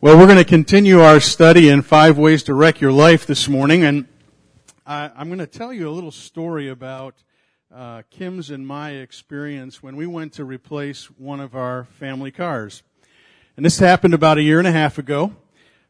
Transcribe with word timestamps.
Well, 0.00 0.16
we're 0.16 0.26
going 0.26 0.38
to 0.38 0.44
continue 0.44 1.00
our 1.00 1.18
study 1.18 1.68
in 1.68 1.82
five 1.82 2.18
ways 2.18 2.44
to 2.44 2.54
wreck 2.54 2.80
your 2.80 2.92
life 2.92 3.26
this 3.26 3.48
morning, 3.48 3.82
and 3.82 4.06
I, 4.86 5.10
I'm 5.16 5.26
going 5.26 5.40
to 5.40 5.46
tell 5.48 5.72
you 5.72 5.88
a 5.88 5.90
little 5.90 6.12
story 6.12 6.68
about 6.68 7.16
uh, 7.74 8.02
Kim's 8.08 8.50
and 8.50 8.64
my 8.64 8.90
experience 8.90 9.82
when 9.82 9.96
we 9.96 10.06
went 10.06 10.34
to 10.34 10.44
replace 10.44 11.06
one 11.06 11.40
of 11.40 11.56
our 11.56 11.86
family 11.98 12.30
cars. 12.30 12.84
And 13.56 13.66
this 13.66 13.80
happened 13.80 14.14
about 14.14 14.38
a 14.38 14.42
year 14.42 14.60
and 14.60 14.68
a 14.68 14.72
half 14.72 14.98
ago. 14.98 15.34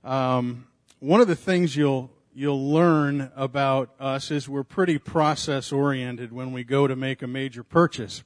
Um, 0.03 0.69
one 1.01 1.21
of 1.21 1.29
the 1.29 1.37
things 1.37 1.77
you'll 1.77 2.11
you'll 2.33 2.73
learn 2.73 3.31
about 3.37 3.91
us 4.01 4.31
is 4.31 4.49
we're 4.49 4.65
pretty 4.65 4.97
process 4.97 5.71
oriented 5.71 6.33
when 6.33 6.55
we 6.55 6.65
go 6.65 6.87
to 6.87 6.97
make 6.97 7.21
a 7.21 7.27
major 7.27 7.63
purchase 7.63 8.23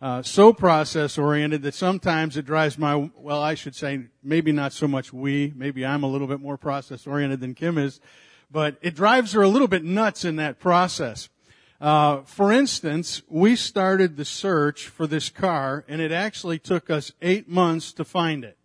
uh, 0.00 0.22
so 0.22 0.52
process 0.52 1.16
oriented 1.16 1.62
that 1.62 1.74
sometimes 1.74 2.36
it 2.36 2.44
drives 2.44 2.76
my, 2.76 3.10
well, 3.16 3.40
I 3.42 3.54
should 3.54 3.74
say, 3.74 4.06
maybe 4.22 4.52
not 4.52 4.72
so 4.72 4.86
much 4.86 5.12
we, 5.12 5.52
maybe 5.56 5.86
I'm 5.86 6.02
a 6.02 6.08
little 6.08 6.26
bit 6.26 6.40
more 6.40 6.58
process 6.58 7.06
oriented 7.06 7.40
than 7.40 7.54
Kim 7.54 7.78
is, 7.78 8.00
but 8.50 8.76
it 8.82 8.94
drives 8.94 9.32
her 9.32 9.42
a 9.42 9.48
little 9.48 9.68
bit 9.68 9.84
nuts 9.84 10.24
in 10.24 10.36
that 10.36 10.58
process. 10.58 11.30
Uh, 11.80 12.22
for 12.22 12.52
instance, 12.52 13.22
we 13.28 13.56
started 13.56 14.16
the 14.16 14.24
search 14.24 14.88
for 14.88 15.06
this 15.06 15.28
car, 15.28 15.84
and 15.88 16.00
it 16.00 16.12
actually 16.12 16.58
took 16.58 16.90
us 16.90 17.12
eight 17.22 17.48
months 17.48 17.92
to 17.92 18.04
find 18.04 18.44
it. 18.44 18.56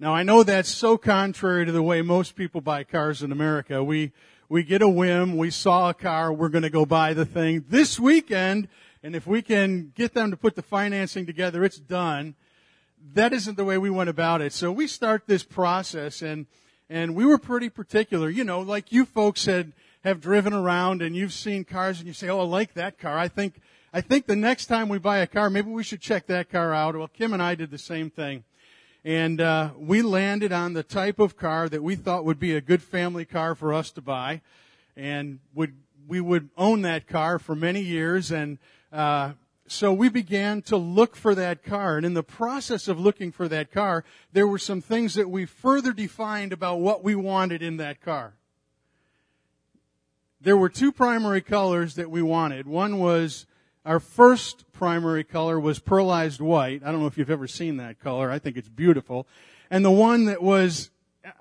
Now 0.00 0.14
I 0.14 0.22
know 0.22 0.42
that's 0.42 0.68
so 0.68 0.98
contrary 0.98 1.64
to 1.64 1.72
the 1.72 1.82
way 1.82 2.02
most 2.02 2.34
people 2.34 2.60
buy 2.60 2.84
cars 2.84 3.22
in 3.22 3.30
America. 3.30 3.82
We 3.82 4.12
we 4.48 4.62
get 4.62 4.82
a 4.82 4.88
whim, 4.88 5.36
we 5.36 5.50
saw 5.50 5.90
a 5.90 5.94
car, 5.94 6.32
we're 6.32 6.48
going 6.48 6.62
to 6.62 6.70
go 6.70 6.84
buy 6.84 7.14
the 7.14 7.24
thing 7.24 7.64
this 7.68 7.98
weekend, 7.98 8.68
and 9.02 9.14
if 9.14 9.26
we 9.26 9.42
can 9.42 9.92
get 9.94 10.14
them 10.14 10.30
to 10.30 10.36
put 10.36 10.54
the 10.54 10.62
financing 10.62 11.26
together, 11.26 11.64
it's 11.64 11.78
done. 11.78 12.34
That 13.12 13.32
isn't 13.32 13.56
the 13.56 13.64
way 13.64 13.76
we 13.76 13.90
went 13.90 14.10
about 14.10 14.40
it. 14.40 14.52
So 14.52 14.72
we 14.72 14.86
start 14.86 15.24
this 15.26 15.42
process 15.42 16.22
and, 16.22 16.46
and 16.88 17.14
we 17.14 17.26
were 17.26 17.36
pretty 17.36 17.68
particular. 17.68 18.30
You 18.30 18.44
know, 18.44 18.60
like 18.60 18.92
you 18.92 19.04
folks 19.04 19.44
had, 19.44 19.72
have 20.04 20.22
driven 20.22 20.54
around 20.54 21.02
and 21.02 21.14
you've 21.14 21.34
seen 21.34 21.64
cars 21.64 21.98
and 21.98 22.06
you 22.06 22.14
say, 22.14 22.30
oh, 22.30 22.40
I 22.40 22.44
like 22.44 22.72
that 22.74 22.98
car. 22.98 23.18
I 23.18 23.28
think, 23.28 23.60
I 23.92 24.00
think 24.00 24.26
the 24.26 24.36
next 24.36 24.66
time 24.66 24.88
we 24.88 24.98
buy 24.98 25.18
a 25.18 25.26
car, 25.26 25.50
maybe 25.50 25.70
we 25.70 25.84
should 25.84 26.00
check 26.00 26.26
that 26.28 26.50
car 26.50 26.72
out. 26.72 26.96
Well, 26.96 27.08
Kim 27.08 27.34
and 27.34 27.42
I 27.42 27.54
did 27.54 27.70
the 27.70 27.78
same 27.78 28.08
thing 28.08 28.44
and 29.04 29.40
uh, 29.40 29.70
we 29.78 30.00
landed 30.00 30.50
on 30.50 30.72
the 30.72 30.82
type 30.82 31.18
of 31.18 31.36
car 31.36 31.68
that 31.68 31.82
we 31.82 31.94
thought 31.94 32.24
would 32.24 32.40
be 32.40 32.54
a 32.54 32.60
good 32.60 32.82
family 32.82 33.24
car 33.24 33.54
for 33.54 33.72
us 33.72 33.90
to 33.92 34.00
buy, 34.00 34.40
and 34.96 35.40
would 35.54 35.74
we 36.06 36.20
would 36.20 36.48
own 36.56 36.82
that 36.82 37.06
car 37.06 37.38
for 37.38 37.54
many 37.54 37.80
years, 37.80 38.30
and 38.30 38.58
uh, 38.92 39.32
so 39.66 39.92
we 39.92 40.08
began 40.08 40.62
to 40.62 40.76
look 40.76 41.16
for 41.16 41.34
that 41.34 41.62
car. 41.62 41.96
And 41.96 42.04
in 42.04 42.14
the 42.14 42.22
process 42.22 42.88
of 42.88 43.00
looking 43.00 43.32
for 43.32 43.48
that 43.48 43.72
car, 43.72 44.04
there 44.32 44.46
were 44.46 44.58
some 44.58 44.80
things 44.80 45.14
that 45.14 45.30
we 45.30 45.46
further 45.46 45.92
defined 45.92 46.52
about 46.52 46.80
what 46.80 47.02
we 47.02 47.14
wanted 47.14 47.62
in 47.62 47.78
that 47.78 48.02
car. 48.02 48.34
There 50.40 50.56
were 50.56 50.68
two 50.68 50.92
primary 50.92 51.40
colors 51.40 51.94
that 51.94 52.10
we 52.10 52.20
wanted. 52.20 52.66
One 52.66 52.98
was 52.98 53.46
our 53.84 54.00
first 54.00 54.70
primary 54.72 55.24
color 55.24 55.60
was 55.60 55.78
pearlized 55.78 56.40
white. 56.40 56.82
I 56.84 56.90
don't 56.90 57.00
know 57.00 57.06
if 57.06 57.18
you've 57.18 57.30
ever 57.30 57.46
seen 57.46 57.76
that 57.76 58.00
color. 58.00 58.30
I 58.30 58.38
think 58.38 58.56
it's 58.56 58.68
beautiful. 58.68 59.26
And 59.70 59.84
the 59.84 59.90
one 59.90 60.24
that 60.26 60.42
was, 60.42 60.90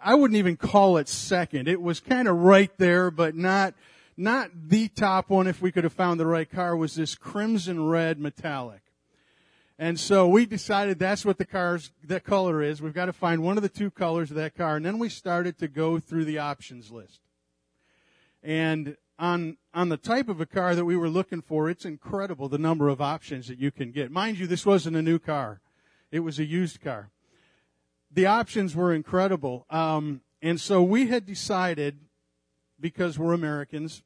I 0.03 0.15
wouldn't 0.15 0.37
even 0.37 0.57
call 0.57 0.97
it 0.97 1.07
second. 1.07 1.67
It 1.67 1.81
was 1.81 1.99
kind 1.99 2.27
of 2.27 2.37
right 2.37 2.71
there, 2.77 3.11
but 3.11 3.35
not, 3.35 3.75
not 4.17 4.49
the 4.67 4.89
top 4.89 5.29
one 5.29 5.47
if 5.47 5.61
we 5.61 5.71
could 5.71 5.83
have 5.83 5.93
found 5.93 6.19
the 6.19 6.25
right 6.25 6.49
car 6.49 6.75
was 6.75 6.95
this 6.95 7.15
crimson 7.15 7.87
red 7.87 8.19
metallic. 8.19 8.81
And 9.79 9.99
so 9.99 10.27
we 10.27 10.45
decided 10.45 10.99
that's 10.99 11.25
what 11.25 11.37
the 11.37 11.45
car's, 11.45 11.91
that 12.03 12.23
color 12.23 12.61
is. 12.61 12.81
We've 12.81 12.93
got 12.93 13.05
to 13.05 13.13
find 13.13 13.41
one 13.41 13.57
of 13.57 13.63
the 13.63 13.69
two 13.69 13.89
colors 13.89 14.29
of 14.29 14.37
that 14.37 14.55
car. 14.55 14.75
And 14.75 14.85
then 14.85 14.99
we 14.99 15.09
started 15.09 15.57
to 15.59 15.67
go 15.67 15.97
through 15.99 16.25
the 16.25 16.39
options 16.39 16.91
list. 16.91 17.21
And 18.43 18.97
on 19.19 19.57
on 19.73 19.89
the 19.89 19.97
type 19.97 20.29
of 20.29 20.41
a 20.41 20.45
car 20.45 20.75
that 20.75 20.85
we 20.85 20.95
were 20.95 21.09
looking 21.09 21.41
for, 21.41 21.69
it's 21.69 21.85
incredible 21.85 22.49
the 22.49 22.57
number 22.57 22.89
of 22.89 23.01
options 23.01 23.47
that 23.47 23.59
you 23.59 23.71
can 23.71 23.91
get. 23.91 24.11
Mind 24.11 24.37
you, 24.37 24.47
this 24.47 24.65
wasn't 24.65 24.95
a 24.95 25.01
new 25.01 25.19
car; 25.19 25.61
it 26.11 26.19
was 26.19 26.39
a 26.39 26.45
used 26.45 26.81
car. 26.81 27.09
The 28.11 28.25
options 28.25 28.75
were 28.75 28.93
incredible, 28.93 29.65
um, 29.69 30.21
and 30.41 30.59
so 30.59 30.83
we 30.83 31.07
had 31.07 31.25
decided, 31.25 31.99
because 32.79 33.17
we're 33.17 33.33
Americans, 33.33 34.03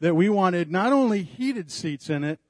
that 0.00 0.14
we 0.14 0.28
wanted 0.28 0.70
not 0.70 0.92
only 0.92 1.22
heated 1.22 1.70
seats 1.70 2.08
in 2.08 2.24
it, 2.24 2.40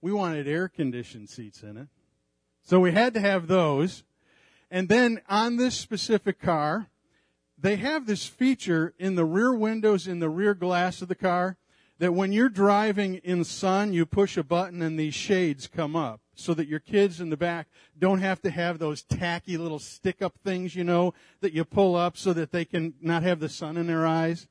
we 0.00 0.12
wanted 0.12 0.48
air 0.48 0.68
conditioned 0.68 1.28
seats 1.28 1.62
in 1.62 1.76
it. 1.76 1.88
So 2.62 2.80
we 2.80 2.92
had 2.92 3.14
to 3.14 3.20
have 3.20 3.46
those. 3.46 4.04
And 4.70 4.88
then 4.88 5.20
on 5.28 5.56
this 5.56 5.74
specific 5.74 6.40
car, 6.40 6.88
they 7.60 7.76
have 7.76 8.06
this 8.06 8.26
feature 8.26 8.94
in 8.98 9.16
the 9.16 9.24
rear 9.24 9.52
windows 9.52 10.06
in 10.06 10.20
the 10.20 10.30
rear 10.30 10.54
glass 10.54 11.02
of 11.02 11.08
the 11.08 11.14
car 11.14 11.56
that 11.98 12.14
when 12.14 12.32
you're 12.32 12.48
driving 12.48 13.16
in 13.16 13.42
sun, 13.42 13.92
you 13.92 14.06
push 14.06 14.36
a 14.36 14.44
button 14.44 14.80
and 14.82 14.98
these 14.98 15.14
shades 15.14 15.66
come 15.66 15.96
up 15.96 16.20
so 16.34 16.54
that 16.54 16.68
your 16.68 16.78
kids 16.78 17.20
in 17.20 17.30
the 17.30 17.36
back 17.36 17.66
don't 17.98 18.20
have 18.20 18.40
to 18.40 18.50
have 18.50 18.78
those 18.78 19.02
tacky 19.02 19.56
little 19.56 19.80
stick 19.80 20.22
up 20.22 20.38
things, 20.44 20.76
you 20.76 20.84
know, 20.84 21.12
that 21.40 21.52
you 21.52 21.64
pull 21.64 21.96
up 21.96 22.16
so 22.16 22.32
that 22.32 22.52
they 22.52 22.64
can 22.64 22.94
not 23.00 23.24
have 23.24 23.40
the 23.40 23.48
sun 23.48 23.76
in 23.76 23.88
their 23.88 24.06
eyes. 24.06 24.46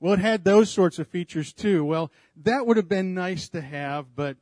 Well, 0.00 0.14
it 0.14 0.18
had 0.18 0.42
those 0.42 0.68
sorts 0.68 0.98
of 0.98 1.06
features 1.06 1.52
too. 1.52 1.84
Well, 1.84 2.10
that 2.42 2.66
would 2.66 2.76
have 2.76 2.88
been 2.88 3.14
nice 3.14 3.48
to 3.50 3.60
have, 3.60 4.16
but 4.16 4.36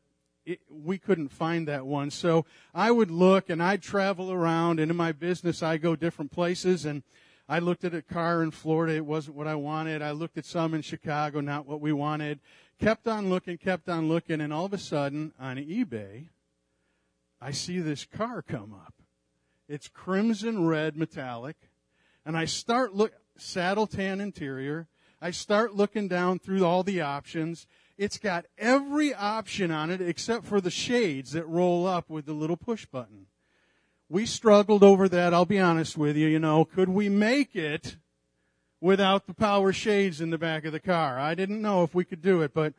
it, 0.46 0.60
we 0.70 0.96
couldn't 0.96 1.28
find 1.28 1.68
that 1.68 1.84
one. 1.84 2.10
So 2.10 2.46
I 2.74 2.90
would 2.90 3.10
look 3.10 3.50
and 3.50 3.62
I'd 3.62 3.82
travel 3.82 4.32
around 4.32 4.80
and 4.80 4.90
in 4.90 4.96
my 4.96 5.12
business 5.12 5.62
I 5.62 5.76
go 5.76 5.94
different 5.94 6.32
places 6.32 6.86
and 6.86 7.02
I 7.48 7.58
looked 7.58 7.84
at 7.84 7.94
a 7.94 8.02
car 8.02 8.42
in 8.42 8.50
Florida. 8.50 8.94
It 8.94 9.04
wasn't 9.04 9.36
what 9.36 9.46
I 9.46 9.54
wanted. 9.54 10.00
I 10.00 10.12
looked 10.12 10.38
at 10.38 10.46
some 10.46 10.72
in 10.72 10.82
Chicago, 10.82 11.40
not 11.40 11.66
what 11.66 11.80
we 11.80 11.92
wanted. 11.92 12.40
Kept 12.80 13.06
on 13.06 13.28
looking, 13.28 13.58
kept 13.58 13.88
on 13.88 14.08
looking, 14.08 14.40
and 14.40 14.52
all 14.52 14.64
of 14.64 14.72
a 14.72 14.78
sudden 14.78 15.32
on 15.38 15.56
eBay, 15.56 16.28
I 17.40 17.50
see 17.50 17.80
this 17.80 18.06
car 18.06 18.40
come 18.40 18.72
up. 18.72 18.94
It's 19.68 19.88
crimson 19.88 20.66
red 20.66 20.96
metallic. 20.96 21.56
And 22.24 22.36
I 22.36 22.46
start 22.46 22.94
look, 22.94 23.12
saddle 23.36 23.86
tan 23.86 24.20
interior. 24.20 24.88
I 25.20 25.30
start 25.30 25.74
looking 25.74 26.08
down 26.08 26.38
through 26.38 26.64
all 26.64 26.82
the 26.82 27.02
options. 27.02 27.66
It's 27.98 28.18
got 28.18 28.46
every 28.56 29.14
option 29.14 29.70
on 29.70 29.90
it 29.90 30.00
except 30.00 30.46
for 30.46 30.60
the 30.60 30.70
shades 30.70 31.32
that 31.32 31.46
roll 31.46 31.86
up 31.86 32.08
with 32.08 32.24
the 32.24 32.32
little 32.32 32.56
push 32.56 32.86
button 32.86 33.26
we 34.08 34.26
struggled 34.26 34.82
over 34.82 35.08
that. 35.08 35.32
I'll 35.32 35.44
be 35.44 35.58
honest 35.58 35.96
with 35.96 36.16
you. 36.16 36.28
You 36.28 36.38
know, 36.38 36.64
could 36.64 36.88
we 36.88 37.08
make 37.08 37.56
it 37.56 37.96
without 38.80 39.26
the 39.26 39.34
power 39.34 39.72
shades 39.72 40.20
in 40.20 40.30
the 40.30 40.38
back 40.38 40.64
of 40.64 40.72
the 40.72 40.80
car? 40.80 41.18
I 41.18 41.34
didn't 41.34 41.62
know 41.62 41.82
if 41.82 41.94
we 41.94 42.04
could 42.04 42.22
do 42.22 42.42
it, 42.42 42.52
but 42.52 42.74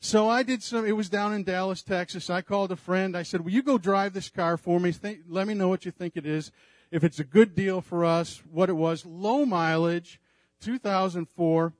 so 0.00 0.28
I 0.28 0.42
did 0.42 0.62
some, 0.62 0.86
it 0.86 0.96
was 0.96 1.10
down 1.10 1.34
in 1.34 1.44
Dallas, 1.44 1.82
Texas. 1.82 2.30
I 2.30 2.40
called 2.40 2.72
a 2.72 2.76
friend. 2.76 3.16
I 3.16 3.22
said, 3.22 3.42
will 3.42 3.52
you 3.52 3.62
go 3.62 3.76
drive 3.76 4.14
this 4.14 4.30
car 4.30 4.56
for 4.56 4.80
me? 4.80 4.92
Think, 4.92 5.20
let 5.28 5.46
me 5.46 5.54
know 5.54 5.68
what 5.68 5.84
you 5.84 5.90
think 5.90 6.16
it 6.16 6.24
is. 6.24 6.50
If 6.90 7.04
it's 7.04 7.20
a 7.20 7.24
good 7.24 7.54
deal 7.54 7.82
for 7.82 8.04
us, 8.04 8.42
what 8.50 8.70
it 8.70 8.74
was. 8.74 9.04
Low 9.04 9.44
mileage, 9.44 10.18
2004. 10.62 11.74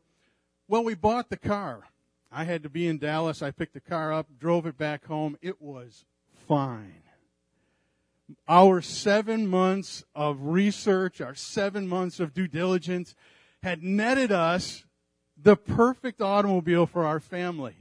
Well, 0.68 0.84
we 0.84 0.94
bought 0.94 1.30
the 1.30 1.36
car. 1.38 1.88
I 2.30 2.44
had 2.44 2.62
to 2.62 2.68
be 2.68 2.86
in 2.86 2.98
Dallas. 2.98 3.42
I 3.42 3.50
picked 3.50 3.74
the 3.74 3.80
car 3.80 4.12
up, 4.12 4.28
drove 4.38 4.66
it 4.66 4.76
back 4.78 5.06
home. 5.06 5.36
It 5.40 5.60
was 5.60 6.04
fine 6.46 7.02
our 8.48 8.80
seven 8.80 9.46
months 9.46 10.04
of 10.14 10.40
research, 10.40 11.20
our 11.20 11.34
seven 11.34 11.88
months 11.88 12.20
of 12.20 12.34
due 12.34 12.48
diligence 12.48 13.14
had 13.62 13.82
netted 13.82 14.32
us 14.32 14.84
the 15.36 15.56
perfect 15.56 16.20
automobile 16.20 16.86
for 16.86 17.04
our 17.04 17.20
family. 17.20 17.76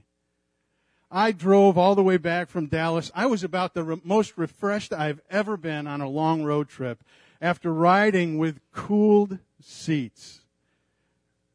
I 1.11 1.31
drove 1.31 1.77
all 1.77 1.95
the 1.95 2.03
way 2.03 2.17
back 2.17 2.49
from 2.49 2.67
Dallas. 2.67 3.11
I 3.15 3.25
was 3.25 3.43
about 3.43 3.73
the 3.73 3.83
re- 3.83 4.01
most 4.03 4.37
refreshed 4.37 4.93
I've 4.93 5.21
ever 5.29 5.57
been 5.57 5.87
on 5.87 6.01
a 6.01 6.09
long 6.09 6.43
road 6.43 6.69
trip 6.69 7.03
after 7.41 7.73
riding 7.73 8.37
with 8.37 8.59
cooled 8.71 9.39
seats. 9.59 10.41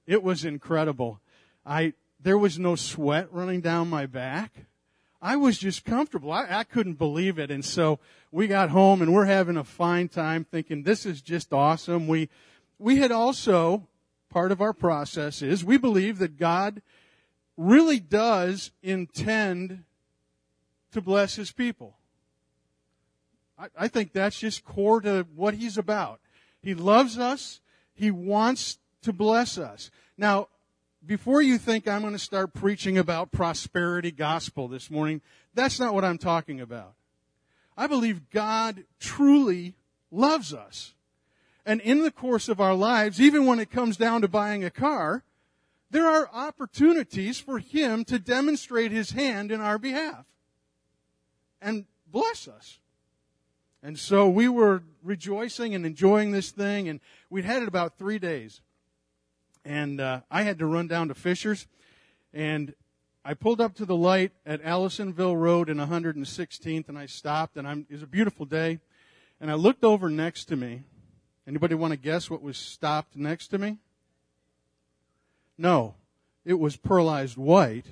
It 0.07 0.23
was 0.23 0.45
incredible. 0.45 1.21
I, 1.65 1.95
there 2.21 2.39
was 2.39 2.59
no 2.59 2.75
sweat 2.75 3.29
running 3.33 3.61
down 3.61 3.89
my 3.89 4.07
back. 4.07 4.67
I 5.25 5.37
was 5.37 5.57
just 5.57 5.87
comfortable. 5.87 6.31
I, 6.31 6.47
I 6.51 6.65
couldn't 6.65 6.99
believe 6.99 7.39
it. 7.39 7.51
And 7.51 7.65
so 7.65 7.99
we 8.31 8.47
got 8.47 8.69
home 8.69 9.01
and 9.01 9.15
we're 9.15 9.25
having 9.25 9.57
a 9.57 9.65
fine 9.65 10.09
time 10.09 10.45
thinking 10.45 10.83
this 10.83 11.07
is 11.07 11.23
just 11.23 11.51
awesome. 11.51 12.07
We, 12.07 12.29
we 12.79 12.99
had 12.99 13.11
also, 13.11 13.89
part 14.29 14.53
of 14.53 14.61
our 14.61 14.75
process 14.75 15.41
is 15.41 15.65
we 15.65 15.79
believe 15.79 16.19
that 16.19 16.37
God 16.37 16.83
really 17.57 17.99
does 17.99 18.71
intend 18.83 19.85
to 20.93 21.01
bless 21.01 21.37
his 21.37 21.53
people. 21.53 21.97
I, 23.59 23.69
I 23.79 23.89
think 23.89 24.13
that's 24.13 24.39
just 24.39 24.63
core 24.63 25.01
to 25.01 25.27
what 25.35 25.55
he's 25.55 25.79
about. 25.79 26.21
He 26.61 26.75
loves 26.75 27.19
us. 27.19 27.63
He 27.95 28.11
wants 28.11 28.79
to 29.03 29.13
bless 29.13 29.57
us. 29.57 29.91
Now, 30.19 30.49
before 31.07 31.43
you 31.43 31.59
think 31.59 31.87
I'm 31.87 32.01
going 32.01 32.13
to 32.13 32.19
start 32.19 32.55
preaching 32.55 32.99
about 32.99 33.33
prosperity 33.33 34.11
gospel 34.11 34.69
this 34.69 34.91
morning, 34.91 35.21
that's 35.55 35.79
not 35.79 35.95
what 35.95 36.05
I'm 36.05 36.19
talking 36.19 36.61
about. 36.61 36.95
I 37.77 37.87
believe 37.87 38.31
God 38.31 38.85
truly 39.01 39.75
loves 40.11 40.55
us. 40.55 40.95
And 41.67 41.81
in 41.81 42.03
the 42.03 42.11
course 42.11 42.49
of 42.49 42.61
our 42.61 42.75
lives, 42.75 43.21
even 43.21 43.47
when 43.47 43.59
it 43.59 43.71
comes 43.71 43.97
down 43.97 44.21
to 44.21 44.29
buying 44.29 44.65
a 44.65 44.71
car, 44.71 45.25
there 45.91 46.07
are 46.07 46.29
opportunities 46.33 47.41
for 47.41 47.59
Him 47.59 48.05
to 48.07 48.19
demonstrate 48.19 48.91
His 48.91 49.13
hand 49.13 49.51
in 49.51 49.61
our 49.61 49.79
behalf 49.79 50.27
and 51.61 51.87
bless 52.07 52.47
us. 52.47 52.79
And 53.83 53.99
so 53.99 54.29
we 54.29 54.49
were 54.49 54.83
rejoicing 55.03 55.75
and 55.75 55.85
enjoying 55.85 56.31
this 56.31 56.51
thing, 56.51 56.89
and 56.89 57.01
we'd 57.29 57.45
had 57.45 57.63
it 57.63 57.69
about 57.69 57.99
three 57.99 58.19
days. 58.19 58.61
And 59.65 60.01
uh, 60.01 60.21
I 60.31 60.43
had 60.43 60.59
to 60.59 60.67
run 60.67 60.89
down 60.89 61.09
to 61.09 61.15
Fishers, 61.15 61.67
and 62.33 62.75
I 63.25 63.33
pulled 63.33 63.61
up 63.61 63.75
to 63.77 63.87
the 63.87 63.97
light 63.97 64.33
at 64.45 64.63
Allisonville 64.63 65.37
Road 65.37 65.71
in 65.71 65.79
116th, 65.79 66.89
and 66.89 66.99
I 66.99 67.07
stopped, 67.07 67.57
and 67.57 67.67
I'm, 67.67 67.87
it 67.89 67.95
was 67.95 68.03
a 68.03 68.07
beautiful 68.07 68.45
day. 68.45 68.81
And 69.41 69.51
I 69.51 69.55
looked 69.55 69.85
over 69.85 70.11
next 70.11 70.45
to 70.47 70.57
me. 70.57 70.83
Anybody 71.47 71.75
want 71.75 71.93
to 71.93 71.97
guess 71.97 72.31
what 72.31 72.43
was 72.43 72.59
stopped 72.59 73.17
next 73.17 73.49
to 73.49 73.59
me? 73.59 73.79
No, 75.57 75.95
it 76.45 76.59
was 76.59 76.77
pearlized 76.77 77.37
white, 77.37 77.87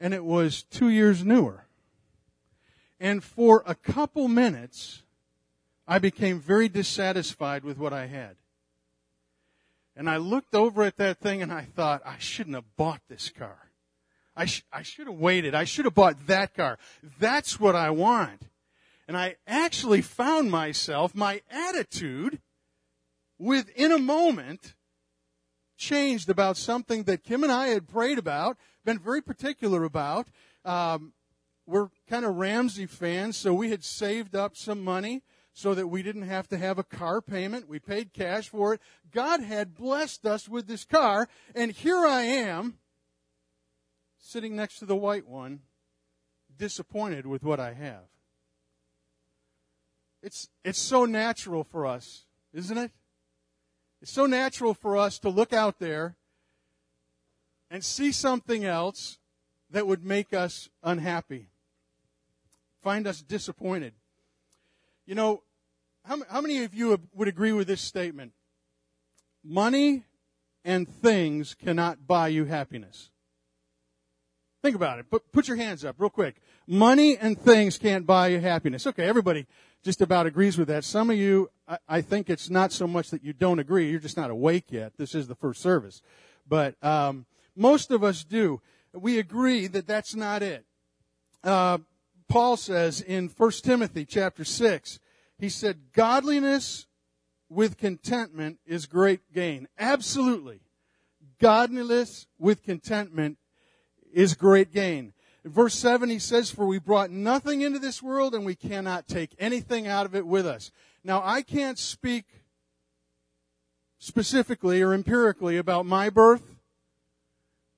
and 0.00 0.12
it 0.12 0.24
was 0.24 0.62
two 0.62 0.88
years 0.88 1.24
newer. 1.24 1.64
And 3.00 3.22
for 3.22 3.62
a 3.66 3.74
couple 3.74 4.28
minutes, 4.28 5.02
I 5.86 5.98
became 5.98 6.40
very 6.40 6.68
dissatisfied 6.68 7.64
with 7.64 7.78
what 7.78 7.92
I 7.92 8.06
had. 8.06 8.36
And 9.96 10.10
I 10.10 10.16
looked 10.16 10.54
over 10.54 10.82
at 10.82 10.96
that 10.96 11.18
thing 11.18 11.42
and 11.42 11.52
I 11.52 11.62
thought, 11.62 12.02
I 12.04 12.18
shouldn't 12.18 12.56
have 12.56 12.76
bought 12.76 13.00
this 13.08 13.30
car. 13.30 13.70
I, 14.36 14.46
sh- 14.46 14.64
I 14.72 14.82
should 14.82 15.06
have 15.06 15.16
waited. 15.16 15.54
I 15.54 15.64
should 15.64 15.84
have 15.84 15.94
bought 15.94 16.26
that 16.26 16.54
car. 16.54 16.78
That's 17.20 17.60
what 17.60 17.76
I 17.76 17.90
want. 17.90 18.48
And 19.06 19.16
I 19.16 19.36
actually 19.46 20.00
found 20.00 20.50
myself, 20.50 21.14
my 21.14 21.42
attitude 21.50 22.40
within 23.38 23.92
a 23.92 23.98
moment 23.98 24.74
changed 25.76 26.28
about 26.28 26.56
something 26.56 27.04
that 27.04 27.22
Kim 27.22 27.42
and 27.42 27.52
I 27.52 27.68
had 27.68 27.88
prayed 27.88 28.18
about, 28.18 28.56
been 28.84 28.98
very 28.98 29.20
particular 29.20 29.84
about. 29.84 30.28
Um, 30.64 31.12
we're 31.66 31.88
kind 32.08 32.24
of 32.24 32.36
Ramsey 32.36 32.86
fans, 32.86 33.36
so 33.36 33.54
we 33.54 33.70
had 33.70 33.84
saved 33.84 34.34
up 34.34 34.56
some 34.56 34.82
money 34.82 35.22
so 35.54 35.72
that 35.72 35.86
we 35.86 36.02
didn't 36.02 36.22
have 36.22 36.48
to 36.48 36.58
have 36.58 36.78
a 36.78 36.84
car 36.84 37.22
payment. 37.22 37.68
We 37.68 37.78
paid 37.78 38.12
cash 38.12 38.48
for 38.48 38.74
it. 38.74 38.80
God 39.12 39.40
had 39.40 39.74
blessed 39.74 40.26
us 40.26 40.48
with 40.48 40.66
this 40.66 40.84
car, 40.84 41.28
and 41.54 41.70
here 41.70 42.04
I 42.04 42.22
am, 42.22 42.78
sitting 44.18 44.56
next 44.56 44.80
to 44.80 44.84
the 44.84 44.96
white 44.96 45.28
one, 45.28 45.60
disappointed 46.58 47.24
with 47.24 47.44
what 47.44 47.60
I 47.60 47.72
have. 47.72 48.08
It's, 50.22 50.48
it's 50.64 50.80
so 50.80 51.04
natural 51.04 51.62
for 51.62 51.86
us, 51.86 52.24
isn't 52.52 52.76
it? 52.76 52.90
It's 54.02 54.12
so 54.12 54.26
natural 54.26 54.74
for 54.74 54.96
us 54.96 55.18
to 55.20 55.28
look 55.28 55.52
out 55.52 55.78
there 55.78 56.16
and 57.70 57.84
see 57.84 58.10
something 58.10 58.64
else 58.64 59.18
that 59.70 59.86
would 59.86 60.04
make 60.04 60.34
us 60.34 60.68
unhappy, 60.82 61.48
find 62.82 63.06
us 63.06 63.22
disappointed. 63.22 63.92
You 65.06 65.14
know, 65.14 65.42
how, 66.04 66.18
how 66.28 66.40
many 66.40 66.64
of 66.64 66.74
you 66.74 66.98
would 67.14 67.28
agree 67.28 67.52
with 67.52 67.66
this 67.66 67.80
statement? 67.80 68.32
Money 69.42 70.04
and 70.64 70.88
things 70.88 71.54
cannot 71.54 72.06
buy 72.06 72.28
you 72.28 72.44
happiness. 72.44 73.10
Think 74.62 74.76
about 74.76 74.98
it. 74.98 75.10
Put, 75.10 75.30
put 75.30 75.46
your 75.46 75.58
hands 75.58 75.84
up 75.84 75.96
real 75.98 76.08
quick. 76.08 76.36
Money 76.66 77.18
and 77.18 77.38
things 77.38 77.76
can't 77.76 78.06
buy 78.06 78.28
you 78.28 78.40
happiness. 78.40 78.86
Okay, 78.86 79.04
everybody 79.04 79.46
just 79.82 80.00
about 80.00 80.26
agrees 80.26 80.56
with 80.56 80.68
that. 80.68 80.84
Some 80.84 81.10
of 81.10 81.16
you, 81.16 81.50
I, 81.68 81.78
I 81.86 82.00
think 82.00 82.30
it's 82.30 82.48
not 82.48 82.72
so 82.72 82.86
much 82.86 83.10
that 83.10 83.22
you 83.22 83.34
don't 83.34 83.58
agree. 83.58 83.90
You're 83.90 84.00
just 84.00 84.16
not 84.16 84.30
awake 84.30 84.66
yet. 84.70 84.94
This 84.96 85.14
is 85.14 85.28
the 85.28 85.34
first 85.34 85.60
service. 85.60 86.00
But 86.48 86.82
um, 86.82 87.26
most 87.54 87.90
of 87.90 88.02
us 88.02 88.24
do. 88.24 88.62
We 88.94 89.18
agree 89.18 89.66
that 89.66 89.86
that's 89.86 90.14
not 90.14 90.42
it. 90.42 90.64
Uh, 91.42 91.78
Paul 92.28 92.56
says 92.56 93.02
in 93.02 93.28
1 93.28 93.50
Timothy 93.62 94.06
chapter 94.06 94.44
6, 94.44 94.98
he 95.38 95.48
said, 95.48 95.92
Godliness 95.92 96.86
with 97.48 97.76
contentment 97.76 98.58
is 98.66 98.86
great 98.86 99.32
gain. 99.32 99.68
Absolutely. 99.78 100.60
Godliness 101.40 102.26
with 102.38 102.62
contentment 102.62 103.38
is 104.12 104.34
great 104.34 104.72
gain. 104.72 105.12
In 105.44 105.50
verse 105.50 105.74
7, 105.74 106.08
he 106.08 106.18
says, 106.18 106.50
For 106.50 106.66
we 106.66 106.78
brought 106.78 107.10
nothing 107.10 107.60
into 107.60 107.78
this 107.78 108.02
world 108.02 108.34
and 108.34 108.44
we 108.44 108.54
cannot 108.54 109.06
take 109.06 109.34
anything 109.38 109.86
out 109.86 110.06
of 110.06 110.14
it 110.14 110.26
with 110.26 110.46
us. 110.46 110.70
Now, 111.02 111.20
I 111.22 111.42
can't 111.42 111.78
speak 111.78 112.24
specifically 113.98 114.80
or 114.80 114.94
empirically 114.94 115.56
about 115.56 115.86
my 115.86 116.08
birth, 116.08 116.56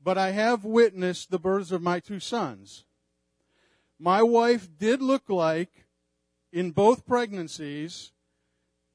but 0.02 0.17
I 0.17 0.31
have 0.31 0.64
witnessed 0.64 1.31
the 1.31 1.38
births 1.38 1.73
of 1.73 1.82
my 1.82 1.99
two 1.99 2.20
sons. 2.20 2.85
My 3.99 4.23
wife 4.23 4.69
did 4.79 5.02
look 5.02 5.29
like 5.29 5.86
in 6.56 6.70
both 6.70 7.05
pregnancies, 7.05 8.12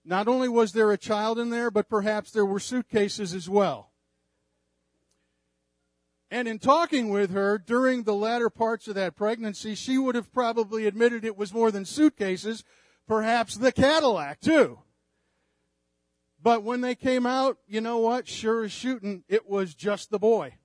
not 0.03 0.27
only 0.27 0.49
was 0.49 0.71
there 0.71 0.91
a 0.91 0.97
child 0.97 1.37
in 1.37 1.51
there, 1.51 1.69
but 1.69 1.87
perhaps 1.87 2.31
there 2.31 2.43
were 2.43 2.59
suitcases 2.59 3.35
as 3.35 3.47
well. 3.47 3.91
And 6.31 6.47
in 6.47 6.57
talking 6.57 7.09
with 7.09 7.29
her 7.29 7.59
during 7.59 8.01
the 8.01 8.15
latter 8.15 8.49
parts 8.49 8.87
of 8.87 8.95
that 8.95 9.15
pregnancy, 9.15 9.75
she 9.75 9.99
would 9.99 10.15
have 10.15 10.33
probably 10.33 10.87
admitted 10.87 11.23
it 11.23 11.37
was 11.37 11.53
more 11.53 11.69
than 11.69 11.85
suitcases, 11.85 12.63
perhaps 13.07 13.53
the 13.53 13.71
Cadillac 13.71 14.39
too. 14.39 14.79
But 16.41 16.63
when 16.63 16.81
they 16.81 16.95
came 16.95 17.27
out, 17.27 17.57
you 17.67 17.79
know 17.79 17.99
what? 17.99 18.27
Sure 18.27 18.63
as 18.63 18.71
shooting, 18.71 19.23
it 19.29 19.47
was 19.47 19.75
just 19.75 20.09
the 20.09 20.17
boy. 20.17 20.55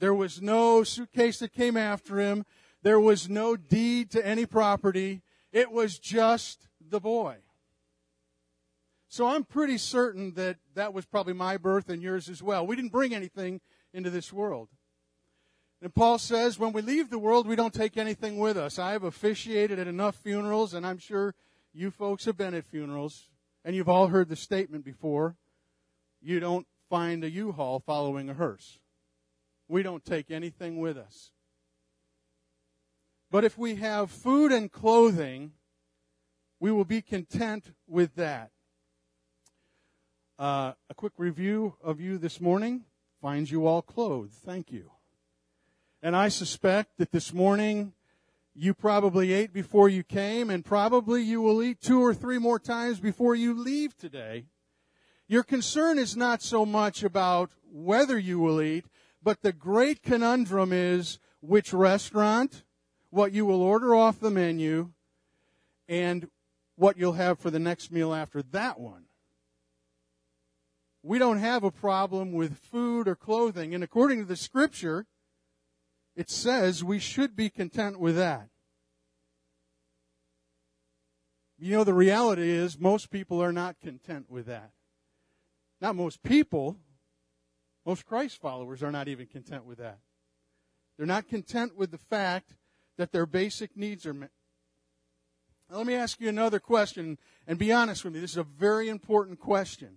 There 0.00 0.14
was 0.14 0.42
no 0.42 0.82
suitcase 0.82 1.38
that 1.38 1.52
came 1.52 1.76
after 1.76 2.18
him. 2.18 2.44
There 2.82 3.00
was 3.00 3.28
no 3.28 3.56
deed 3.56 4.10
to 4.12 4.26
any 4.26 4.46
property. 4.46 5.22
It 5.52 5.72
was 5.72 5.98
just 5.98 6.68
the 6.80 7.00
boy. 7.00 7.36
So 9.08 9.26
I'm 9.26 9.44
pretty 9.44 9.78
certain 9.78 10.34
that 10.34 10.58
that 10.74 10.92
was 10.92 11.06
probably 11.06 11.32
my 11.32 11.56
birth 11.56 11.88
and 11.88 12.02
yours 12.02 12.28
as 12.28 12.42
well. 12.42 12.66
We 12.66 12.76
didn't 12.76 12.92
bring 12.92 13.14
anything 13.14 13.60
into 13.92 14.10
this 14.10 14.32
world. 14.32 14.68
And 15.80 15.94
Paul 15.94 16.18
says, 16.18 16.58
when 16.58 16.72
we 16.72 16.82
leave 16.82 17.08
the 17.08 17.18
world, 17.18 17.46
we 17.46 17.56
don't 17.56 17.72
take 17.72 17.96
anything 17.96 18.38
with 18.38 18.56
us. 18.56 18.78
I 18.78 18.92
have 18.92 19.04
officiated 19.04 19.78
at 19.78 19.86
enough 19.86 20.16
funerals, 20.16 20.74
and 20.74 20.86
I'm 20.86 20.98
sure 20.98 21.34
you 21.72 21.90
folks 21.90 22.24
have 22.24 22.36
been 22.36 22.54
at 22.54 22.64
funerals, 22.64 23.28
and 23.64 23.74
you've 23.74 23.88
all 23.88 24.08
heard 24.08 24.28
the 24.28 24.36
statement 24.36 24.84
before. 24.84 25.36
You 26.20 26.40
don't 26.40 26.66
find 26.90 27.22
a 27.22 27.30
U-Haul 27.30 27.78
following 27.78 28.28
a 28.28 28.34
hearse. 28.34 28.78
We 29.68 29.82
don't 29.82 30.04
take 30.04 30.30
anything 30.30 30.78
with 30.78 30.96
us. 30.96 31.30
But 33.30 33.44
if 33.44 33.58
we 33.58 33.76
have 33.76 34.10
food 34.10 34.52
and 34.52 34.72
clothing, 34.72 35.52
we 36.60 36.72
will 36.72 36.84
be 36.84 37.02
content 37.02 37.72
with 37.86 38.14
that. 38.14 38.50
Uh, 40.38 40.72
a 40.88 40.94
quick 40.94 41.12
review 41.18 41.74
of 41.82 42.00
you 42.00 42.16
this 42.16 42.40
morning 42.40 42.84
finds 43.20 43.50
you 43.50 43.66
all 43.66 43.82
clothed. 43.82 44.32
Thank 44.32 44.72
you. 44.72 44.92
And 46.02 46.14
I 46.14 46.28
suspect 46.28 46.96
that 46.98 47.10
this 47.10 47.34
morning 47.34 47.92
you 48.54 48.72
probably 48.72 49.32
ate 49.32 49.52
before 49.52 49.88
you 49.88 50.02
came, 50.02 50.48
and 50.48 50.64
probably 50.64 51.22
you 51.22 51.40
will 51.42 51.62
eat 51.62 51.80
two 51.80 52.00
or 52.00 52.14
three 52.14 52.38
more 52.38 52.58
times 52.58 52.98
before 52.98 53.34
you 53.34 53.52
leave 53.52 53.96
today. 53.96 54.46
Your 55.28 55.42
concern 55.42 55.98
is 55.98 56.16
not 56.16 56.40
so 56.40 56.64
much 56.64 57.02
about 57.02 57.50
whether 57.70 58.18
you 58.18 58.38
will 58.38 58.62
eat, 58.62 58.86
but 59.22 59.42
the 59.42 59.52
great 59.52 60.02
conundrum 60.02 60.72
is 60.72 61.18
which 61.40 61.72
restaurant, 61.72 62.64
what 63.10 63.32
you 63.32 63.46
will 63.46 63.62
order 63.62 63.94
off 63.94 64.20
the 64.20 64.30
menu, 64.30 64.90
and 65.88 66.28
what 66.76 66.96
you'll 66.96 67.14
have 67.14 67.38
for 67.38 67.50
the 67.50 67.58
next 67.58 67.90
meal 67.90 68.14
after 68.14 68.42
that 68.42 68.78
one. 68.78 69.04
We 71.02 71.18
don't 71.18 71.38
have 71.38 71.64
a 71.64 71.70
problem 71.70 72.32
with 72.32 72.58
food 72.58 73.08
or 73.08 73.16
clothing, 73.16 73.74
and 73.74 73.82
according 73.82 74.18
to 74.18 74.24
the 74.24 74.36
scripture, 74.36 75.06
it 76.14 76.28
says 76.28 76.84
we 76.84 76.98
should 76.98 77.34
be 77.34 77.48
content 77.48 77.98
with 77.98 78.16
that. 78.16 78.48
You 81.58 81.76
know, 81.76 81.84
the 81.84 81.94
reality 81.94 82.50
is 82.50 82.78
most 82.78 83.10
people 83.10 83.42
are 83.42 83.52
not 83.52 83.80
content 83.80 84.30
with 84.30 84.46
that. 84.46 84.70
Not 85.80 85.96
most 85.96 86.22
people, 86.22 86.76
most 87.86 88.04
Christ 88.04 88.40
followers 88.40 88.82
are 88.82 88.92
not 88.92 89.08
even 89.08 89.26
content 89.26 89.64
with 89.64 89.78
that. 89.78 89.98
They're 90.96 91.06
not 91.06 91.28
content 91.28 91.76
with 91.76 91.90
the 91.90 91.98
fact 91.98 92.54
that 92.98 93.12
their 93.12 93.24
basic 93.24 93.76
needs 93.76 94.04
are 94.04 94.12
met. 94.12 94.30
Now, 95.70 95.78
let 95.78 95.86
me 95.86 95.94
ask 95.94 96.20
you 96.20 96.28
another 96.28 96.58
question, 96.58 97.16
and 97.46 97.58
be 97.58 97.72
honest 97.72 98.04
with 98.04 98.12
me. 98.12 98.20
This 98.20 98.32
is 98.32 98.36
a 98.36 98.42
very 98.42 98.88
important 98.88 99.38
question. 99.38 99.96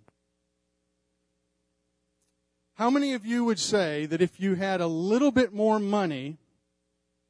How 2.74 2.88
many 2.88 3.12
of 3.12 3.26
you 3.26 3.44
would 3.44 3.58
say 3.58 4.06
that 4.06 4.22
if 4.22 4.40
you 4.40 4.54
had 4.54 4.80
a 4.80 4.86
little 4.86 5.30
bit 5.30 5.52
more 5.52 5.78
money, 5.78 6.38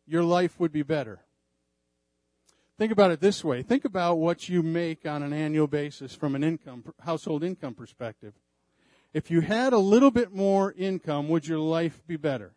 your 0.07 0.23
life 0.23 0.61
would 0.61 0.73
be 0.73 0.83
better? 0.83 1.21
Think 2.79 2.93
about 2.93 3.11
it 3.11 3.21
this 3.21 3.45
way. 3.45 3.63
Think 3.63 3.85
about 3.85 4.17
what 4.17 4.49
you 4.49 4.63
make 4.63 5.07
on 5.07 5.23
an 5.23 5.33
annual 5.33 5.67
basis 5.67 6.15
from 6.15 6.35
an 6.35 6.43
income, 6.43 6.85
household 7.01 7.45
income 7.45 7.75
perspective. 7.75 8.35
If 9.13 9.31
you 9.31 9.41
had 9.41 9.73
a 9.73 9.79
little 9.79 10.11
bit 10.11 10.33
more 10.33 10.73
income, 10.73 11.29
would 11.29 11.47
your 11.47 11.59
life 11.59 12.03
be 12.07 12.17
better? 12.17 12.55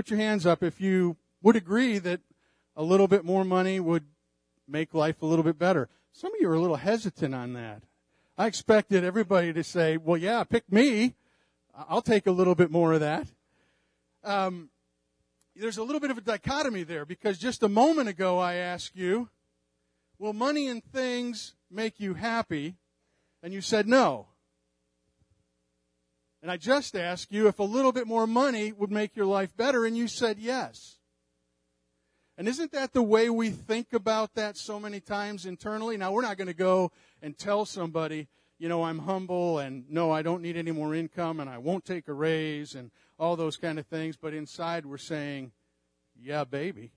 Put 0.00 0.08
your 0.08 0.18
hands 0.18 0.46
up 0.46 0.62
if 0.62 0.80
you 0.80 1.18
would 1.42 1.56
agree 1.56 1.98
that 1.98 2.22
a 2.74 2.82
little 2.82 3.06
bit 3.06 3.22
more 3.22 3.44
money 3.44 3.78
would 3.80 4.04
make 4.66 4.94
life 4.94 5.20
a 5.20 5.26
little 5.26 5.42
bit 5.42 5.58
better. 5.58 5.90
Some 6.10 6.32
of 6.32 6.40
you 6.40 6.48
are 6.48 6.54
a 6.54 6.58
little 6.58 6.76
hesitant 6.76 7.34
on 7.34 7.52
that. 7.52 7.82
I 8.38 8.46
expected 8.46 9.04
everybody 9.04 9.52
to 9.52 9.62
say, 9.62 9.98
well, 9.98 10.16
yeah, 10.16 10.42
pick 10.44 10.72
me. 10.72 11.16
I'll 11.86 12.00
take 12.00 12.26
a 12.26 12.30
little 12.30 12.54
bit 12.54 12.70
more 12.70 12.94
of 12.94 13.00
that. 13.00 13.26
Um, 14.24 14.70
there's 15.54 15.76
a 15.76 15.82
little 15.82 16.00
bit 16.00 16.10
of 16.10 16.16
a 16.16 16.22
dichotomy 16.22 16.82
there 16.82 17.04
because 17.04 17.36
just 17.36 17.62
a 17.62 17.68
moment 17.68 18.08
ago 18.08 18.38
I 18.38 18.54
asked 18.54 18.96
you, 18.96 19.28
will 20.18 20.32
money 20.32 20.66
and 20.66 20.82
things 20.82 21.56
make 21.70 22.00
you 22.00 22.14
happy? 22.14 22.76
And 23.42 23.52
you 23.52 23.60
said 23.60 23.86
no. 23.86 24.28
And 26.42 26.50
I 26.50 26.56
just 26.56 26.96
asked 26.96 27.32
you 27.32 27.48
if 27.48 27.58
a 27.58 27.64
little 27.64 27.92
bit 27.92 28.06
more 28.06 28.26
money 28.26 28.72
would 28.72 28.90
make 28.90 29.14
your 29.14 29.26
life 29.26 29.54
better, 29.56 29.84
and 29.84 29.96
you 29.96 30.08
said 30.08 30.38
yes. 30.38 30.98
And 32.38 32.48
isn't 32.48 32.72
that 32.72 32.94
the 32.94 33.02
way 33.02 33.28
we 33.28 33.50
think 33.50 33.92
about 33.92 34.32
that 34.34 34.56
so 34.56 34.80
many 34.80 34.98
times 34.98 35.44
internally? 35.44 35.98
Now, 35.98 36.12
we're 36.12 36.22
not 36.22 36.38
going 36.38 36.48
to 36.48 36.54
go 36.54 36.90
and 37.20 37.36
tell 37.36 37.66
somebody, 37.66 38.28
you 38.58 38.66
know, 38.66 38.82
I'm 38.82 39.00
humble 39.00 39.58
and 39.58 39.84
no, 39.90 40.10
I 40.10 40.22
don't 40.22 40.40
need 40.40 40.56
any 40.56 40.70
more 40.70 40.94
income 40.94 41.40
and 41.40 41.50
I 41.50 41.58
won't 41.58 41.84
take 41.84 42.08
a 42.08 42.14
raise 42.14 42.74
and 42.74 42.90
all 43.18 43.36
those 43.36 43.58
kind 43.58 43.78
of 43.78 43.86
things. 43.86 44.16
But 44.16 44.32
inside 44.32 44.86
we're 44.86 44.96
saying, 44.96 45.52
yeah, 46.18 46.44
baby, 46.44 46.92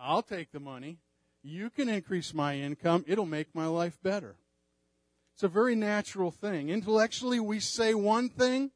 I'll 0.00 0.22
take 0.22 0.50
the 0.50 0.58
money. 0.58 0.98
You 1.44 1.70
can 1.70 1.88
increase 1.88 2.34
my 2.34 2.56
income. 2.56 3.04
It'll 3.06 3.26
make 3.26 3.54
my 3.54 3.66
life 3.66 3.98
better. 4.02 4.34
It's 5.34 5.42
a 5.42 5.48
very 5.48 5.74
natural 5.74 6.30
thing. 6.30 6.68
Intellectually, 6.68 7.40
we 7.40 7.58
say 7.58 7.92
one 7.92 8.28
thing, 8.28 8.70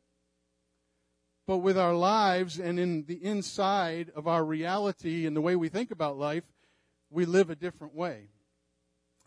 but 1.47 1.59
with 1.59 1.79
our 1.79 1.95
lives 1.95 2.59
and 2.59 2.81
in 2.81 3.05
the 3.05 3.25
inside 3.25 4.11
of 4.17 4.27
our 4.27 4.45
reality 4.45 5.25
and 5.25 5.37
the 5.37 5.41
way 5.41 5.55
we 5.55 5.69
think 5.69 5.93
about 5.93 6.19
life, 6.19 6.43
we 7.11 7.25
live 7.25 7.49
a 7.49 7.55
different 7.55 7.95
way. 7.95 8.31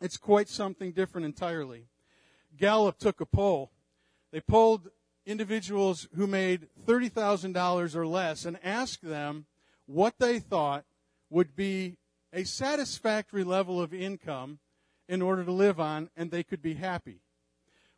It's 0.02 0.18
quite 0.18 0.50
something 0.50 0.92
different 0.92 1.24
entirely. 1.24 1.86
Gallup 2.58 3.00
took 3.00 3.22
a 3.22 3.26
poll. 3.26 3.72
They 4.34 4.42
polled 4.42 4.90
individuals 5.26 6.10
who 6.16 6.28
made 6.28 6.68
$30,000 6.86 7.96
or 7.96 8.08
less 8.08 8.44
and 8.44 8.60
asked 8.62 9.04
them 9.04 9.46
what 9.86 10.16
they 10.20 10.40
thought 10.40 10.84
would 11.30 11.56
be 11.56 11.96
a 12.34 12.44
satisfactory 12.44 13.46
level 13.46 13.82
of 13.82 13.94
income 13.94 14.60
in 15.12 15.22
order 15.22 15.44
to 15.44 15.52
live 15.52 15.78
on 15.78 16.10
and 16.16 16.32
they 16.32 16.42
could 16.42 16.62
be 16.62 16.76
happy. 16.76 17.20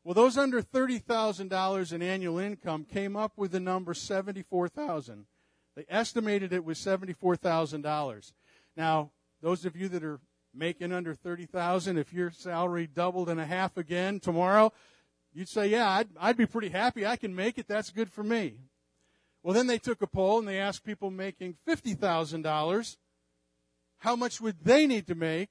Well, 0.04 0.16
those 0.16 0.36
under 0.36 0.64
$30,000 0.64 1.94
in 1.94 2.02
annual 2.02 2.40
income 2.40 2.86
came 2.92 3.16
up 3.16 3.34
with 3.38 3.52
the 3.52 3.60
number 3.60 3.94
74,000. 3.94 5.28
They 5.76 5.86
estimated 5.88 6.52
it 6.52 6.66
was 6.66 6.80
$74,000. 6.80 8.34
Now, 8.76 9.12
those 9.44 9.64
of 9.64 9.78
you 9.78 9.88
that 9.90 10.04
are 10.04 10.20
making 10.56 10.92
under 10.92 11.14
30,000, 11.14 12.00
if 12.00 12.12
your 12.12 12.32
salary 12.32 12.88
doubled 12.88 13.30
and 13.30 13.40
a 13.40 13.46
half 13.46 13.78
again 13.78 14.20
tomorrow, 14.20 14.74
you'd 15.34 15.50
say, 15.50 15.68
yeah, 15.68 15.88
I'd, 15.88 16.10
I'd 16.20 16.38
be 16.38 16.48
pretty 16.48 16.70
happy. 16.70 17.06
I 17.06 17.16
can 17.16 17.36
make 17.36 17.60
it. 17.60 17.68
That's 17.68 17.92
good 17.92 18.12
for 18.12 18.24
me. 18.24 18.56
Well, 19.44 19.54
then 19.54 19.68
they 19.68 19.78
took 19.78 20.02
a 20.02 20.08
poll 20.08 20.40
and 20.40 20.48
they 20.48 20.60
asked 20.60 20.84
people 20.84 21.12
making 21.12 21.58
$50,000, 21.68 22.98
how 24.00 24.16
much 24.16 24.42
would 24.42 24.64
they 24.64 24.88
need 24.88 25.06
to 25.08 25.16
make 25.16 25.50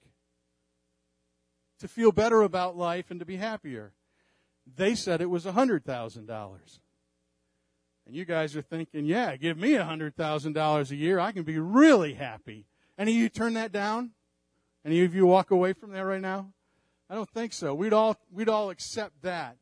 to 1.82 1.88
feel 1.88 2.12
better 2.12 2.42
about 2.42 2.76
life 2.76 3.10
and 3.10 3.20
to 3.20 3.26
be 3.26 3.36
happier? 3.36 3.92
They 4.76 4.94
said 4.94 5.20
it 5.20 5.28
was 5.28 5.44
$100,000. 5.44 6.78
And 8.06 8.16
you 8.16 8.24
guys 8.24 8.56
are 8.56 8.62
thinking, 8.62 9.04
yeah, 9.04 9.36
give 9.36 9.58
me 9.58 9.72
$100,000 9.72 10.90
a 10.90 10.96
year. 10.96 11.18
I 11.18 11.32
can 11.32 11.42
be 11.42 11.58
really 11.58 12.14
happy. 12.14 12.66
Any 12.96 13.12
of 13.12 13.18
you 13.18 13.28
turn 13.28 13.54
that 13.54 13.72
down? 13.72 14.12
Any 14.84 15.04
of 15.04 15.14
you 15.14 15.26
walk 15.26 15.50
away 15.50 15.72
from 15.72 15.90
that 15.90 16.02
right 16.02 16.20
now? 16.20 16.52
I 17.10 17.14
don't 17.14 17.28
think 17.28 17.52
so. 17.52 17.74
We'd 17.74 17.92
all, 17.92 18.16
we'd 18.32 18.48
all 18.48 18.70
accept 18.70 19.22
that. 19.22 19.56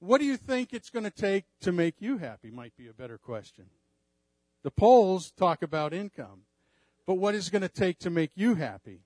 What 0.00 0.18
do 0.18 0.24
you 0.24 0.36
think 0.36 0.72
it's 0.72 0.90
going 0.90 1.04
to 1.04 1.10
take 1.10 1.44
to 1.60 1.70
make 1.70 2.00
you 2.00 2.18
happy 2.18 2.50
might 2.50 2.76
be 2.76 2.88
a 2.88 2.92
better 2.92 3.18
question. 3.18 3.66
The 4.64 4.70
polls 4.72 5.30
talk 5.30 5.62
about 5.62 5.94
income, 5.94 6.42
but 7.06 7.14
what 7.14 7.34
is 7.36 7.48
it 7.48 7.52
going 7.52 7.62
to 7.62 7.68
take 7.68 7.98
to 8.00 8.10
make 8.10 8.32
you 8.34 8.56
happy? 8.56 9.02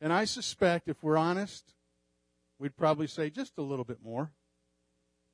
And 0.00 0.12
I 0.12 0.24
suspect 0.24 0.88
if 0.88 1.02
we're 1.02 1.16
honest, 1.16 1.74
we'd 2.58 2.76
probably 2.76 3.06
say 3.06 3.30
just 3.30 3.58
a 3.58 3.62
little 3.62 3.84
bit 3.84 4.02
more. 4.02 4.30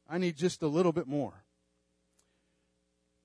I 0.08 0.18
need 0.18 0.36
just 0.36 0.62
a 0.62 0.68
little 0.68 0.92
bit 0.92 1.06
more. 1.06 1.44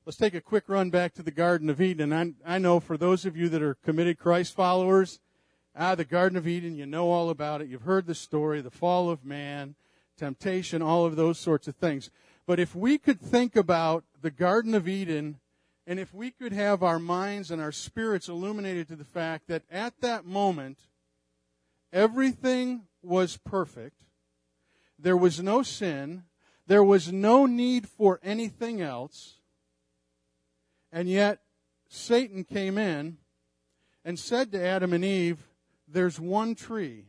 Let's 0.06 0.18
take 0.18 0.34
a 0.34 0.42
quick 0.42 0.64
run 0.68 0.90
back 0.90 1.14
to 1.16 1.24
the 1.24 1.32
Garden 1.32 1.70
of 1.70 1.80
Eden. 1.80 2.12
I, 2.14 2.56
I 2.56 2.58
know 2.58 2.80
for 2.80 2.98
those 2.98 3.26
of 3.26 3.38
you 3.38 3.48
that 3.50 3.62
are 3.62 3.76
committed 3.76 4.18
Christ 4.18 4.56
followers, 4.56 5.20
ah, 5.76 5.96
the 5.96 6.06
Garden 6.06 6.38
of 6.38 6.48
Eden, 6.48 6.76
you 6.76 6.86
know 6.86 7.10
all 7.10 7.30
about 7.30 7.62
it. 7.62 7.68
You've 7.68 7.84
heard 7.84 8.08
the 8.08 8.16
story, 8.16 8.62
the 8.62 8.72
fall 8.72 9.10
of 9.10 9.24
man, 9.24 9.76
temptation, 10.18 10.82
all 10.82 11.06
of 11.06 11.16
those 11.16 11.38
sorts 11.38 11.68
of 11.68 11.76
things. 11.76 12.10
But 12.48 12.60
if 12.60 12.74
we 12.74 12.98
could 12.98 13.22
think 13.22 13.56
about 13.56 14.04
the 14.22 14.32
Garden 14.32 14.74
of 14.74 14.88
Eden, 14.88 15.40
and 15.86 16.00
if 16.00 16.14
we 16.14 16.32
could 16.32 16.54
have 16.54 16.82
our 16.82 17.00
minds 17.00 17.52
and 17.52 17.62
our 17.62 17.72
spirits 17.72 18.30
illuminated 18.30 18.88
to 18.88 18.96
the 18.96 19.06
fact 19.06 19.48
that 19.48 19.64
at 19.70 20.02
that 20.02 20.26
moment, 20.26 20.80
everything 21.92 22.84
was 23.02 23.38
perfect. 23.38 24.02
There 24.98 25.18
was 25.18 25.42
no 25.42 25.64
sin. 25.64 26.24
There 26.68 26.84
was 26.84 27.12
no 27.12 27.46
need 27.46 27.88
for 27.88 28.20
anything 28.24 28.82
else. 28.82 29.36
And 30.92 31.08
yet, 31.08 31.40
Satan 31.88 32.44
came 32.44 32.78
in 32.78 33.18
and 34.04 34.20
said 34.20 34.52
to 34.52 34.64
Adam 34.64 34.94
and 34.94 35.06
Eve, 35.06 35.48
There's 35.88 36.20
one 36.20 36.56
tree 36.56 37.06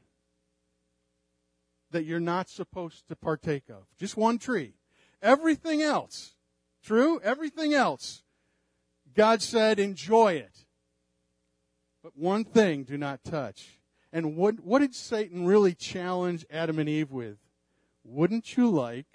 that 1.91 2.05
you're 2.05 2.21
not 2.21 2.49
supposed 2.49 3.09
to 3.09 3.17
partake 3.17 3.69
of. 3.69 3.85
Just 3.99 4.17
one 4.17 4.39
tree. 4.39 4.75
Everything 5.23 5.83
else, 5.83 6.35
true? 6.83 7.21
Everything 7.23 7.75
else, 7.75 8.23
God 9.15 9.43
said, 9.43 9.79
Enjoy 9.79 10.35
it. 10.35 10.65
But 12.03 12.17
one 12.17 12.45
thing 12.45 12.85
do 12.85 12.97
not 12.97 13.25
touch. 13.25 13.80
And 14.12 14.37
what, 14.37 14.61
what 14.61 14.81
did 14.81 14.95
Satan 14.95 15.47
really 15.47 15.75
challenge 15.75 16.45
Adam 16.50 16.79
and 16.79 16.88
Eve 16.88 17.12
with? 17.12 17.38
Wouldn't 18.05 18.57
you 18.57 18.69
like 18.69 19.07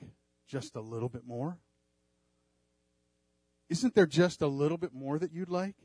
just 0.47 0.75
a 0.75 0.81
little 0.81 1.09
bit 1.09 1.25
more? 1.25 1.57
Isn't 3.69 3.95
there 3.95 4.05
just 4.05 4.41
a 4.41 4.47
little 4.47 4.77
bit 4.77 4.93
more 4.93 5.17
that 5.19 5.33
you'd 5.33 5.49
like? 5.49 5.75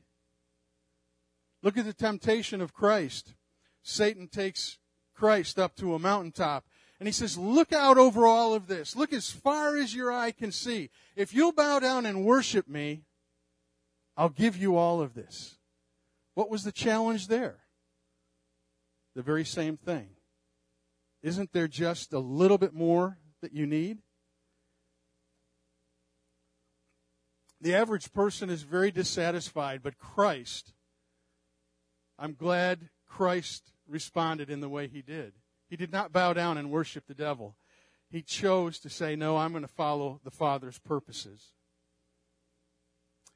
Look 1.62 1.76
at 1.76 1.85
the 1.85 1.93
temptation 1.93 2.61
of 2.61 2.73
Christ. 2.73 3.35
Satan 3.83 4.29
takes 4.29 4.79
Christ 5.14 5.59
up 5.59 5.75
to 5.76 5.95
a 5.95 5.99
mountaintop 5.99 6.64
and 6.99 7.09
he 7.09 7.12
says, 7.12 7.37
Look 7.37 7.73
out 7.73 7.99
over 7.99 8.26
all 8.26 8.55
of 8.55 8.67
this. 8.67 8.95
Look 8.95 9.12
as 9.12 9.31
far 9.31 9.76
as 9.76 9.95
your 9.95 10.12
eye 10.12 10.31
can 10.31 10.52
see. 10.52 10.90
If 11.17 11.35
you'll 11.35 11.52
bow 11.52 11.79
down 11.81 12.07
and 12.07 12.25
worship 12.25 12.69
me, 12.69 13.05
I'll 14.17 14.29
give 14.29 14.57
you 14.57 14.76
all 14.76 15.00
of 15.00 15.14
this. 15.14 15.57
What 16.35 16.50
was 16.50 16.64
the 16.64 16.73
challenge 16.73 17.29
there? 17.29 17.61
The 19.14 19.23
very 19.23 19.45
same 19.45 19.76
thing. 19.76 20.09
Isn't 21.23 21.52
there 21.52 21.69
just 21.69 22.12
a 22.12 22.19
little 22.19 22.59
bit 22.59 22.73
more 22.73 23.19
that 23.43 23.52
you 23.52 23.67
need? 23.67 23.99
The 27.61 27.75
average 27.75 28.12
person 28.12 28.49
is 28.49 28.62
very 28.62 28.90
dissatisfied, 28.90 29.83
but 29.83 29.99
Christ, 29.99 30.73
I'm 32.19 32.35
glad 32.35 32.88
Christ 33.07 33.73
responded 33.87 34.49
in 34.49 34.61
the 34.61 34.69
way 34.69 34.88
he 34.88 35.02
did. 35.02 35.35
He 35.69 35.76
did 35.76 35.93
not 35.93 36.12
bow 36.12 36.33
down 36.33 36.57
and 36.57 36.71
worship 36.71 37.07
the 37.07 37.14
devil. 37.14 37.57
He 38.09 38.23
chose 38.23 38.79
to 38.81 38.88
say, 38.88 39.14
No, 39.14 39.37
I'm 39.37 39.52
going 39.52 39.62
to 39.62 39.69
follow 39.69 40.21
the 40.25 40.31
Father's 40.31 40.79
purposes. 40.79 41.52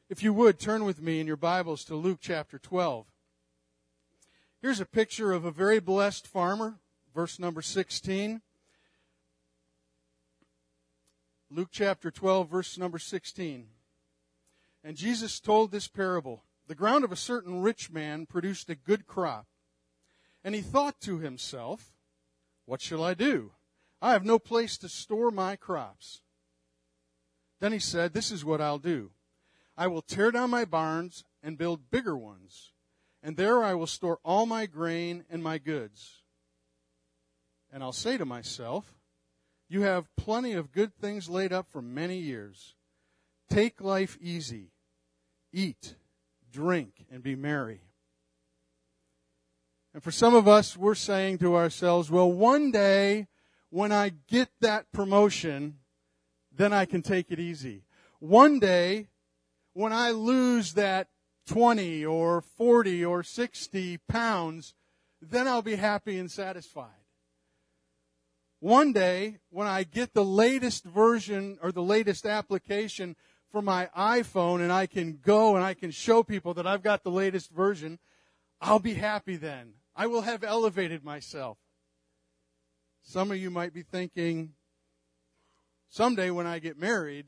If 0.08 0.22
you 0.22 0.32
would, 0.32 0.58
turn 0.58 0.84
with 0.84 1.00
me 1.00 1.20
in 1.20 1.26
your 1.26 1.36
Bibles 1.36 1.84
to 1.84 1.94
Luke 1.94 2.18
chapter 2.20 2.58
12. 2.58 3.06
Here's 4.64 4.80
a 4.80 4.86
picture 4.86 5.30
of 5.30 5.44
a 5.44 5.50
very 5.50 5.78
blessed 5.78 6.26
farmer, 6.26 6.78
verse 7.14 7.38
number 7.38 7.60
16. 7.60 8.40
Luke 11.50 11.68
chapter 11.70 12.10
12, 12.10 12.48
verse 12.48 12.78
number 12.78 12.98
16. 12.98 13.66
And 14.82 14.96
Jesus 14.96 15.38
told 15.38 15.70
this 15.70 15.86
parable 15.86 16.44
The 16.66 16.74
ground 16.74 17.04
of 17.04 17.12
a 17.12 17.14
certain 17.14 17.60
rich 17.60 17.90
man 17.90 18.24
produced 18.24 18.70
a 18.70 18.74
good 18.74 19.06
crop. 19.06 19.44
And 20.42 20.54
he 20.54 20.62
thought 20.62 20.98
to 21.02 21.18
himself, 21.18 21.92
What 22.64 22.80
shall 22.80 23.04
I 23.04 23.12
do? 23.12 23.50
I 24.00 24.12
have 24.12 24.24
no 24.24 24.38
place 24.38 24.78
to 24.78 24.88
store 24.88 25.30
my 25.30 25.56
crops. 25.56 26.22
Then 27.60 27.72
he 27.72 27.78
said, 27.78 28.14
This 28.14 28.32
is 28.32 28.46
what 28.46 28.62
I'll 28.62 28.78
do 28.78 29.10
I 29.76 29.88
will 29.88 30.00
tear 30.00 30.30
down 30.30 30.48
my 30.48 30.64
barns 30.64 31.22
and 31.42 31.58
build 31.58 31.90
bigger 31.90 32.16
ones 32.16 32.70
and 33.24 33.38
there 33.38 33.64
I 33.64 33.72
will 33.72 33.86
store 33.86 34.18
all 34.22 34.44
my 34.44 34.66
grain 34.66 35.24
and 35.30 35.42
my 35.42 35.56
goods. 35.56 36.22
And 37.72 37.82
I'll 37.82 37.90
say 37.90 38.18
to 38.18 38.26
myself, 38.26 38.98
You 39.66 39.80
have 39.80 40.14
plenty 40.14 40.52
of 40.52 40.70
good 40.70 40.94
things 40.94 41.28
laid 41.30 41.50
up 41.50 41.66
for 41.72 41.80
many 41.80 42.18
years. 42.18 42.74
Take 43.48 43.80
life 43.80 44.18
easy. 44.20 44.72
Eat, 45.54 45.96
drink, 46.52 47.06
and 47.10 47.22
be 47.22 47.34
merry. 47.34 47.80
And 49.94 50.02
for 50.02 50.10
some 50.10 50.34
of 50.34 50.46
us, 50.46 50.76
we're 50.76 50.94
saying 50.94 51.38
to 51.38 51.56
ourselves, 51.56 52.10
well, 52.10 52.30
one 52.30 52.72
day 52.72 53.28
when 53.70 53.90
I 53.90 54.12
get 54.28 54.50
that 54.60 54.92
promotion, 54.92 55.78
then 56.54 56.74
I 56.74 56.84
can 56.84 57.00
take 57.00 57.30
it 57.30 57.40
easy. 57.40 57.84
One 58.18 58.58
day 58.58 59.08
when 59.72 59.92
I 59.92 60.10
lose 60.10 60.74
that 60.74 61.08
20 61.46 62.04
or 62.04 62.40
40 62.40 63.04
or 63.04 63.22
60 63.22 63.98
pounds, 64.08 64.74
then 65.20 65.48
I'll 65.48 65.62
be 65.62 65.76
happy 65.76 66.18
and 66.18 66.30
satisfied. 66.30 66.90
One 68.60 68.92
day, 68.92 69.38
when 69.50 69.66
I 69.66 69.82
get 69.82 70.14
the 70.14 70.24
latest 70.24 70.84
version 70.84 71.58
or 71.62 71.70
the 71.70 71.82
latest 71.82 72.24
application 72.24 73.14
for 73.50 73.60
my 73.60 73.90
iPhone 73.96 74.60
and 74.60 74.72
I 74.72 74.86
can 74.86 75.18
go 75.22 75.54
and 75.54 75.64
I 75.64 75.74
can 75.74 75.90
show 75.90 76.22
people 76.22 76.54
that 76.54 76.66
I've 76.66 76.82
got 76.82 77.02
the 77.02 77.10
latest 77.10 77.50
version, 77.50 77.98
I'll 78.60 78.78
be 78.78 78.94
happy 78.94 79.36
then. 79.36 79.74
I 79.94 80.06
will 80.06 80.22
have 80.22 80.42
elevated 80.42 81.04
myself. 81.04 81.58
Some 83.02 83.30
of 83.30 83.36
you 83.36 83.50
might 83.50 83.74
be 83.74 83.82
thinking, 83.82 84.54
someday 85.90 86.30
when 86.30 86.46
I 86.46 86.58
get 86.58 86.78
married, 86.78 87.26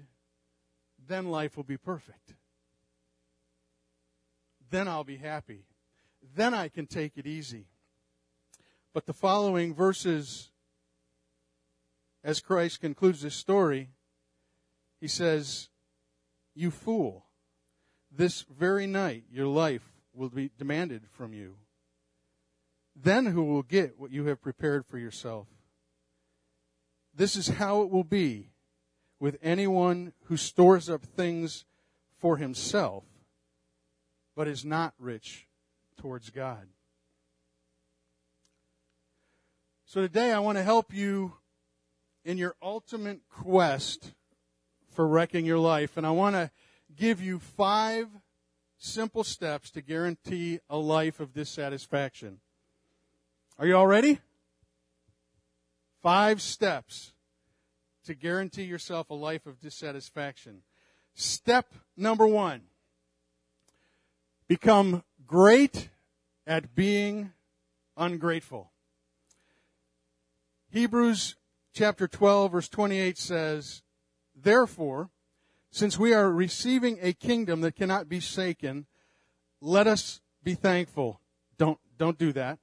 then 1.06 1.26
life 1.26 1.56
will 1.56 1.64
be 1.64 1.76
perfect 1.76 2.35
then 4.76 4.88
I'll 4.88 5.04
be 5.04 5.16
happy. 5.16 5.64
Then 6.34 6.52
I 6.52 6.68
can 6.68 6.86
take 6.86 7.16
it 7.16 7.26
easy. 7.26 7.64
But 8.92 9.06
the 9.06 9.14
following 9.14 9.74
verses, 9.74 10.50
as 12.22 12.40
Christ 12.40 12.82
concludes 12.82 13.22
this 13.22 13.34
story, 13.34 13.88
he 15.00 15.08
says, 15.08 15.70
You 16.54 16.70
fool, 16.70 17.24
this 18.14 18.42
very 18.42 18.86
night 18.86 19.24
your 19.32 19.46
life 19.46 19.94
will 20.12 20.28
be 20.28 20.50
demanded 20.58 21.04
from 21.10 21.32
you. 21.32 21.54
Then 22.94 23.24
who 23.26 23.44
will 23.44 23.62
get 23.62 23.98
what 23.98 24.12
you 24.12 24.26
have 24.26 24.42
prepared 24.42 24.84
for 24.84 24.98
yourself? 24.98 25.46
This 27.14 27.34
is 27.34 27.48
how 27.48 27.80
it 27.80 27.88
will 27.88 28.04
be 28.04 28.50
with 29.18 29.38
anyone 29.42 30.12
who 30.24 30.36
stores 30.36 30.90
up 30.90 31.02
things 31.02 31.64
for 32.18 32.36
himself 32.36 33.04
but 34.36 34.46
is 34.46 34.64
not 34.64 34.94
rich 34.98 35.48
towards 35.98 36.30
God. 36.30 36.68
So 39.86 40.02
today 40.02 40.32
I 40.32 40.38
want 40.40 40.58
to 40.58 40.62
help 40.62 40.92
you 40.92 41.32
in 42.24 42.36
your 42.36 42.54
ultimate 42.60 43.20
quest 43.30 44.12
for 44.92 45.08
wrecking 45.08 45.46
your 45.46 45.58
life. 45.58 45.96
And 45.96 46.06
I 46.06 46.10
want 46.10 46.36
to 46.36 46.50
give 46.94 47.20
you 47.22 47.38
five 47.38 48.08
simple 48.78 49.24
steps 49.24 49.70
to 49.70 49.80
guarantee 49.80 50.60
a 50.68 50.76
life 50.76 51.18
of 51.18 51.32
dissatisfaction. 51.32 52.40
Are 53.58 53.66
you 53.66 53.76
all 53.76 53.86
ready? 53.86 54.20
Five 56.02 56.42
steps 56.42 57.12
to 58.04 58.14
guarantee 58.14 58.64
yourself 58.64 59.08
a 59.08 59.14
life 59.14 59.46
of 59.46 59.60
dissatisfaction. 59.60 60.62
Step 61.14 61.72
number 61.96 62.26
one 62.26 62.62
become 64.48 65.02
great 65.26 65.88
at 66.46 66.74
being 66.74 67.32
ungrateful. 67.96 68.70
Hebrews 70.70 71.36
chapter 71.72 72.06
12 72.06 72.52
verse 72.52 72.68
28 72.68 73.18
says, 73.18 73.82
Therefore, 74.34 75.10
since 75.70 75.98
we 75.98 76.14
are 76.14 76.30
receiving 76.30 76.98
a 77.02 77.12
kingdom 77.12 77.60
that 77.62 77.76
cannot 77.76 78.08
be 78.08 78.20
shaken, 78.20 78.86
let 79.60 79.86
us 79.86 80.20
be 80.42 80.54
thankful. 80.54 81.20
Don't, 81.58 81.78
don't 81.98 82.18
do 82.18 82.32
that. 82.32 82.58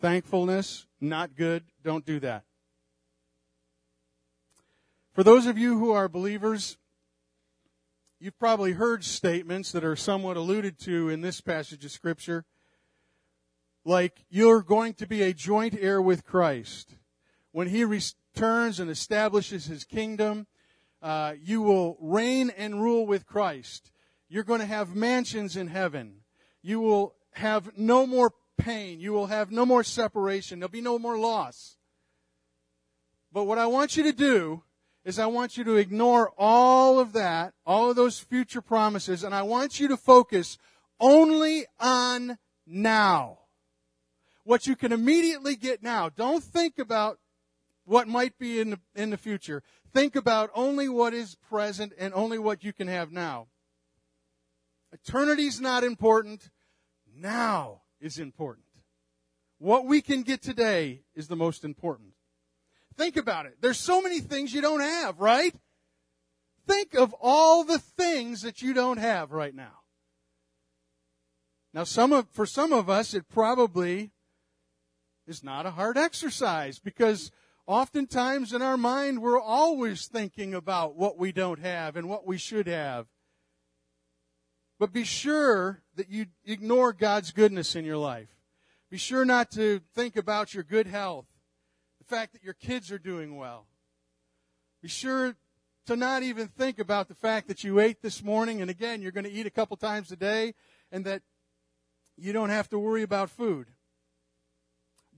Thankfulness, 0.00 0.86
not 1.00 1.36
good. 1.36 1.64
Don't 1.82 2.04
do 2.04 2.20
that. 2.20 2.44
For 5.12 5.22
those 5.22 5.46
of 5.46 5.58
you 5.58 5.78
who 5.78 5.92
are 5.92 6.08
believers, 6.08 6.76
You've 8.22 8.38
probably 8.38 8.72
heard 8.72 9.02
statements 9.02 9.72
that 9.72 9.82
are 9.82 9.96
somewhat 9.96 10.36
alluded 10.36 10.78
to 10.80 11.08
in 11.08 11.22
this 11.22 11.40
passage 11.40 11.86
of 11.86 11.90
Scripture, 11.90 12.44
like, 13.82 14.26
you're 14.28 14.60
going 14.60 14.92
to 14.94 15.06
be 15.06 15.22
a 15.22 15.32
joint 15.32 15.74
heir 15.80 16.02
with 16.02 16.26
Christ. 16.26 16.96
When 17.52 17.68
He 17.68 17.82
returns 17.82 18.78
and 18.78 18.90
establishes 18.90 19.64
His 19.64 19.84
kingdom, 19.84 20.46
uh, 21.00 21.32
you 21.40 21.62
will 21.62 21.96
reign 21.98 22.50
and 22.58 22.82
rule 22.82 23.06
with 23.06 23.24
Christ. 23.24 23.90
You're 24.28 24.44
going 24.44 24.60
to 24.60 24.66
have 24.66 24.94
mansions 24.94 25.56
in 25.56 25.68
heaven. 25.68 26.16
You 26.60 26.78
will 26.80 27.14
have 27.32 27.78
no 27.78 28.06
more 28.06 28.34
pain. 28.58 29.00
You 29.00 29.12
will 29.12 29.28
have 29.28 29.50
no 29.50 29.64
more 29.64 29.82
separation. 29.82 30.60
There'll 30.60 30.70
be 30.70 30.82
no 30.82 30.98
more 30.98 31.16
loss. 31.16 31.78
But 33.32 33.44
what 33.44 33.56
I 33.56 33.66
want 33.66 33.96
you 33.96 34.02
to 34.02 34.12
do 34.12 34.62
is 35.04 35.18
I 35.18 35.26
want 35.26 35.56
you 35.56 35.64
to 35.64 35.76
ignore 35.76 36.32
all 36.36 36.98
of 36.98 37.12
that, 37.14 37.54
all 37.64 37.90
of 37.90 37.96
those 37.96 38.18
future 38.18 38.60
promises, 38.60 39.24
and 39.24 39.34
I 39.34 39.42
want 39.42 39.80
you 39.80 39.88
to 39.88 39.96
focus 39.96 40.58
only 40.98 41.66
on 41.78 42.38
now. 42.66 43.38
What 44.44 44.66
you 44.66 44.76
can 44.76 44.92
immediately 44.92 45.56
get 45.56 45.82
now. 45.82 46.08
Don't 46.08 46.42
think 46.42 46.78
about 46.78 47.18
what 47.84 48.08
might 48.08 48.38
be 48.38 48.60
in 48.60 48.70
the, 48.70 48.80
in 48.94 49.10
the 49.10 49.16
future. 49.16 49.62
Think 49.92 50.16
about 50.16 50.50
only 50.54 50.88
what 50.88 51.14
is 51.14 51.36
present 51.48 51.92
and 51.98 52.14
only 52.14 52.38
what 52.38 52.62
you 52.62 52.72
can 52.72 52.88
have 52.88 53.10
now. 53.10 53.48
Eternity's 54.92 55.60
not 55.60 55.84
important. 55.84 56.50
Now 57.14 57.82
is 58.00 58.18
important. 58.18 58.66
What 59.58 59.84
we 59.84 60.00
can 60.00 60.22
get 60.22 60.42
today 60.42 61.02
is 61.14 61.28
the 61.28 61.36
most 61.36 61.64
important. 61.64 62.09
Think 63.00 63.16
about 63.16 63.46
it. 63.46 63.56
There's 63.62 63.78
so 63.78 64.02
many 64.02 64.20
things 64.20 64.52
you 64.52 64.60
don't 64.60 64.82
have, 64.82 65.20
right? 65.20 65.54
Think 66.68 66.92
of 66.92 67.14
all 67.18 67.64
the 67.64 67.78
things 67.78 68.42
that 68.42 68.60
you 68.60 68.74
don't 68.74 68.98
have 68.98 69.32
right 69.32 69.54
now. 69.54 69.78
Now, 71.72 71.84
some 71.84 72.12
of, 72.12 72.28
for 72.28 72.44
some 72.44 72.74
of 72.74 72.90
us, 72.90 73.14
it 73.14 73.26
probably 73.30 74.10
is 75.26 75.42
not 75.42 75.64
a 75.64 75.70
hard 75.70 75.96
exercise 75.96 76.78
because 76.78 77.30
oftentimes 77.66 78.52
in 78.52 78.60
our 78.60 78.76
mind, 78.76 79.22
we're 79.22 79.40
always 79.40 80.06
thinking 80.06 80.52
about 80.52 80.94
what 80.94 81.16
we 81.16 81.32
don't 81.32 81.60
have 81.60 81.96
and 81.96 82.06
what 82.06 82.26
we 82.26 82.36
should 82.36 82.66
have. 82.66 83.06
But 84.78 84.92
be 84.92 85.04
sure 85.04 85.80
that 85.96 86.10
you 86.10 86.26
ignore 86.44 86.92
God's 86.92 87.30
goodness 87.30 87.74
in 87.74 87.86
your 87.86 87.96
life. 87.96 88.28
Be 88.90 88.98
sure 88.98 89.24
not 89.24 89.50
to 89.52 89.80
think 89.94 90.16
about 90.16 90.52
your 90.52 90.64
good 90.64 90.86
health 90.86 91.29
fact 92.10 92.32
that 92.32 92.42
your 92.42 92.54
kids 92.54 92.90
are 92.90 92.98
doing 92.98 93.36
well. 93.36 93.66
Be 94.82 94.88
sure 94.88 95.36
to 95.86 95.94
not 95.94 96.24
even 96.24 96.48
think 96.48 96.80
about 96.80 97.06
the 97.06 97.14
fact 97.14 97.46
that 97.46 97.62
you 97.62 97.78
ate 97.78 98.02
this 98.02 98.24
morning, 98.24 98.60
and 98.60 98.68
again, 98.68 99.00
you're 99.00 99.12
going 99.12 99.24
to 99.24 99.30
eat 99.30 99.46
a 99.46 99.50
couple 99.50 99.76
times 99.76 100.10
a 100.10 100.16
day, 100.16 100.54
and 100.90 101.04
that 101.04 101.22
you 102.16 102.32
don't 102.32 102.50
have 102.50 102.68
to 102.70 102.78
worry 102.78 103.02
about 103.02 103.30
food. 103.30 103.68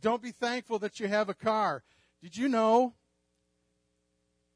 Don't 0.00 0.22
be 0.22 0.32
thankful 0.32 0.78
that 0.80 1.00
you 1.00 1.08
have 1.08 1.30
a 1.30 1.34
car. 1.34 1.82
Did 2.22 2.36
you 2.36 2.48
know 2.48 2.94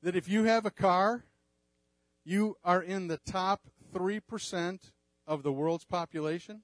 that 0.03 0.15
if 0.15 0.29
you 0.29 0.45
have 0.45 0.67
a 0.67 0.71
car, 0.71 1.25
you 2.25 2.57
are 2.63 2.83
in 2.83 3.09
the 3.09 3.19
top 3.19 3.63
3% 3.95 4.81
of 5.27 5.43
the 5.43 5.53
world's 5.53 5.85
population? 5.85 6.63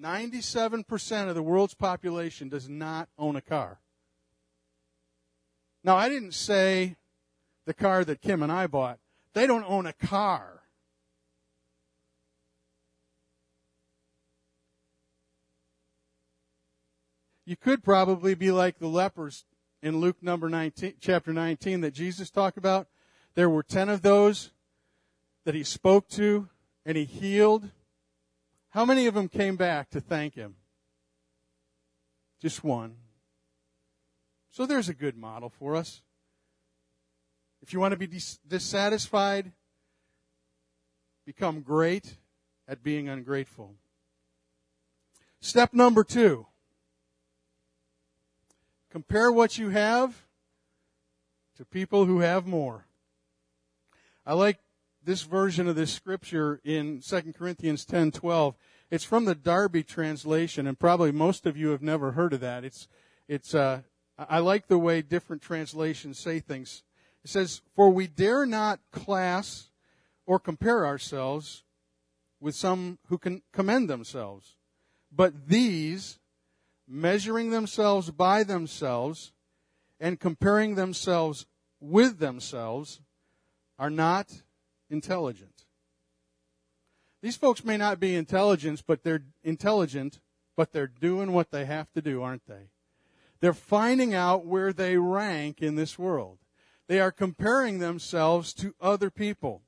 97% 0.00 1.28
of 1.28 1.34
the 1.34 1.42
world's 1.42 1.74
population 1.74 2.48
does 2.48 2.68
not 2.68 3.08
own 3.18 3.36
a 3.36 3.40
car. 3.40 3.80
Now, 5.84 5.96
I 5.96 6.08
didn't 6.08 6.34
say 6.34 6.96
the 7.66 7.74
car 7.74 8.04
that 8.04 8.20
Kim 8.20 8.42
and 8.42 8.52
I 8.52 8.66
bought. 8.66 8.98
They 9.34 9.46
don't 9.46 9.64
own 9.64 9.86
a 9.86 9.92
car. 9.92 10.62
You 17.44 17.56
could 17.56 17.82
probably 17.82 18.34
be 18.34 18.50
like 18.52 18.78
the 18.78 18.86
lepers 18.86 19.44
in 19.82 19.98
Luke 19.98 20.22
number 20.22 20.48
19, 20.48 20.94
chapter 21.00 21.32
19 21.32 21.80
that 21.80 21.94
Jesus 21.94 22.30
talked 22.30 22.56
about. 22.56 22.86
There 23.34 23.50
were 23.50 23.62
10 23.62 23.88
of 23.88 24.02
those 24.02 24.52
that 25.44 25.54
he 25.54 25.64
spoke 25.64 26.08
to 26.10 26.48
and 26.84 26.96
he 26.96 27.04
healed. 27.04 27.70
How 28.70 28.84
many 28.84 29.06
of 29.06 29.14
them 29.14 29.28
came 29.28 29.56
back 29.56 29.90
to 29.90 30.00
thank 30.00 30.34
him? 30.34 30.54
Just 32.40 32.64
one. 32.64 32.96
So 34.50 34.64
there's 34.66 34.88
a 34.88 34.94
good 34.94 35.16
model 35.16 35.48
for 35.48 35.76
us. 35.76 36.02
If 37.62 37.72
you 37.72 37.80
want 37.80 37.92
to 37.92 37.98
be 37.98 38.06
dis- 38.06 38.38
dissatisfied, 38.46 39.52
become 41.26 41.60
great 41.60 42.16
at 42.66 42.82
being 42.82 43.08
ungrateful. 43.08 43.74
Step 45.40 45.74
number 45.74 46.04
two. 46.04 46.46
Compare 48.90 49.30
what 49.30 49.58
you 49.58 49.70
have 49.70 50.26
to 51.56 51.64
people 51.64 52.06
who 52.06 52.20
have 52.20 52.46
more. 52.46 52.86
I 54.24 54.34
like 54.34 54.58
this 55.02 55.22
version 55.22 55.68
of 55.68 55.76
this 55.76 55.92
scripture 55.92 56.60
in 56.64 57.00
2 57.00 57.34
Corinthians 57.34 57.84
10:12. 57.84 58.54
It's 58.90 59.04
from 59.04 59.24
the 59.24 59.34
Darby 59.34 59.82
translation 59.82 60.66
and 60.66 60.78
probably 60.78 61.12
most 61.12 61.46
of 61.46 61.56
you 61.56 61.70
have 61.70 61.82
never 61.82 62.12
heard 62.12 62.32
of 62.32 62.40
that. 62.40 62.64
It's 62.64 62.88
it's 63.28 63.54
uh 63.54 63.82
I 64.18 64.40
like 64.40 64.66
the 64.66 64.78
way 64.78 65.00
different 65.00 65.40
translations 65.40 66.18
say 66.18 66.40
things. 66.40 66.82
It 67.24 67.30
says, 67.30 67.62
"For 67.74 67.90
we 67.90 68.06
dare 68.06 68.44
not 68.44 68.80
class 68.90 69.70
or 70.26 70.38
compare 70.38 70.86
ourselves 70.86 71.64
with 72.38 72.54
some 72.54 72.98
who 73.06 73.18
can 73.18 73.42
commend 73.52 73.88
themselves, 73.88 74.56
but 75.10 75.48
these 75.48 76.18
measuring 76.86 77.50
themselves 77.50 78.10
by 78.10 78.42
themselves 78.42 79.32
and 79.98 80.18
comparing 80.18 80.74
themselves 80.74 81.46
with 81.78 82.18
themselves 82.18 83.00
are 83.78 83.90
not 83.90 84.42
intelligent. 84.90 85.64
These 87.22 87.36
folks 87.36 87.64
may 87.64 87.76
not 87.76 88.00
be 88.00 88.14
intelligent, 88.14 88.82
but 88.86 89.02
they're 89.02 89.22
intelligent, 89.44 90.20
but 90.56 90.72
they're 90.72 90.86
doing 90.86 91.32
what 91.32 91.50
they 91.50 91.66
have 91.66 91.92
to 91.92 92.02
do, 92.02 92.22
aren't 92.22 92.46
they? 92.46 92.70
They're 93.40 93.52
finding 93.52 94.14
out 94.14 94.44
where 94.44 94.72
they 94.72 94.96
rank 94.96 95.62
in 95.62 95.74
this 95.74 95.98
world. 95.98 96.38
They 96.88 97.00
are 97.00 97.12
comparing 97.12 97.78
themselves 97.78 98.52
to 98.54 98.74
other 98.80 99.10
people. 99.10 99.62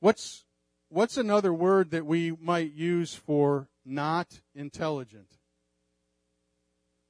What's, 0.00 0.44
what's 0.88 1.16
another 1.16 1.52
word 1.52 1.90
that 1.90 2.06
we 2.06 2.32
might 2.32 2.72
use 2.72 3.14
for 3.14 3.68
not 3.84 4.40
intelligent? 4.54 5.38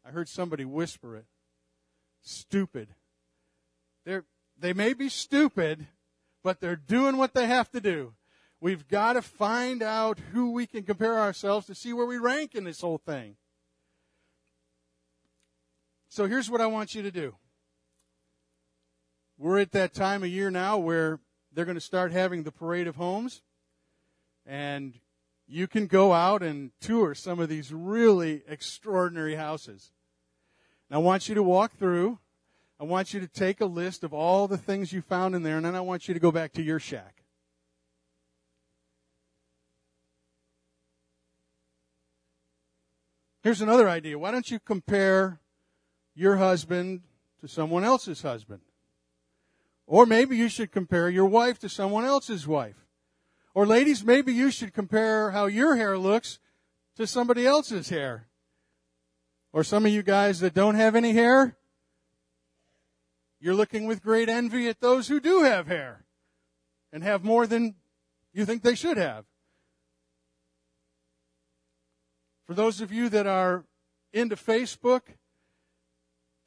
I 0.04 0.10
heard 0.10 0.28
somebody 0.28 0.64
whisper 0.64 1.16
it. 1.16 1.26
Stupid. 2.22 2.88
They're, 4.04 4.24
they 4.58 4.72
may 4.72 4.92
be 4.92 5.08
stupid, 5.08 5.86
but 6.42 6.60
they're 6.60 6.76
doing 6.76 7.16
what 7.16 7.34
they 7.34 7.46
have 7.46 7.70
to 7.70 7.80
do. 7.80 8.14
We've 8.60 8.86
got 8.88 9.14
to 9.14 9.22
find 9.22 9.82
out 9.82 10.18
who 10.32 10.52
we 10.52 10.66
can 10.66 10.82
compare 10.82 11.18
ourselves 11.18 11.66
to 11.66 11.74
see 11.74 11.92
where 11.92 12.06
we 12.06 12.18
rank 12.18 12.54
in 12.54 12.64
this 12.64 12.80
whole 12.80 12.98
thing. 12.98 13.36
So 16.08 16.26
here's 16.26 16.50
what 16.50 16.60
I 16.60 16.66
want 16.66 16.94
you 16.94 17.02
to 17.02 17.10
do. 17.10 17.36
We're 19.38 19.60
at 19.60 19.72
that 19.72 19.94
time 19.94 20.22
of 20.22 20.28
year 20.28 20.50
now 20.50 20.76
where 20.76 21.20
they're 21.52 21.64
going 21.64 21.76
to 21.76 21.80
start 21.80 22.12
having 22.12 22.42
the 22.42 22.52
parade 22.52 22.86
of 22.86 22.96
homes. 22.96 23.42
And 24.44 24.98
you 25.46 25.66
can 25.66 25.86
go 25.86 26.12
out 26.12 26.42
and 26.42 26.72
tour 26.80 27.14
some 27.14 27.40
of 27.40 27.48
these 27.48 27.72
really 27.72 28.42
extraordinary 28.46 29.36
houses. 29.36 29.92
Now, 30.90 30.96
I 30.96 31.00
want 31.00 31.28
you 31.28 31.34
to 31.34 31.42
walk 31.42 31.72
through. 31.78 32.18
I 32.80 32.84
want 32.84 33.12
you 33.12 33.20
to 33.20 33.28
take 33.28 33.60
a 33.60 33.66
list 33.66 34.04
of 34.04 34.14
all 34.14 34.48
the 34.48 34.56
things 34.56 34.90
you 34.90 35.02
found 35.02 35.34
in 35.34 35.42
there, 35.42 35.58
and 35.58 35.66
then 35.66 35.76
I 35.76 35.80
want 35.80 36.08
you 36.08 36.14
to 36.14 36.20
go 36.20 36.32
back 36.32 36.52
to 36.52 36.62
your 36.62 36.78
shack. 36.80 37.24
Here's 43.42 43.60
another 43.60 43.86
idea. 43.86 44.18
Why 44.18 44.30
don't 44.30 44.50
you 44.50 44.58
compare 44.58 45.40
your 46.14 46.36
husband 46.36 47.02
to 47.40 47.48
someone 47.48 47.84
else's 47.84 48.22
husband? 48.22 48.62
Or 49.86 50.06
maybe 50.06 50.36
you 50.36 50.48
should 50.48 50.72
compare 50.72 51.10
your 51.10 51.26
wife 51.26 51.58
to 51.58 51.68
someone 51.68 52.06
else's 52.06 52.46
wife. 52.46 52.86
Or 53.52 53.66
ladies, 53.66 54.04
maybe 54.04 54.32
you 54.32 54.50
should 54.50 54.72
compare 54.72 55.32
how 55.32 55.46
your 55.46 55.76
hair 55.76 55.98
looks 55.98 56.38
to 56.96 57.06
somebody 57.06 57.46
else's 57.46 57.90
hair. 57.90 58.28
Or 59.52 59.64
some 59.64 59.84
of 59.84 59.92
you 59.92 60.02
guys 60.02 60.40
that 60.40 60.54
don't 60.54 60.76
have 60.76 60.94
any 60.94 61.12
hair, 61.12 61.56
you're 63.40 63.54
looking 63.54 63.86
with 63.86 64.02
great 64.02 64.28
envy 64.28 64.68
at 64.68 64.80
those 64.80 65.08
who 65.08 65.20
do 65.20 65.42
have 65.42 65.66
hair 65.66 66.04
and 66.92 67.02
have 67.02 67.24
more 67.24 67.46
than 67.46 67.74
you 68.32 68.44
think 68.44 68.62
they 68.62 68.74
should 68.74 68.96
have. 68.96 69.24
For 72.46 72.54
those 72.54 72.80
of 72.80 72.92
you 72.92 73.08
that 73.08 73.26
are 73.26 73.64
into 74.12 74.36
Facebook, 74.36 75.02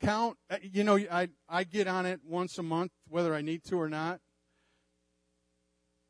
count, 0.02 0.38
uh, 0.50 0.58
you 0.62 0.84
know, 0.84 0.98
I, 0.98 1.30
I 1.48 1.64
get 1.64 1.88
on 1.88 2.06
it 2.06 2.20
once 2.26 2.58
a 2.58 2.64
month, 2.64 2.92
whether 3.08 3.34
I 3.34 3.42
need 3.42 3.64
to 3.66 3.80
or 3.80 3.90
not. 3.90 4.20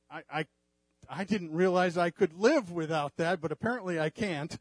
I, 0.09 0.23
I 0.31 0.45
I 1.09 1.23
didn't 1.23 1.51
realize 1.51 1.97
I 1.97 2.09
could 2.09 2.33
live 2.33 2.71
without 2.71 3.17
that, 3.17 3.41
but 3.41 3.51
apparently 3.51 3.99
I 3.99 4.09
can't. 4.09 4.57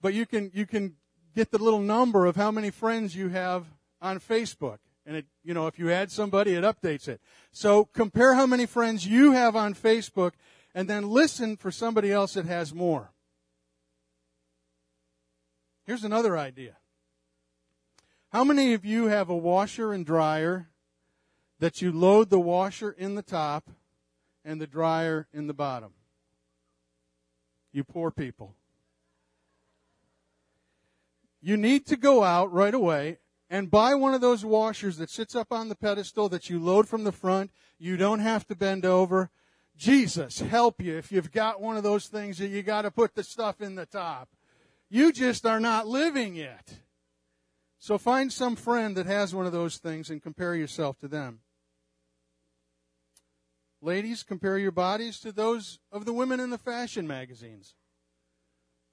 But 0.00 0.14
you 0.14 0.26
can, 0.26 0.50
you 0.54 0.66
can 0.66 0.96
get 1.34 1.50
the 1.50 1.58
little 1.58 1.80
number 1.80 2.26
of 2.26 2.36
how 2.36 2.50
many 2.50 2.70
friends 2.70 3.14
you 3.14 3.28
have 3.28 3.66
on 4.00 4.20
Facebook. 4.20 4.78
And 5.06 5.16
it, 5.16 5.26
you 5.44 5.54
know, 5.54 5.68
if 5.68 5.78
you 5.78 5.90
add 5.90 6.10
somebody, 6.10 6.54
it 6.54 6.64
updates 6.64 7.06
it. 7.06 7.20
So 7.52 7.84
compare 7.84 8.34
how 8.34 8.44
many 8.44 8.66
friends 8.66 9.06
you 9.06 9.32
have 9.32 9.54
on 9.54 9.72
Facebook 9.74 10.32
and 10.74 10.90
then 10.90 11.08
listen 11.08 11.56
for 11.56 11.70
somebody 11.70 12.10
else 12.10 12.34
that 12.34 12.44
has 12.44 12.74
more. 12.74 13.12
Here's 15.84 16.04
another 16.04 16.36
idea. 16.36 16.76
How 18.32 18.42
many 18.42 18.74
of 18.74 18.84
you 18.84 19.06
have 19.06 19.30
a 19.30 19.36
washer 19.36 19.92
and 19.92 20.04
dryer 20.04 20.68
that 21.58 21.80
you 21.80 21.92
load 21.92 22.30
the 22.30 22.40
washer 22.40 22.90
in 22.90 23.14
the 23.14 23.22
top 23.22 23.70
and 24.44 24.60
the 24.60 24.66
dryer 24.66 25.26
in 25.32 25.46
the 25.46 25.54
bottom. 25.54 25.92
You 27.72 27.84
poor 27.84 28.10
people. 28.10 28.54
You 31.40 31.56
need 31.56 31.86
to 31.86 31.96
go 31.96 32.24
out 32.24 32.52
right 32.52 32.74
away 32.74 33.18
and 33.48 33.70
buy 33.70 33.94
one 33.94 34.14
of 34.14 34.20
those 34.20 34.44
washers 34.44 34.96
that 34.96 35.10
sits 35.10 35.36
up 35.36 35.52
on 35.52 35.68
the 35.68 35.76
pedestal 35.76 36.28
that 36.28 36.50
you 36.50 36.58
load 36.58 36.88
from 36.88 37.04
the 37.04 37.12
front. 37.12 37.50
You 37.78 37.96
don't 37.96 38.20
have 38.20 38.46
to 38.48 38.56
bend 38.56 38.84
over. 38.84 39.30
Jesus 39.76 40.40
help 40.40 40.80
you 40.80 40.96
if 40.96 41.12
you've 41.12 41.32
got 41.32 41.60
one 41.60 41.76
of 41.76 41.82
those 41.82 42.06
things 42.06 42.38
that 42.38 42.48
you 42.48 42.62
got 42.62 42.82
to 42.82 42.90
put 42.90 43.14
the 43.14 43.22
stuff 43.22 43.60
in 43.60 43.74
the 43.74 43.86
top. 43.86 44.30
You 44.88 45.12
just 45.12 45.44
are 45.44 45.60
not 45.60 45.86
living 45.86 46.34
yet. 46.34 46.78
So 47.78 47.98
find 47.98 48.32
some 48.32 48.56
friend 48.56 48.96
that 48.96 49.06
has 49.06 49.34
one 49.34 49.46
of 49.46 49.52
those 49.52 49.76
things 49.76 50.10
and 50.10 50.22
compare 50.22 50.54
yourself 50.54 50.98
to 51.00 51.08
them. 51.08 51.40
Ladies, 53.82 54.22
compare 54.22 54.58
your 54.58 54.72
bodies 54.72 55.20
to 55.20 55.30
those 55.30 55.78
of 55.92 56.06
the 56.06 56.12
women 56.12 56.40
in 56.40 56.50
the 56.50 56.58
fashion 56.58 57.06
magazines. 57.06 57.74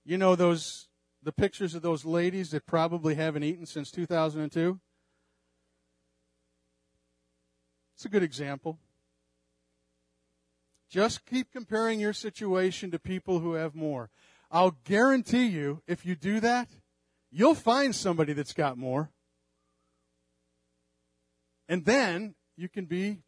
You 0.04 0.18
know 0.18 0.36
those 0.36 0.89
the 1.23 1.31
pictures 1.31 1.75
of 1.75 1.81
those 1.81 2.05
ladies 2.05 2.51
that 2.51 2.65
probably 2.65 3.15
haven't 3.15 3.43
eaten 3.43 3.65
since 3.65 3.91
2002? 3.91 4.79
It's 7.95 8.05
a 8.05 8.09
good 8.09 8.23
example. 8.23 8.79
Just 10.89 11.25
keep 11.25 11.51
comparing 11.51 11.99
your 11.99 12.13
situation 12.13 12.91
to 12.91 12.99
people 12.99 13.39
who 13.39 13.53
have 13.53 13.73
more. 13.73 14.09
I'll 14.51 14.77
guarantee 14.83 15.45
you, 15.45 15.81
if 15.88 16.05
you 16.05 16.15
do 16.15 16.39
that, 16.39 16.69
you'll 17.31 17.55
find 17.55 17.95
somebody 17.95 18.33
that's 18.33 18.53
got 18.53 18.77
more. 18.77 19.09
And 21.67 21.86
then 21.86 22.36
you 22.55 22.69
can 22.69 22.86
be 22.86 23.23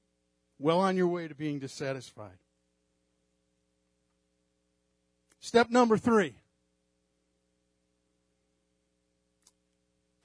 well 0.60 0.80
on 0.80 0.96
your 0.96 1.08
way 1.08 1.28
to 1.28 1.34
being 1.34 1.60
dissatisfied. 1.60 2.38
Step 5.40 5.70
number 5.70 5.98
three. 5.98 6.36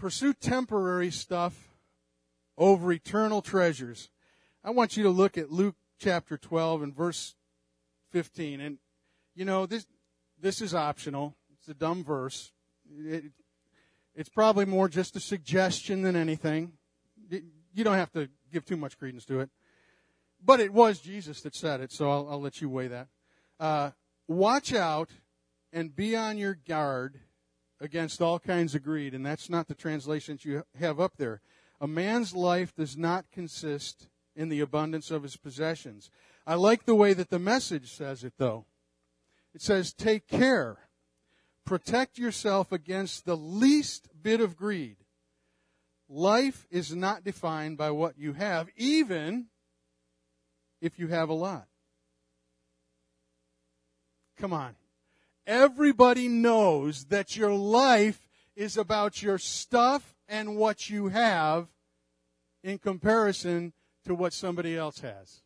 Pursue 0.01 0.33
temporary 0.33 1.11
stuff 1.11 1.77
over 2.57 2.91
eternal 2.91 3.43
treasures. 3.43 4.09
I 4.65 4.71
want 4.71 4.97
you 4.97 5.03
to 5.03 5.11
look 5.11 5.37
at 5.37 5.53
Luke 5.53 5.77
chapter 5.99 6.39
12 6.39 6.81
and 6.81 6.97
verse 6.97 7.35
15. 8.11 8.63
And, 8.63 8.79
you 9.35 9.45
know, 9.45 9.67
this, 9.67 9.87
this 10.41 10.63
is 10.63 10.75
optional. 10.75 11.37
It's 11.53 11.69
a 11.69 11.75
dumb 11.75 12.03
verse. 12.03 12.51
It, 12.91 13.25
it's 14.15 14.31
probably 14.31 14.65
more 14.65 14.89
just 14.89 15.17
a 15.17 15.21
suggestion 15.21 16.01
than 16.01 16.17
anything. 16.17 16.73
You 17.29 17.85
don't 17.85 17.99
have 17.99 18.13
to 18.13 18.31
give 18.51 18.65
too 18.65 18.79
much 18.79 18.99
credence 18.99 19.27
to 19.27 19.41
it. 19.41 19.51
But 20.43 20.61
it 20.61 20.73
was 20.73 21.01
Jesus 21.01 21.43
that 21.43 21.55
said 21.55 21.83
it, 21.83 21.93
so 21.93 22.11
I'll, 22.11 22.27
I'll 22.31 22.41
let 22.41 22.63
you 22.63 22.71
weigh 22.71 22.89
that. 22.89 23.09
Uh, 23.61 23.91
watch 24.27 24.73
out 24.73 25.11
and 25.75 25.95
be 25.95 26.17
on 26.17 26.39
your 26.39 26.55
guard 26.55 27.21
against 27.81 28.21
all 28.21 28.38
kinds 28.38 28.75
of 28.75 28.83
greed. 28.83 29.14
And 29.14 29.25
that's 29.25 29.49
not 29.49 29.69
the 29.69 29.75
translations 29.75 30.45
you 30.45 30.64
have 30.79 31.01
up 31.01 31.16
there. 31.16 31.40
A 31.81 31.87
man's 31.87 32.35
life 32.35 32.75
does 32.75 32.97
not 32.97 33.31
consist 33.33 34.09
in 34.37 34.49
the 34.49 34.61
abundance 34.61 35.11
of 35.11 35.23
his 35.23 35.37
possessions. 35.37 36.11
I 36.47 36.55
like 36.55 36.85
the 36.85 36.95
way 36.95 37.14
that 37.14 37.31
the 37.31 37.38
message 37.38 37.93
says 37.93 38.23
it, 38.25 38.35
though. 38.37 38.66
It 39.55 39.62
says, 39.62 39.93
take 39.93 40.27
care. 40.27 40.79
Protect 41.64 42.19
yourself 42.19 42.73
against 42.73 43.25
the 43.25 43.37
least 43.37 44.09
bit 44.23 44.40
of 44.40 44.57
greed. 44.57 44.97
Life 46.09 46.66
is 46.71 46.95
not 46.95 47.25
defined 47.25 47.79
by 47.79 47.90
what 47.93 48.19
you 48.19 48.33
have, 48.33 48.69
even 48.77 49.47
if 50.81 50.99
you 50.99 51.09
have 51.09 51.29
a 51.29 51.35
lot. 51.35 51.66
Come 54.37 54.53
on. 54.53 54.75
Everybody 55.51 56.29
knows 56.29 57.07
that 57.07 57.37
your 57.37 57.53
life 57.53 58.29
is 58.55 58.77
about 58.77 59.21
your 59.21 59.37
stuff 59.37 60.15
and 60.29 60.57
what 60.57 60.89
you 60.89 61.09
have 61.09 61.67
in 62.63 62.79
comparison 62.79 63.73
to 64.05 64.15
what 64.15 64.33
somebody 64.33 64.77
else 64.77 65.01
has. 65.01 65.43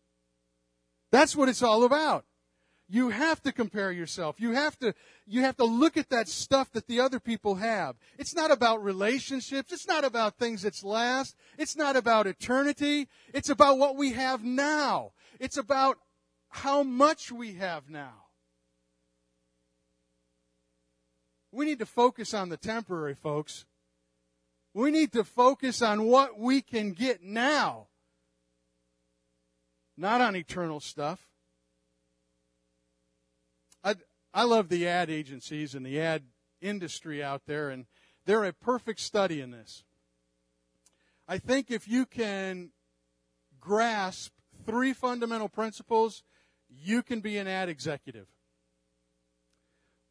That's 1.10 1.34
what 1.34 1.48
it's 1.48 1.62
all 1.62 1.84
about. 1.84 2.26
You 2.86 3.08
have 3.08 3.40
to 3.44 3.50
compare 3.52 3.90
yourself. 3.92 4.38
You 4.38 4.52
have 4.52 4.78
to, 4.80 4.94
you 5.26 5.40
have 5.40 5.56
to 5.56 5.64
look 5.64 5.96
at 5.96 6.10
that 6.10 6.28
stuff 6.28 6.70
that 6.72 6.86
the 6.86 7.00
other 7.00 7.18
people 7.18 7.54
have. 7.54 7.96
It's 8.18 8.34
not 8.34 8.50
about 8.50 8.84
relationships. 8.84 9.72
It's 9.72 9.88
not 9.88 10.04
about 10.04 10.36
things 10.36 10.64
that 10.64 10.84
last. 10.84 11.34
It's 11.56 11.76
not 11.76 11.96
about 11.96 12.26
eternity. 12.26 13.08
It's 13.32 13.48
about 13.48 13.78
what 13.78 13.96
we 13.96 14.12
have 14.12 14.44
now. 14.44 15.12
It's 15.40 15.56
about 15.56 15.96
how 16.50 16.82
much 16.82 17.32
we 17.32 17.54
have 17.54 17.88
now. 17.88 18.23
We 21.54 21.66
need 21.66 21.78
to 21.78 21.86
focus 21.86 22.34
on 22.34 22.48
the 22.48 22.56
temporary, 22.56 23.14
folks. 23.14 23.64
We 24.74 24.90
need 24.90 25.12
to 25.12 25.22
focus 25.22 25.82
on 25.82 26.02
what 26.02 26.36
we 26.36 26.60
can 26.60 26.90
get 26.90 27.22
now, 27.22 27.86
not 29.96 30.20
on 30.20 30.34
eternal 30.34 30.80
stuff. 30.80 31.28
I, 33.84 33.94
I 34.32 34.42
love 34.42 34.68
the 34.68 34.88
ad 34.88 35.10
agencies 35.10 35.76
and 35.76 35.86
the 35.86 36.00
ad 36.00 36.24
industry 36.60 37.22
out 37.22 37.42
there, 37.46 37.70
and 37.70 37.86
they're 38.26 38.44
a 38.44 38.52
perfect 38.52 38.98
study 38.98 39.40
in 39.40 39.52
this. 39.52 39.84
I 41.28 41.38
think 41.38 41.70
if 41.70 41.86
you 41.86 42.04
can 42.04 42.70
grasp 43.60 44.32
three 44.66 44.92
fundamental 44.92 45.48
principles, 45.48 46.24
you 46.68 47.04
can 47.04 47.20
be 47.20 47.38
an 47.38 47.46
ad 47.46 47.68
executive. 47.68 48.26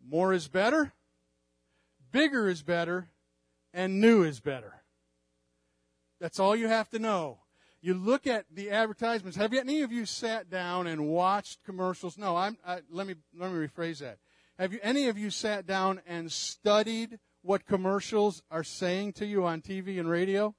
More 0.01 0.31
is 0.31 0.47
better 0.47 0.93
bigger 2.13 2.47
is 2.47 2.61
better, 2.61 3.09
and 3.73 3.99
new 3.99 4.23
is 4.23 4.39
better. 4.39 4.83
That's 6.21 6.39
all 6.39 6.55
you 6.55 6.69
have 6.69 6.89
to 6.91 6.99
know. 6.99 7.39
You 7.81 7.93
look 7.95 8.25
at 8.27 8.45
the 8.49 8.71
advertisements. 8.71 9.35
Have 9.35 9.53
any 9.53 9.81
of 9.81 9.91
you 9.91 10.05
sat 10.05 10.49
down 10.49 10.87
and 10.87 11.09
watched 11.09 11.65
commercials? 11.65 12.17
No, 12.17 12.37
I'm, 12.37 12.57
I, 12.65 12.79
let 12.89 13.05
me 13.05 13.15
let 13.37 13.51
me 13.51 13.67
rephrase 13.67 13.99
that. 13.99 14.19
Have 14.57 14.71
you 14.71 14.79
any 14.81 15.09
of 15.09 15.17
you 15.17 15.29
sat 15.29 15.67
down 15.67 15.99
and 16.07 16.31
studied 16.31 17.19
what 17.41 17.65
commercials 17.65 18.41
are 18.49 18.63
saying 18.63 19.13
to 19.13 19.25
you 19.25 19.43
on 19.43 19.61
TV 19.61 19.99
and 19.99 20.09
radio? 20.09 20.55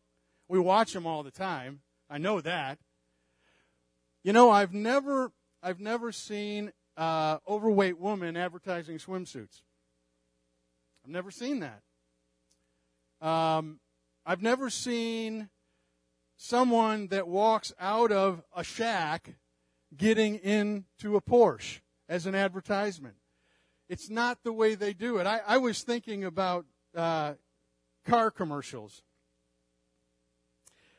We 0.48 0.58
watch 0.58 0.92
them 0.92 1.06
all 1.06 1.22
the 1.22 1.30
time. 1.30 1.80
I 2.10 2.18
know 2.18 2.42
that. 2.42 2.78
You 4.22 4.34
know, 4.34 4.50
I've 4.50 4.74
never 4.74 5.32
I've 5.62 5.80
never 5.80 6.12
seen 6.12 6.72
uh, 6.98 7.38
overweight 7.48 7.98
woman 7.98 8.36
advertising 8.36 8.98
swimsuits. 8.98 9.62
I've 11.04 11.10
never 11.10 11.30
seen 11.30 11.60
that. 11.60 11.82
Um, 13.20 13.78
I've 14.24 14.42
never 14.42 14.70
seen 14.70 15.50
someone 16.38 17.08
that 17.08 17.28
walks 17.28 17.74
out 17.78 18.10
of 18.10 18.42
a 18.56 18.64
shack 18.64 19.34
getting 19.94 20.36
into 20.36 21.16
a 21.16 21.20
Porsche 21.20 21.80
as 22.08 22.24
an 22.24 22.34
advertisement. 22.34 23.16
It's 23.86 24.08
not 24.08 24.38
the 24.44 24.52
way 24.52 24.74
they 24.74 24.94
do 24.94 25.18
it. 25.18 25.26
I, 25.26 25.40
I 25.46 25.58
was 25.58 25.82
thinking 25.82 26.24
about 26.24 26.64
uh, 26.96 27.34
car 28.06 28.30
commercials. 28.30 29.02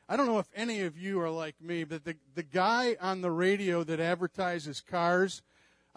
I 0.07 0.17
don't 0.17 0.27
know 0.27 0.37
if 0.37 0.49
any 0.55 0.81
of 0.81 0.99
you 0.99 1.19
are 1.19 1.31
like 1.31 1.59
me, 1.59 1.83
but 1.83 2.05
the, 2.05 2.15
the 2.35 2.43
guy 2.43 2.95
on 3.01 3.21
the 3.21 3.31
radio 3.31 3.83
that 3.83 3.99
advertises 3.99 4.81
cars 4.81 5.41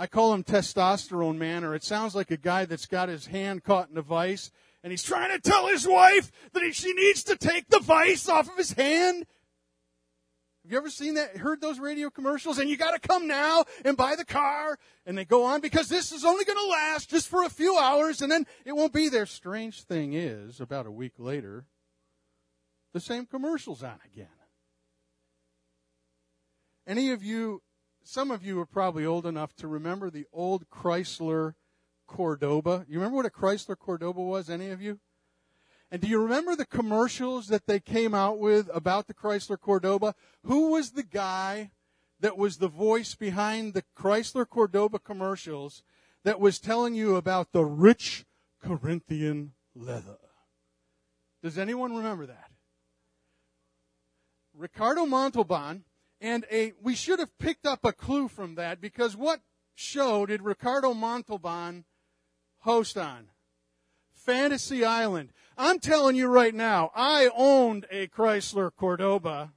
I 0.00 0.06
call 0.06 0.32
him 0.32 0.44
testosterone 0.44 1.38
man, 1.38 1.64
or 1.64 1.74
it 1.74 1.82
sounds 1.82 2.14
like 2.14 2.30
a 2.30 2.36
guy 2.36 2.64
that's 2.64 2.86
got 2.86 3.08
his 3.08 3.26
hand 3.26 3.64
caught 3.64 3.90
in 3.90 3.98
a 3.98 4.02
vice, 4.02 4.52
and 4.84 4.92
he's 4.92 5.02
trying 5.02 5.30
to 5.30 5.40
tell 5.40 5.66
his 5.66 5.88
wife 5.88 6.30
that 6.52 6.62
he, 6.62 6.72
she 6.72 6.92
needs 6.92 7.24
to 7.24 7.36
take 7.36 7.68
the 7.68 7.80
vice 7.80 8.28
off 8.28 8.48
of 8.48 8.56
his 8.56 8.72
hand. 8.72 9.26
Have 10.62 10.72
you 10.72 10.78
ever 10.78 10.90
seen 10.90 11.14
that? 11.14 11.36
Heard 11.38 11.60
those 11.60 11.80
radio 11.80 12.10
commercials? 12.10 12.58
And 12.58 12.68
you 12.68 12.76
got 12.76 12.90
to 12.90 13.08
come 13.08 13.26
now 13.26 13.64
and 13.84 13.96
buy 13.96 14.16
the 14.16 14.24
car. 14.24 14.78
And 15.06 15.16
they 15.16 15.24
go 15.24 15.44
on 15.44 15.62
because 15.62 15.88
this 15.88 16.12
is 16.12 16.26
only 16.26 16.44
to 16.44 16.66
last 16.70 17.08
just 17.08 17.26
for 17.26 17.42
a 17.42 17.48
few 17.48 17.78
hours 17.78 18.20
and 18.20 18.30
then 18.30 18.44
it 18.66 18.76
won't 18.76 18.92
be 18.92 19.08
there. 19.08 19.24
Strange 19.24 19.84
thing 19.84 20.12
is, 20.12 20.60
about 20.60 20.86
a 20.86 20.90
week 20.90 21.14
later, 21.16 21.64
the 22.92 23.00
same 23.00 23.24
commercial's 23.24 23.82
on 23.82 23.98
again. 24.12 24.26
Any 26.86 27.12
of 27.12 27.24
you 27.24 27.62
some 28.08 28.30
of 28.30 28.42
you 28.42 28.58
are 28.58 28.64
probably 28.64 29.04
old 29.04 29.26
enough 29.26 29.54
to 29.54 29.68
remember 29.68 30.08
the 30.08 30.24
old 30.32 30.70
Chrysler 30.70 31.52
Cordoba. 32.06 32.86
You 32.88 32.98
remember 32.98 33.16
what 33.16 33.26
a 33.26 33.30
Chrysler 33.30 33.78
Cordoba 33.78 34.22
was, 34.22 34.48
any 34.48 34.70
of 34.70 34.80
you? 34.80 34.98
And 35.90 36.00
do 36.00 36.08
you 36.08 36.18
remember 36.22 36.56
the 36.56 36.64
commercials 36.64 37.48
that 37.48 37.66
they 37.66 37.80
came 37.80 38.14
out 38.14 38.38
with 38.38 38.70
about 38.72 39.08
the 39.08 39.14
Chrysler 39.14 39.60
Cordoba? 39.60 40.14
Who 40.44 40.70
was 40.70 40.92
the 40.92 41.02
guy 41.02 41.72
that 42.20 42.38
was 42.38 42.56
the 42.56 42.68
voice 42.68 43.14
behind 43.14 43.74
the 43.74 43.84
Chrysler 43.94 44.48
Cordoba 44.48 44.98
commercials 44.98 45.82
that 46.24 46.40
was 46.40 46.58
telling 46.58 46.94
you 46.94 47.14
about 47.14 47.52
the 47.52 47.64
rich 47.64 48.24
Corinthian 48.58 49.52
leather? 49.74 50.16
Does 51.42 51.58
anyone 51.58 51.94
remember 51.94 52.24
that? 52.24 52.50
Ricardo 54.54 55.04
Montalban 55.04 55.84
and 56.20 56.44
a, 56.50 56.72
we 56.82 56.94
should 56.94 57.18
have 57.18 57.36
picked 57.38 57.66
up 57.66 57.84
a 57.84 57.92
clue 57.92 58.28
from 58.28 58.56
that 58.56 58.80
because 58.80 59.16
what 59.16 59.40
show 59.74 60.26
did 60.26 60.42
Ricardo 60.42 60.94
Montalban 60.94 61.84
host 62.60 62.98
on? 62.98 63.28
Fantasy 64.10 64.84
Island. 64.84 65.32
I'm 65.56 65.78
telling 65.78 66.16
you 66.16 66.26
right 66.26 66.54
now, 66.54 66.90
I 66.94 67.30
owned 67.34 67.86
a 67.90 68.08
Chrysler 68.08 68.70
Cordoba. 68.74 69.52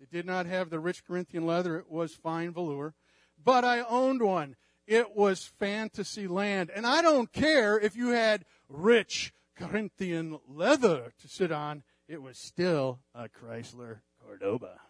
It 0.00 0.10
did 0.10 0.26
not 0.26 0.46
have 0.46 0.70
the 0.70 0.80
rich 0.80 1.04
Corinthian 1.04 1.46
leather. 1.46 1.78
It 1.78 1.90
was 1.90 2.14
fine 2.14 2.52
velour. 2.52 2.94
But 3.42 3.64
I 3.64 3.80
owned 3.80 4.22
one. 4.22 4.56
It 4.86 5.14
was 5.14 5.52
fantasy 5.58 6.26
land. 6.26 6.70
And 6.74 6.86
I 6.86 7.02
don't 7.02 7.32
care 7.32 7.78
if 7.78 7.94
you 7.94 8.08
had 8.08 8.44
rich 8.68 9.32
Corinthian 9.56 10.38
leather 10.48 11.12
to 11.20 11.28
sit 11.28 11.52
on. 11.52 11.84
It 12.08 12.20
was 12.20 12.38
still 12.38 13.00
a 13.14 13.28
Chrysler 13.28 14.00
Cordoba. 14.20 14.80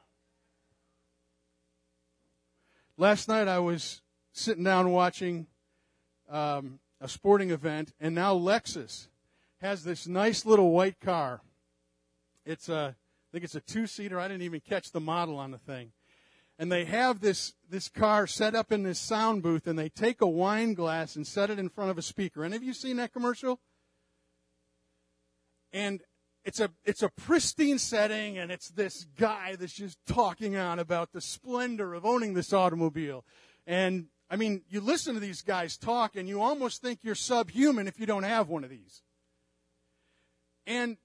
Last 2.98 3.26
night 3.26 3.48
I 3.48 3.58
was 3.58 4.02
sitting 4.32 4.64
down 4.64 4.90
watching 4.90 5.46
um, 6.28 6.78
a 7.00 7.08
sporting 7.08 7.50
event, 7.50 7.94
and 7.98 8.14
now 8.14 8.34
Lexus 8.34 9.08
has 9.62 9.82
this 9.82 10.06
nice 10.06 10.44
little 10.44 10.72
white 10.72 11.00
car. 11.00 11.40
It's 12.44 12.68
a, 12.68 12.94
I 12.94 13.28
think 13.32 13.44
it's 13.44 13.54
a 13.54 13.60
two-seater. 13.60 14.20
I 14.20 14.28
didn't 14.28 14.42
even 14.42 14.60
catch 14.60 14.92
the 14.92 15.00
model 15.00 15.38
on 15.38 15.52
the 15.52 15.58
thing. 15.58 15.92
And 16.58 16.70
they 16.70 16.84
have 16.84 17.20
this, 17.20 17.54
this 17.68 17.88
car 17.88 18.26
set 18.26 18.54
up 18.54 18.70
in 18.70 18.82
this 18.82 18.98
sound 18.98 19.42
booth, 19.42 19.66
and 19.66 19.78
they 19.78 19.88
take 19.88 20.20
a 20.20 20.26
wine 20.26 20.74
glass 20.74 21.16
and 21.16 21.26
set 21.26 21.48
it 21.48 21.58
in 21.58 21.70
front 21.70 21.90
of 21.90 21.96
a 21.98 22.02
speaker. 22.02 22.44
Any 22.44 22.56
of 22.56 22.62
you 22.62 22.74
seen 22.74 22.98
that 22.98 23.12
commercial? 23.12 23.58
And 25.72 26.02
it's 26.44 26.60
a 26.60 26.70
it's 26.84 27.02
a 27.02 27.08
pristine 27.08 27.78
setting 27.78 28.38
and 28.38 28.50
it's 28.50 28.68
this 28.70 29.06
guy 29.18 29.56
that's 29.56 29.72
just 29.72 29.98
talking 30.06 30.56
on 30.56 30.78
about 30.78 31.12
the 31.12 31.20
splendor 31.20 31.94
of 31.94 32.04
owning 32.04 32.34
this 32.34 32.52
automobile. 32.52 33.24
And 33.66 34.06
i 34.30 34.36
mean 34.36 34.62
you 34.68 34.80
listen 34.80 35.14
to 35.14 35.20
these 35.20 35.42
guys 35.42 35.76
talk 35.76 36.16
and 36.16 36.28
you 36.28 36.40
almost 36.40 36.82
think 36.82 37.00
you're 37.02 37.14
subhuman 37.14 37.86
if 37.86 38.00
you 38.00 38.06
don't 38.06 38.24
have 38.24 38.48
one 38.48 38.64
of 38.64 38.70
these. 38.70 39.02
And 40.66 40.96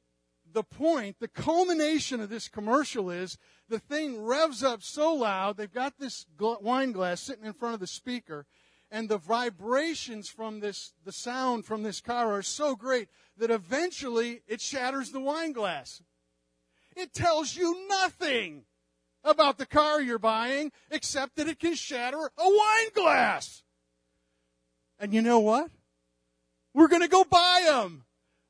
the 0.52 0.64
point 0.64 1.18
the 1.20 1.28
culmination 1.28 2.20
of 2.22 2.30
this 2.30 2.48
commercial 2.48 3.10
is 3.12 3.38
the 3.70 3.80
thing 3.80 4.24
revs 4.24 4.64
up 4.64 4.82
so 4.82 5.14
loud 5.14 5.58
they've 5.58 5.74
got 5.74 6.00
this 6.00 6.26
wine 6.40 6.92
glass 6.92 7.22
sitting 7.22 7.46
in 7.46 7.54
front 7.54 7.74
of 7.74 7.80
the 7.80 7.88
speaker 7.88 8.46
and 8.90 9.10
the 9.10 9.18
vibrations 9.18 10.30
from 10.30 10.60
this, 10.60 10.94
the 11.04 11.12
sound 11.12 11.66
from 11.66 11.84
this 11.84 12.02
car 12.02 12.34
are 12.34 12.42
so 12.42 12.76
great 12.76 13.10
that 13.38 13.52
eventually 13.52 14.42
it 14.48 14.62
shatters 14.62 15.12
the 15.12 15.20
wine 15.20 15.52
glass. 15.52 16.02
It 16.96 17.14
tells 17.14 17.56
you 17.56 17.88
nothing 17.88 18.64
about 19.24 19.58
the 19.58 19.66
car 19.66 20.02
you're 20.02 20.20
buying 20.20 20.72
except 20.90 21.36
that 21.36 21.48
it 21.48 21.60
can 21.60 21.76
shatter 21.76 22.32
a 22.38 22.50
wine 22.50 22.90
glass. 22.94 23.64
And 25.00 25.14
you 25.14 25.22
know 25.22 25.40
what? 25.40 25.70
We're 26.74 26.88
going 26.88 27.02
to 27.02 27.08
go 27.08 27.24
buy 27.24 27.66
them 27.68 28.06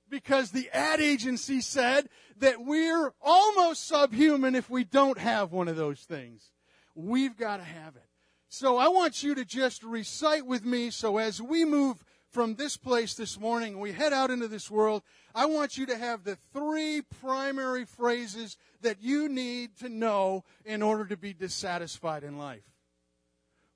because 0.09 0.51
the 0.51 0.69
ad 0.71 1.01
agency 1.01 1.61
said 1.61 2.07
that 2.39 2.63
we're 2.63 3.13
almost 3.21 3.87
subhuman 3.87 4.55
if 4.55 4.69
we 4.69 4.83
don't 4.83 5.17
have 5.17 5.51
one 5.51 5.67
of 5.67 5.75
those 5.75 6.01
things. 6.01 6.51
We've 6.95 7.35
got 7.35 7.57
to 7.57 7.63
have 7.63 7.95
it. 7.95 8.06
So 8.49 8.77
I 8.77 8.87
want 8.87 9.23
you 9.23 9.35
to 9.35 9.45
just 9.45 9.83
recite 9.83 10.45
with 10.45 10.65
me. 10.65 10.89
So 10.89 11.17
as 11.17 11.41
we 11.41 11.65
move 11.65 12.03
from 12.29 12.55
this 12.55 12.77
place 12.77 13.13
this 13.13 13.39
morning, 13.39 13.79
we 13.79 13.91
head 13.91 14.13
out 14.13 14.31
into 14.31 14.47
this 14.47 14.69
world, 14.69 15.03
I 15.33 15.45
want 15.45 15.77
you 15.77 15.85
to 15.87 15.97
have 15.97 16.23
the 16.23 16.37
three 16.53 17.01
primary 17.21 17.85
phrases 17.85 18.57
that 18.81 19.01
you 19.01 19.27
need 19.29 19.77
to 19.77 19.89
know 19.89 20.43
in 20.65 20.81
order 20.81 21.05
to 21.05 21.17
be 21.17 21.33
dissatisfied 21.33 22.23
in 22.23 22.37
life. 22.37 22.63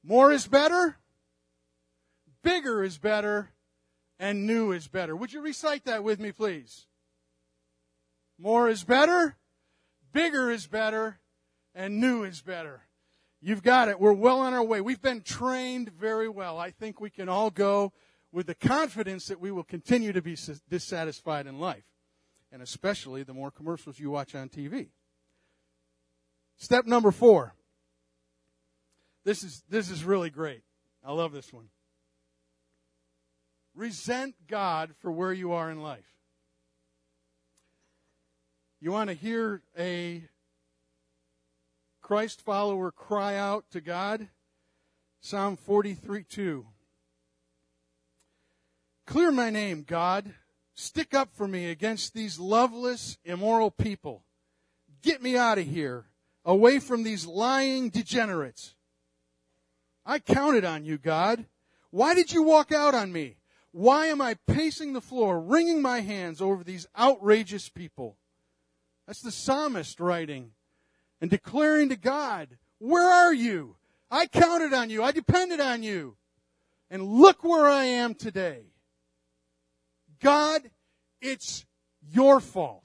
More 0.03 0.31
is 0.31 0.47
better. 0.47 0.97
bigger 2.43 2.83
is 2.83 2.97
better 2.97 3.51
and 4.19 4.45
new 4.45 4.71
is 4.71 4.87
better. 4.87 5.15
Would 5.15 5.33
you 5.33 5.41
recite 5.41 5.85
that 5.85 6.03
with 6.03 6.19
me, 6.19 6.31
please? 6.31 6.85
More 8.37 8.69
is 8.69 8.83
better, 8.83 9.37
bigger 10.11 10.49
is 10.49 10.65
better, 10.65 11.19
and 11.75 11.99
new 11.99 12.23
is 12.23 12.41
better. 12.41 12.81
You've 13.41 13.63
got 13.63 13.89
it. 13.89 13.99
We're 13.99 14.13
well 14.13 14.39
on 14.39 14.53
our 14.53 14.63
way. 14.63 14.81
We've 14.81 15.01
been 15.01 15.21
trained 15.21 15.89
very 15.89 16.29
well. 16.29 16.59
I 16.59 16.69
think 16.69 17.01
we 17.01 17.09
can 17.09 17.27
all 17.27 17.49
go 17.49 17.91
with 18.31 18.45
the 18.45 18.55
confidence 18.55 19.25
that 19.27 19.41
we 19.41 19.51
will 19.51 19.63
continue 19.63 20.13
to 20.13 20.21
be 20.21 20.37
dissatisfied 20.69 21.47
in 21.47 21.59
life, 21.59 21.83
and 22.51 22.61
especially 22.61 23.23
the 23.23 23.33
more 23.33 23.49
commercials 23.49 23.99
you 23.99 24.11
watch 24.11 24.35
on 24.35 24.47
TV. 24.47 24.89
Step 26.57 26.85
number 26.85 27.11
four. 27.11 27.55
This 29.25 29.43
is, 29.43 29.63
this 29.69 29.89
is 29.89 30.03
really 30.03 30.29
great. 30.29 30.61
I 31.03 31.11
love 31.11 31.31
this 31.31 31.51
one. 31.51 31.69
Resent 33.73 34.35
God 34.47 34.91
for 34.99 35.11
where 35.11 35.33
you 35.33 35.53
are 35.53 35.71
in 35.71 35.81
life. 35.81 36.05
You 38.79 38.91
want 38.91 39.09
to 39.09 39.15
hear 39.15 39.61
a 39.77 40.23
Christ 42.11 42.41
follower 42.41 42.91
cry 42.91 43.37
out 43.37 43.63
to 43.71 43.79
God? 43.79 44.27
Psalm 45.21 45.55
43 45.55 46.25
2. 46.25 46.65
Clear 49.07 49.31
my 49.31 49.49
name, 49.49 49.85
God. 49.87 50.33
Stick 50.75 51.13
up 51.13 51.29
for 51.33 51.47
me 51.47 51.67
against 51.67 52.13
these 52.13 52.37
loveless, 52.37 53.17
immoral 53.23 53.71
people. 53.71 54.25
Get 55.01 55.23
me 55.23 55.37
out 55.37 55.57
of 55.57 55.65
here, 55.65 56.03
away 56.43 56.79
from 56.79 57.03
these 57.03 57.25
lying 57.25 57.89
degenerates. 57.89 58.75
I 60.05 60.19
counted 60.19 60.65
on 60.65 60.83
you, 60.83 60.97
God. 60.97 61.45
Why 61.91 62.13
did 62.13 62.33
you 62.33 62.43
walk 62.43 62.73
out 62.73 62.93
on 62.93 63.13
me? 63.13 63.37
Why 63.71 64.07
am 64.07 64.19
I 64.19 64.35
pacing 64.47 64.91
the 64.91 64.99
floor, 64.99 65.39
wringing 65.39 65.81
my 65.81 66.01
hands 66.01 66.41
over 66.41 66.61
these 66.61 66.87
outrageous 66.99 67.69
people? 67.69 68.17
That's 69.07 69.21
the 69.21 69.31
psalmist 69.31 70.01
writing 70.01 70.51
and 71.21 71.29
declaring 71.29 71.89
to 71.89 71.95
God, 71.95 72.49
Where 72.79 73.09
are 73.09 73.33
you? 73.33 73.75
I 74.09 74.25
counted 74.25 74.73
on 74.73 74.89
you. 74.89 75.03
I 75.03 75.11
depended 75.11 75.61
on 75.61 75.83
you. 75.83 76.17
And 76.89 77.03
look 77.03 77.43
where 77.43 77.69
I 77.69 77.85
am 77.85 78.15
today. 78.15 78.63
God, 80.19 80.61
it's 81.21 81.65
your 82.11 82.41
fault. 82.41 82.83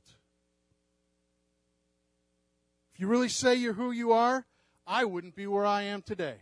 If 2.94 3.00
you 3.00 3.08
really 3.08 3.28
say 3.28 3.56
you're 3.56 3.72
who 3.72 3.90
you 3.90 4.12
are, 4.12 4.46
I 4.86 5.04
wouldn't 5.04 5.34
be 5.34 5.46
where 5.46 5.66
I 5.66 5.82
am 5.82 6.02
today. 6.02 6.36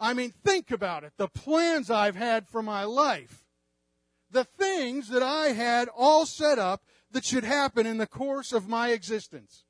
I 0.00 0.14
mean, 0.14 0.32
think 0.44 0.70
about 0.70 1.04
it. 1.04 1.12
The 1.16 1.28
plans 1.28 1.90
I've 1.90 2.16
had 2.16 2.48
for 2.48 2.62
my 2.62 2.84
life. 2.84 3.44
The 4.30 4.44
things 4.44 5.08
that 5.08 5.22
I 5.22 5.48
had 5.48 5.88
all 5.96 6.26
set 6.26 6.58
up 6.58 6.82
that 7.12 7.24
should 7.24 7.44
happen 7.44 7.86
in 7.86 7.98
the 7.98 8.06
course 8.06 8.52
of 8.52 8.68
my 8.68 8.90
existence. 8.90 9.64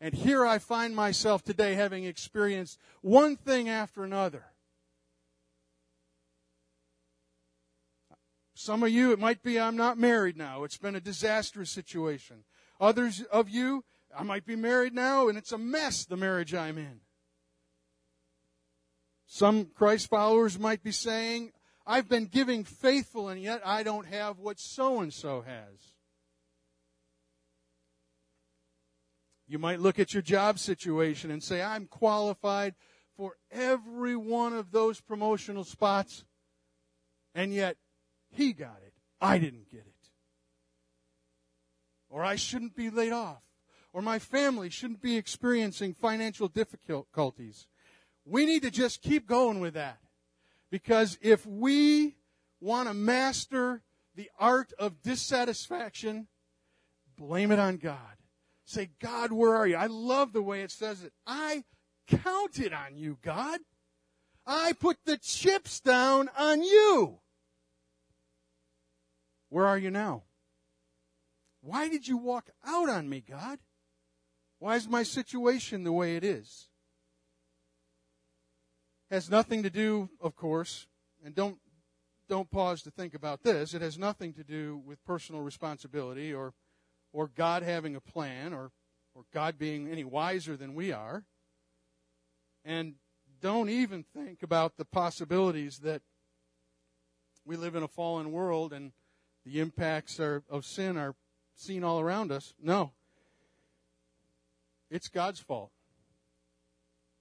And 0.00 0.14
here 0.14 0.44
I 0.44 0.58
find 0.58 0.94
myself 0.94 1.42
today 1.42 1.74
having 1.74 2.04
experienced 2.04 2.78
one 3.00 3.36
thing 3.36 3.68
after 3.68 4.04
another 4.04 4.44
Some 8.64 8.82
of 8.82 8.88
you, 8.88 9.12
it 9.12 9.18
might 9.18 9.42
be 9.42 9.60
I'm 9.60 9.76
not 9.76 9.98
married 9.98 10.38
now. 10.38 10.64
It's 10.64 10.78
been 10.78 10.94
a 10.94 11.00
disastrous 11.00 11.70
situation. 11.70 12.44
Others 12.80 13.22
of 13.30 13.50
you, 13.50 13.84
I 14.16 14.22
might 14.22 14.46
be 14.46 14.56
married 14.56 14.94
now 14.94 15.28
and 15.28 15.36
it's 15.36 15.52
a 15.52 15.58
mess, 15.58 16.04
the 16.04 16.16
marriage 16.16 16.54
I'm 16.54 16.78
in. 16.78 17.00
Some 19.26 19.66
Christ 19.66 20.08
followers 20.08 20.58
might 20.58 20.82
be 20.82 20.92
saying, 20.92 21.52
I've 21.86 22.08
been 22.08 22.26
giving 22.26 22.64
faithful 22.64 23.28
and 23.28 23.42
yet 23.42 23.60
I 23.66 23.82
don't 23.82 24.06
have 24.06 24.38
what 24.38 24.58
so 24.58 25.00
and 25.00 25.12
so 25.12 25.42
has. 25.42 25.93
You 29.46 29.58
might 29.58 29.80
look 29.80 29.98
at 29.98 30.14
your 30.14 30.22
job 30.22 30.58
situation 30.58 31.30
and 31.30 31.42
say, 31.42 31.62
I'm 31.62 31.86
qualified 31.86 32.74
for 33.16 33.36
every 33.50 34.16
one 34.16 34.52
of 34.52 34.70
those 34.70 35.00
promotional 35.00 35.64
spots, 35.64 36.24
and 37.34 37.52
yet 37.52 37.76
he 38.30 38.52
got 38.52 38.78
it. 38.84 38.94
I 39.20 39.38
didn't 39.38 39.70
get 39.70 39.80
it. 39.80 39.94
Or 42.08 42.24
I 42.24 42.36
shouldn't 42.36 42.74
be 42.74 42.90
laid 42.90 43.12
off. 43.12 43.42
Or 43.92 44.02
my 44.02 44.18
family 44.18 44.70
shouldn't 44.70 45.02
be 45.02 45.16
experiencing 45.16 45.94
financial 45.94 46.48
difficulties. 46.48 47.66
We 48.24 48.46
need 48.46 48.62
to 48.62 48.70
just 48.70 49.02
keep 49.02 49.26
going 49.26 49.60
with 49.60 49.74
that. 49.74 49.98
Because 50.70 51.18
if 51.20 51.46
we 51.46 52.16
want 52.60 52.88
to 52.88 52.94
master 52.94 53.82
the 54.16 54.30
art 54.38 54.72
of 54.78 55.02
dissatisfaction, 55.02 56.26
blame 57.16 57.52
it 57.52 57.58
on 57.58 57.76
God. 57.76 57.98
Say, 58.64 58.90
God, 59.00 59.32
where 59.32 59.54
are 59.54 59.66
you? 59.66 59.76
I 59.76 59.86
love 59.86 60.32
the 60.32 60.42
way 60.42 60.62
it 60.62 60.70
says 60.70 61.02
it. 61.02 61.12
I 61.26 61.64
counted 62.08 62.72
on 62.72 62.96
you, 62.96 63.18
God. 63.22 63.60
I 64.46 64.72
put 64.72 64.98
the 65.04 65.18
chips 65.18 65.80
down 65.80 66.30
on 66.36 66.62
you. 66.62 67.18
Where 69.48 69.66
are 69.66 69.78
you 69.78 69.90
now? 69.90 70.24
Why 71.60 71.88
did 71.88 72.08
you 72.08 72.16
walk 72.16 72.50
out 72.66 72.88
on 72.88 73.08
me, 73.08 73.22
God? 73.26 73.58
Why 74.58 74.76
is 74.76 74.88
my 74.88 75.02
situation 75.02 75.84
the 75.84 75.92
way 75.92 76.16
it 76.16 76.24
is? 76.24 76.68
Has 79.10 79.30
nothing 79.30 79.62
to 79.62 79.70
do, 79.70 80.08
of 80.20 80.36
course, 80.36 80.86
and 81.24 81.34
don't 81.34 81.58
don't 82.28 82.50
pause 82.50 82.82
to 82.82 82.90
think 82.90 83.14
about 83.14 83.42
this. 83.42 83.74
It 83.74 83.82
has 83.82 83.98
nothing 83.98 84.32
to 84.32 84.44
do 84.44 84.82
with 84.84 85.04
personal 85.04 85.42
responsibility 85.42 86.32
or 86.32 86.54
or 87.14 87.28
God 87.28 87.62
having 87.62 87.96
a 87.96 88.00
plan 88.00 88.52
or 88.52 88.72
or 89.14 89.24
God 89.32 89.58
being 89.58 89.88
any 89.88 90.04
wiser 90.04 90.56
than 90.56 90.74
we 90.74 90.92
are. 90.92 91.24
And 92.64 92.94
don't 93.40 93.68
even 93.68 94.02
think 94.02 94.42
about 94.42 94.76
the 94.76 94.84
possibilities 94.84 95.78
that 95.78 96.02
we 97.44 97.56
live 97.56 97.76
in 97.76 97.82
a 97.82 97.88
fallen 97.88 98.32
world 98.32 98.72
and 98.72 98.92
the 99.44 99.60
impacts 99.60 100.18
are, 100.18 100.42
of 100.50 100.64
sin 100.64 100.96
are 100.96 101.14
seen 101.54 101.84
all 101.84 102.00
around 102.00 102.32
us. 102.32 102.54
No. 102.60 102.92
It's 104.90 105.08
God's 105.08 105.40
fault. 105.40 105.70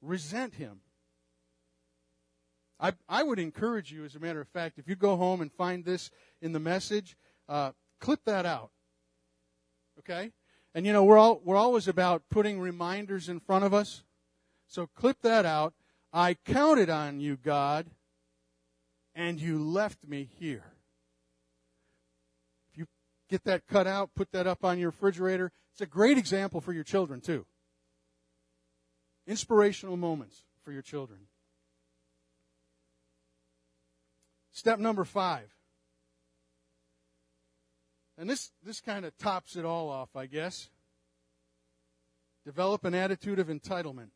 Resent 0.02 0.56
Him. 0.56 0.80
I, 2.80 2.94
I 3.08 3.24
would 3.24 3.40
encourage 3.40 3.92
you, 3.92 4.04
as 4.04 4.16
a 4.16 4.20
matter 4.20 4.42
of 4.42 4.48
fact, 4.48 4.80
if 4.80 4.88
you 4.88 4.96
go 4.96 5.16
home 5.16 5.42
and 5.42 5.52
find 5.52 5.86
this 5.86 6.10
in 6.42 6.54
the 6.54 6.60
message, 6.60 7.16
uh, 7.48 7.72
clip 8.00 8.22
that 8.26 8.46
out. 8.46 8.72
Okay? 10.00 10.32
And 10.76 10.86
you 10.86 10.94
know, 10.94 11.04
we're, 11.04 11.18
all, 11.18 11.42
we're 11.44 11.56
always 11.56 11.88
about 11.88 12.24
putting 12.30 12.60
reminders 12.60 13.30
in 13.30 13.40
front 13.40 13.64
of 13.64 13.74
us. 13.74 14.04
So 14.68 14.88
clip 14.88 15.18
that 15.22 15.46
out. 15.46 15.74
I 16.12 16.36
counted 16.46 16.90
on 16.90 17.20
you, 17.20 17.38
God, 17.38 17.88
and 19.16 19.40
you 19.40 19.64
left 19.64 20.00
me 20.08 20.30
here. 20.40 20.74
If 22.72 22.78
you 22.78 22.86
get 23.30 23.44
that 23.46 23.68
cut 23.68 23.88
out, 23.88 24.12
put 24.16 24.32
that 24.32 24.48
up 24.48 24.64
on 24.64 24.78
your 24.78 24.90
refrigerator. 24.90 25.52
It's 25.72 25.82
a 25.82 25.88
great 25.88 26.18
example 26.18 26.62
for 26.62 26.72
your 26.72 26.84
children, 26.84 27.20
too. 27.20 27.46
Inspirational 29.26 29.98
moments 29.98 30.44
for 30.64 30.72
your 30.72 30.82
children. 30.82 31.22
Step 34.52 34.78
number 34.78 35.04
five. 35.04 35.50
And 38.24 38.30
this, 38.30 38.54
this 38.64 38.80
kind 38.80 39.04
of 39.04 39.18
tops 39.18 39.58
it 39.58 39.66
all 39.66 39.90
off, 39.90 40.16
I 40.16 40.28
guess. 40.28 40.70
Develop 42.46 42.86
an 42.86 42.96
attitude 42.96 43.38
of 43.38 43.48
entitlement. 43.48 44.12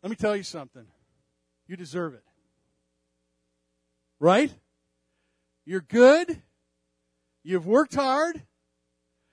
Let 0.00 0.10
me 0.10 0.14
tell 0.14 0.36
you 0.36 0.44
something. 0.44 0.86
You 1.66 1.76
deserve 1.76 2.14
it. 2.14 2.22
Right? 4.20 4.54
You're 5.64 5.80
good. 5.80 6.42
You've 7.42 7.66
worked 7.66 7.96
hard. 7.96 8.44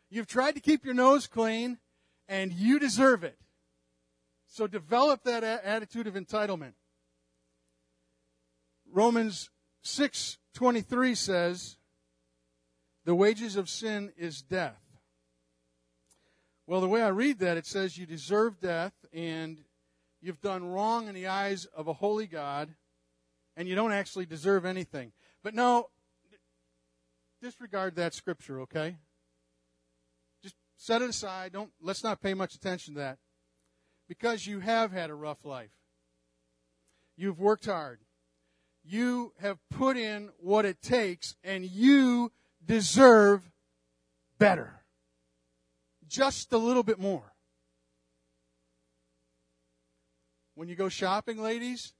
You've 0.09 0.25
tried 0.25 0.55
to 0.55 0.61
keep 0.61 0.83
your 0.83 0.95
nose 0.95 1.27
clean 1.27 1.77
and 2.27 2.51
you 2.51 2.79
deserve 2.79 3.23
it. 3.23 3.37
So 4.47 4.65
develop 4.65 5.25
that 5.25 5.43
attitude 5.43 6.07
of 6.07 6.15
entitlement. 6.15 6.73
Romans 8.91 9.51
6:23 9.85 11.15
says, 11.15 11.77
"The 13.03 13.15
wages 13.15 13.55
of 13.55 13.69
sin 13.69 14.13
is 14.15 14.41
death." 14.41 14.81
Well, 16.67 16.81
the 16.81 16.87
way 16.87 17.01
I 17.01 17.09
read 17.09 17.39
that, 17.39 17.57
it 17.57 17.65
says 17.65 17.97
you 17.97 18.05
deserve 18.05 18.59
death 18.59 18.93
and 19.11 19.65
you've 20.21 20.41
done 20.41 20.63
wrong 20.63 21.07
in 21.07 21.15
the 21.15 21.27
eyes 21.27 21.65
of 21.65 21.87
a 21.87 21.93
holy 21.93 22.27
God 22.27 22.75
and 23.57 23.67
you 23.67 23.75
don't 23.75 23.91
actually 23.91 24.25
deserve 24.25 24.65
anything. 24.65 25.11
But 25.43 25.53
no, 25.53 25.89
disregard 27.41 27.95
that 27.95 28.13
scripture, 28.13 28.61
okay? 28.61 28.97
Just 30.41 30.55
set 30.77 31.01
it 31.01 31.09
aside. 31.09 31.51
Don't 31.51 31.71
let's 31.81 32.03
not 32.03 32.21
pay 32.21 32.33
much 32.33 32.55
attention 32.55 32.93
to 32.93 32.99
that. 32.99 33.17
Because 34.07 34.45
you 34.45 34.59
have 34.59 34.91
had 34.91 35.09
a 35.09 35.15
rough 35.15 35.43
life. 35.43 35.71
You've 37.17 37.39
worked 37.39 37.65
hard. 37.65 37.99
You 38.83 39.33
have 39.39 39.59
put 39.69 39.97
in 39.97 40.29
what 40.37 40.65
it 40.65 40.81
takes, 40.81 41.35
and 41.43 41.65
you 41.65 42.31
deserve 42.65 43.41
better. 44.37 44.81
Just 46.07 46.51
a 46.53 46.57
little 46.57 46.83
bit 46.83 46.99
more. 46.99 47.33
When 50.55 50.67
you 50.67 50.75
go 50.75 50.89
shopping, 50.89 51.41
ladies, 51.41 51.93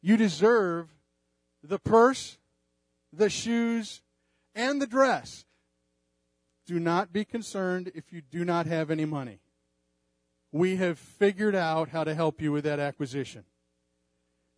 you 0.00 0.16
deserve 0.16 0.88
the 1.62 1.78
purse, 1.78 2.38
the 3.12 3.28
shoes, 3.28 4.02
and 4.54 4.80
the 4.80 4.86
dress. 4.86 5.44
Do 6.66 6.78
not 6.78 7.12
be 7.12 7.24
concerned 7.24 7.92
if 7.94 8.12
you 8.12 8.20
do 8.20 8.44
not 8.44 8.66
have 8.66 8.90
any 8.90 9.04
money. 9.04 9.40
We 10.52 10.76
have 10.76 10.98
figured 10.98 11.54
out 11.54 11.90
how 11.90 12.04
to 12.04 12.14
help 12.14 12.40
you 12.40 12.52
with 12.52 12.64
that 12.64 12.80
acquisition. 12.80 13.44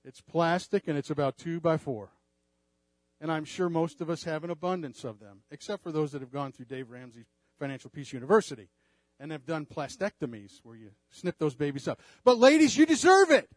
It's 0.05 0.21
plastic 0.21 0.89
and 0.89 0.97
it's 0.97 1.11
about 1.11 1.37
two 1.37 1.61
by 1.61 1.77
four. 1.77 2.11
And 3.21 3.31
I'm 3.31 3.45
sure 3.45 3.69
most 3.69 4.01
of 4.01 4.09
us 4.09 4.25
have 4.25 4.45
an 4.45 4.51
abundance 4.51 5.05
of 5.05 5.21
them, 5.21 5.43
except 5.51 5.83
for 5.83 5.93
those 5.93 6.13
that 6.13 6.23
have 6.23 6.33
gone 6.33 6.53
through 6.53 6.67
Dave 6.67 6.91
Ramsey's 6.91 7.27
Financial 7.59 7.91
Peace 7.91 8.13
University 8.13 8.69
and 9.19 9.31
have 9.31 9.45
done 9.45 9.67
plastectomies 9.67 10.61
where 10.63 10.77
you 10.77 10.93
snip 11.11 11.39
those 11.39 11.55
babies 11.55 11.87
up. 11.87 12.01
But 12.25 12.39
ladies, 12.39 12.79
you 12.79 12.87
deserve 12.87 13.31
it. 13.31 13.51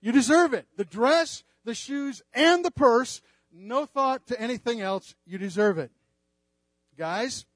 You 0.00 0.10
deserve 0.10 0.52
it. 0.52 0.66
The 0.76 0.84
dress, 0.84 1.44
the 1.64 1.74
shoes, 1.74 2.22
and 2.34 2.64
the 2.64 2.72
purse. 2.72 3.22
No 3.52 3.86
thought 3.86 4.26
to 4.26 4.40
anything 4.40 4.80
else. 4.80 5.14
You 5.24 5.38
deserve 5.38 5.78
it. 5.78 5.92
Guys, 6.96 7.46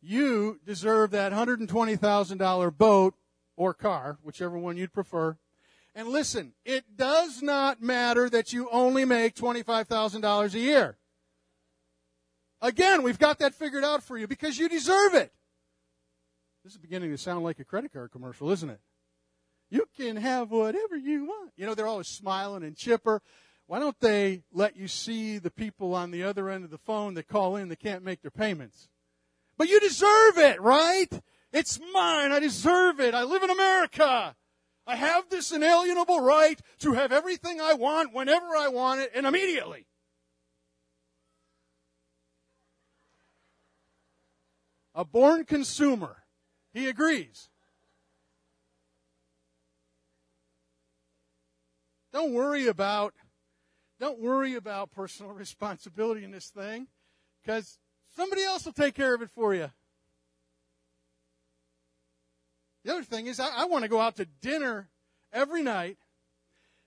you 0.00 0.60
deserve 0.64 1.10
that 1.10 1.32
$120,000 1.32 2.78
boat 2.78 3.14
or 3.56 3.74
car, 3.74 4.18
whichever 4.22 4.56
one 4.56 4.76
you'd 4.76 4.92
prefer. 4.92 5.36
And 5.94 6.08
listen, 6.08 6.52
it 6.64 6.96
does 6.96 7.42
not 7.42 7.82
matter 7.82 8.30
that 8.30 8.52
you 8.52 8.68
only 8.70 9.04
make 9.04 9.34
$25,000 9.34 10.54
a 10.54 10.58
year. 10.58 10.96
Again, 12.62 13.02
we've 13.02 13.18
got 13.18 13.38
that 13.38 13.54
figured 13.54 13.84
out 13.84 14.02
for 14.02 14.16
you 14.16 14.26
because 14.26 14.58
you 14.58 14.68
deserve 14.68 15.14
it. 15.14 15.32
This 16.62 16.74
is 16.74 16.78
beginning 16.78 17.10
to 17.10 17.18
sound 17.18 17.42
like 17.42 17.58
a 17.58 17.64
credit 17.64 17.92
card 17.92 18.12
commercial, 18.12 18.50
isn't 18.50 18.68
it? 18.68 18.80
You 19.70 19.86
can 19.96 20.16
have 20.16 20.50
whatever 20.50 20.96
you 20.96 21.24
want. 21.24 21.52
You 21.56 21.66
know, 21.66 21.74
they're 21.74 21.86
always 21.86 22.08
smiling 22.08 22.62
and 22.64 22.76
chipper. 22.76 23.22
Why 23.66 23.78
don't 23.78 23.98
they 24.00 24.42
let 24.52 24.76
you 24.76 24.88
see 24.88 25.38
the 25.38 25.50
people 25.50 25.94
on 25.94 26.10
the 26.10 26.24
other 26.24 26.50
end 26.50 26.64
of 26.64 26.70
the 26.70 26.78
phone 26.78 27.14
that 27.14 27.28
call 27.28 27.56
in 27.56 27.68
that 27.68 27.78
can't 27.78 28.04
make 28.04 28.20
their 28.20 28.30
payments? 28.30 28.88
But 29.56 29.68
you 29.68 29.80
deserve 29.80 30.38
it, 30.38 30.60
right? 30.60 31.08
It's 31.52 31.78
mine. 31.92 32.32
I 32.32 32.40
deserve 32.40 33.00
it. 33.00 33.14
I 33.14 33.22
live 33.22 33.42
in 33.42 33.50
America. 33.50 34.34
I 34.90 34.96
have 34.96 35.28
this 35.30 35.52
inalienable 35.52 36.18
right 36.18 36.60
to 36.80 36.94
have 36.94 37.12
everything 37.12 37.60
I 37.60 37.74
want 37.74 38.12
whenever 38.12 38.56
I 38.56 38.66
want 38.66 39.00
it 39.00 39.12
and 39.14 39.24
immediately. 39.24 39.86
A 44.96 45.04
born 45.04 45.44
consumer. 45.44 46.24
He 46.72 46.88
agrees. 46.88 47.50
Don't 52.12 52.34
worry 52.34 52.66
about 52.66 53.14
don't 54.00 54.18
worry 54.18 54.56
about 54.56 54.90
personal 54.90 55.30
responsibility 55.34 56.24
in 56.24 56.32
this 56.32 56.48
thing 56.48 56.88
because 57.44 57.78
somebody 58.16 58.42
else 58.42 58.64
will 58.64 58.72
take 58.72 58.94
care 58.96 59.14
of 59.14 59.22
it 59.22 59.30
for 59.30 59.54
you. 59.54 59.70
The 62.84 62.92
other 62.92 63.02
thing 63.02 63.26
is, 63.26 63.40
I, 63.40 63.48
I 63.62 63.64
want 63.66 63.82
to 63.82 63.88
go 63.88 64.00
out 64.00 64.16
to 64.16 64.24
dinner 64.24 64.88
every 65.32 65.62
night 65.62 65.98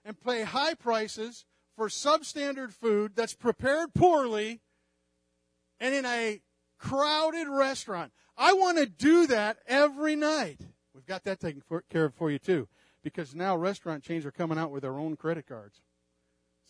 and 0.03 0.19
pay 0.19 0.43
high 0.43 0.73
prices 0.73 1.45
for 1.75 1.87
substandard 1.87 2.71
food 2.71 3.13
that's 3.15 3.33
prepared 3.33 3.93
poorly 3.93 4.61
and 5.79 5.93
in 5.93 6.05
a 6.05 6.41
crowded 6.77 7.47
restaurant. 7.47 8.11
I 8.37 8.53
want 8.53 8.77
to 8.77 8.85
do 8.85 9.27
that 9.27 9.57
every 9.67 10.15
night. 10.15 10.59
We've 10.93 11.05
got 11.05 11.23
that 11.23 11.39
taken 11.39 11.63
care 11.89 12.05
of 12.05 12.13
for 12.15 12.31
you 12.31 12.39
too, 12.39 12.67
because 13.03 13.35
now 13.35 13.55
restaurant 13.55 14.03
chains 14.03 14.25
are 14.25 14.31
coming 14.31 14.57
out 14.57 14.71
with 14.71 14.81
their 14.81 14.97
own 14.97 15.15
credit 15.15 15.47
cards. 15.47 15.81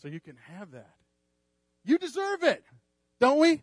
So 0.00 0.08
you 0.08 0.20
can 0.20 0.36
have 0.36 0.72
that. 0.72 0.94
You 1.84 1.98
deserve 1.98 2.42
it, 2.42 2.64
don't 3.20 3.38
we? 3.38 3.62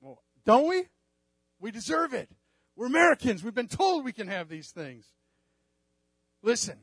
Well, 0.00 0.22
don't 0.44 0.68
we? 0.68 0.84
We 1.60 1.70
deserve 1.70 2.12
it. 2.14 2.30
We're 2.76 2.86
Americans. 2.86 3.44
We've 3.44 3.54
been 3.54 3.68
told 3.68 4.04
we 4.04 4.12
can 4.12 4.28
have 4.28 4.48
these 4.48 4.70
things. 4.70 5.06
Listen, 6.42 6.78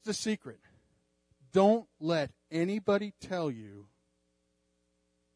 it's 0.00 0.18
a 0.18 0.20
secret. 0.20 0.58
Don't 1.52 1.86
let 2.00 2.30
anybody 2.50 3.14
tell 3.20 3.50
you 3.50 3.86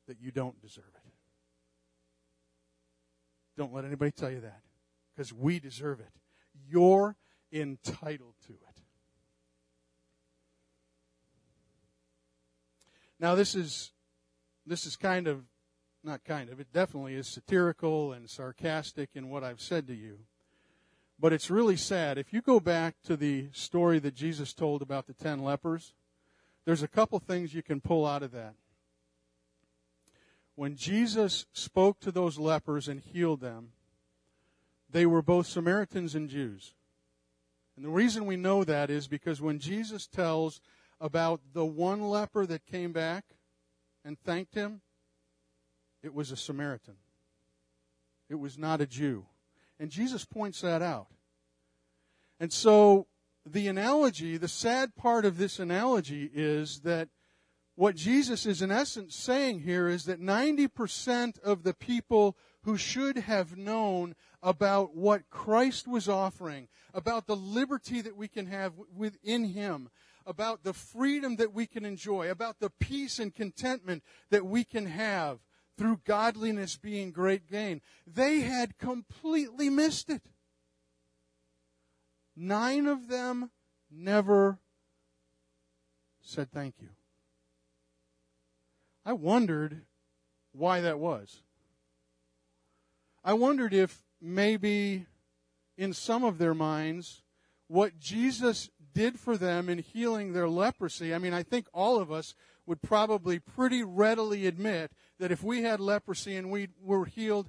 that 0.09 0.21
you 0.21 0.31
don't 0.31 0.61
deserve 0.61 0.85
it. 1.05 1.13
Don't 3.57 3.73
let 3.73 3.85
anybody 3.85 4.11
tell 4.11 4.31
you 4.31 4.41
that 4.41 4.61
because 5.15 5.33
we 5.33 5.59
deserve 5.59 6.01
it. 6.01 6.11
You're 6.69 7.17
entitled 7.53 8.35
to 8.47 8.53
it. 8.53 8.83
Now 13.19 13.35
this 13.35 13.55
is 13.55 13.93
this 14.67 14.85
is 14.85 14.97
kind 14.97 15.27
of 15.27 15.45
not 16.07 16.25
kind 16.25 16.49
of 16.49 16.61
it 16.61 16.73
definitely 16.73 17.15
is 17.15 17.27
satirical 17.27 18.13
and 18.13 18.31
sarcastic 18.31 19.11
in 19.15 19.29
what 19.29 19.43
I've 19.43 19.61
said 19.61 19.89
to 19.89 19.95
you. 19.95 20.21
But 21.19 21.33
it's 21.33 21.51
really 21.51 21.77
sad. 21.77 22.17
If 22.17 22.33
you 22.33 22.41
go 22.41 22.61
back 22.61 22.95
to 23.05 23.17
the 23.17 23.49
story 23.53 23.99
that 23.99 24.15
Jesus 24.15 24.53
told 24.53 24.83
about 24.83 25.07
the 25.07 25.15
10 25.15 25.43
lepers, 25.43 25.95
there's 26.65 26.83
a 26.83 26.89
couple 26.89 27.19
things 27.19 27.55
you 27.55 27.63
can 27.63 27.81
pull 27.81 28.07
out 28.07 28.23
of 28.23 28.33
that. 28.33 28.55
When 30.55 30.77
Jesus 30.77 31.47
spoke 31.53 32.01
to 32.01 32.13
those 32.13 32.39
lepers 32.39 32.87
and 32.87 33.01
healed 33.01 33.41
them, 33.41 33.73
they 34.89 35.07
were 35.07 35.23
both 35.23 35.47
Samaritans 35.47 36.15
and 36.15 36.29
Jews. 36.29 36.75
And 37.77 37.85
the 37.85 37.91
reason 37.91 38.27
we 38.27 38.37
know 38.37 38.63
that 38.65 38.91
is 38.91 39.09
because 39.09 39.41
when 39.41 39.59
Jesus 39.59 40.07
tells 40.07 40.61
about 41.01 41.41
the 41.53 41.65
one 41.65 42.09
leper 42.09 42.47
that 42.47 42.65
came 42.65 42.93
back 42.93 43.25
and 44.05 44.19
thanked 44.19 44.55
him, 44.55 44.81
it 46.03 46.15
was 46.15 46.31
a 46.31 46.37
Samaritan. 46.37 46.97
It 48.29 48.37
was 48.37 48.59
not 48.59 48.81
a 48.81 48.87
Jew. 48.87 49.27
And 49.79 49.91
Jesus 49.91 50.25
points 50.25 50.61
that 50.63 50.83
out. 50.83 51.09
And 52.41 52.53
so 52.53 53.07
the 53.45 53.69
analogy, 53.69 54.37
the 54.37 54.49
sad 54.49 54.95
part 54.97 55.25
of 55.25 55.39
this 55.39 55.59
analogy 55.59 56.31
is 56.33 56.81
that 56.81 57.09
what 57.77 57.95
Jesus 57.95 58.47
is 58.47 58.63
in 58.63 58.73
essence 58.73 59.15
saying 59.15 59.61
here 59.61 59.87
is 59.87 60.05
that 60.05 60.21
90% 60.21 61.39
of 61.41 61.63
the 61.63 61.75
people 61.75 62.37
who 62.63 62.77
should 62.77 63.19
have 63.19 63.57
known 63.57 64.15
about 64.43 64.97
what 64.97 65.31
Christ 65.31 65.87
was 65.87 66.09
offering, 66.09 66.69
about 66.95 67.27
the 67.27 67.37
liberty 67.37 68.01
that 68.01 68.17
we 68.17 68.29
can 68.29 68.47
have 68.47 68.73
within 68.95 69.45
Him, 69.45 69.91
about 70.27 70.65
the 70.65 70.73
freedom 70.73 71.37
that 71.37 71.53
we 71.53 71.67
can 71.67 71.85
enjoy, 71.85 72.31
about 72.31 72.59
the 72.59 72.71
peace 72.71 73.19
and 73.19 73.35
contentment 73.35 74.03
that 74.31 74.47
we 74.47 74.65
can 74.65 74.87
have 74.87 75.39
through 75.77 76.01
godliness 76.05 76.77
being 76.77 77.11
great 77.11 77.51
gain. 77.51 77.81
They 78.07 78.41
had 78.41 78.79
completely 78.79 79.69
missed 79.69 80.11
it. 80.11 80.23
Nine 82.35 82.87
of 82.87 83.09
them 83.09 83.51
never 83.91 84.59
said 86.21 86.51
thank 86.51 86.75
you. 86.81 86.89
I 89.05 89.13
wondered 89.13 89.83
why 90.53 90.81
that 90.81 90.99
was. 90.99 91.43
I 93.25 93.35
wondered 93.35 93.73
if 93.73 94.03
maybe 94.21 95.07
in 95.77 95.93
some 95.93 96.25
of 96.25 96.39
their 96.39 96.55
minds, 96.55 97.23
what 97.69 97.99
Jesus 97.99 98.71
did 98.95 99.19
for 99.19 99.37
them 99.37 99.69
in 99.69 99.79
healing 99.79 100.33
their 100.33 100.49
leprosy. 100.49 101.15
I 101.15 101.19
mean, 101.19 101.35
I 101.35 101.43
think 101.43 101.67
all 101.73 101.99
of 102.01 102.11
us 102.11 102.35
would 102.67 102.83
probably 102.83 103.39
pretty 103.39 103.83
readily 103.83 104.47
admit 104.47 104.91
that 105.19 105.33
if 105.33 105.43
we 105.43 105.63
had 105.63 105.81
leprosy 105.81 106.37
and 106.37 106.51
we 106.51 106.69
were 106.83 107.05
healed, 107.05 107.49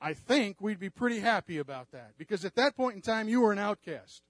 I 0.00 0.14
think 0.14 0.60
we'd 0.60 0.78
be 0.78 0.90
pretty 0.90 1.20
happy 1.20 1.58
about 1.58 1.90
that. 1.92 2.12
Because 2.18 2.44
at 2.44 2.54
that 2.56 2.76
point 2.76 2.96
in 2.96 3.02
time, 3.02 3.28
you 3.28 3.40
were 3.40 3.52
an 3.52 3.58
outcast. 3.58 4.22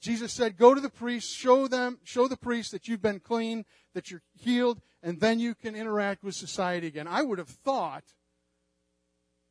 Jesus 0.00 0.32
said, 0.32 0.56
go 0.56 0.74
to 0.74 0.80
the 0.80 0.88
priest, 0.88 1.30
show 1.30 1.68
them, 1.68 1.98
show 2.04 2.26
the 2.26 2.36
priest 2.36 2.72
that 2.72 2.88
you've 2.88 3.02
been 3.02 3.20
clean, 3.20 3.64
that 3.94 4.10
you're 4.10 4.22
healed, 4.32 4.80
and 5.02 5.20
then 5.20 5.38
you 5.38 5.54
can 5.54 5.74
interact 5.74 6.24
with 6.24 6.34
society 6.34 6.86
again. 6.86 7.06
I 7.06 7.22
would 7.22 7.38
have 7.38 7.48
thought 7.48 8.04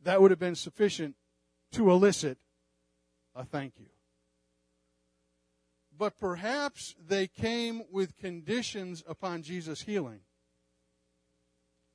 that 0.03 0.22
would 0.22 0.32
have 0.32 0.39
been 0.39 0.55
sufficient 0.55 1.16
to 1.74 1.91
elicit 1.91 2.39
a 3.36 3.45
thank 3.45 3.74
you 3.78 3.89
but 5.99 6.18
perhaps 6.18 6.95
they 7.07 7.28
came 7.28 7.84
with 7.91 8.18
conditions 8.18 9.03
upon 9.05 9.43
Jesus' 9.43 9.82
healing. 9.82 10.22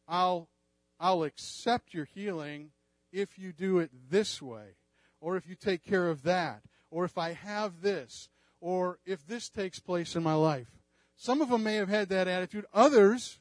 I'll, 0.07 0.51
I'll 0.99 1.25
accept 1.25 1.95
your 1.95 2.05
healing 2.05 2.71
if 3.13 3.39
you 3.39 3.53
do 3.53 3.79
it 3.79 3.91
this 4.11 4.43
way, 4.43 4.77
or 5.21 5.37
if 5.37 5.49
you 5.49 5.55
take 5.55 5.85
care 5.85 6.09
of 6.09 6.23
that, 6.23 6.63
or 6.91 7.05
if 7.05 7.17
I 7.19 7.33
have 7.33 7.81
this, 7.81 8.29
or 8.61 8.99
if 9.05 9.27
this 9.27 9.49
takes 9.49 9.79
place 9.79 10.17
in 10.17 10.23
my 10.23 10.35
life. 10.35 10.69
Some 11.17 11.41
of 11.41 11.49
them 11.49 11.63
may 11.63 11.77
have 11.77 11.89
had 11.89 12.09
that 12.09 12.29
attitude. 12.29 12.67
Others, 12.73 13.39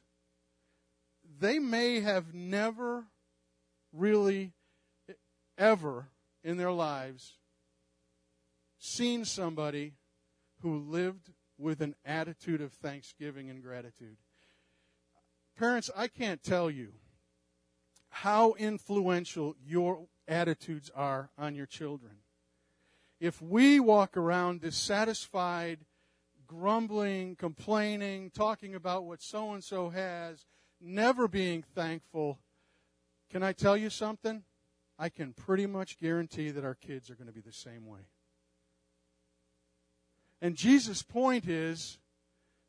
they 1.40 1.58
may 1.58 2.00
have 2.00 2.34
never 2.34 3.06
really, 3.92 4.52
ever 5.58 6.08
in 6.42 6.56
their 6.56 6.72
lives 6.72 7.34
seen 8.78 9.24
somebody 9.24 9.94
who 10.60 10.78
lived 10.78 11.30
with 11.58 11.80
an 11.80 11.94
attitude 12.04 12.60
of 12.60 12.72
thanksgiving 12.72 13.50
and 13.50 13.62
gratitude. 13.62 14.16
Parents, 15.56 15.90
I 15.96 16.08
can't 16.08 16.42
tell 16.42 16.70
you 16.70 16.92
how 18.14 18.52
influential 18.52 19.56
your 19.66 20.06
attitudes 20.28 20.88
are 20.94 21.30
on 21.36 21.56
your 21.56 21.66
children. 21.66 22.12
If 23.18 23.42
we 23.42 23.80
walk 23.80 24.16
around 24.16 24.60
dissatisfied, 24.60 25.80
grumbling, 26.46 27.34
complaining, 27.34 28.30
talking 28.30 28.72
about 28.72 29.04
what 29.04 29.20
so 29.20 29.52
and 29.52 29.64
so 29.64 29.88
has, 29.88 30.46
never 30.80 31.26
being 31.26 31.64
thankful, 31.74 32.38
can 33.32 33.42
I 33.42 33.52
tell 33.52 33.76
you 33.76 33.90
something? 33.90 34.44
I 34.96 35.08
can 35.08 35.32
pretty 35.32 35.66
much 35.66 35.98
guarantee 35.98 36.52
that 36.52 36.64
our 36.64 36.76
kids 36.76 37.10
are 37.10 37.16
going 37.16 37.26
to 37.26 37.32
be 37.32 37.40
the 37.40 37.52
same 37.52 37.84
way. 37.84 38.06
And 40.40 40.54
Jesus' 40.54 41.02
point 41.02 41.48
is 41.48 41.98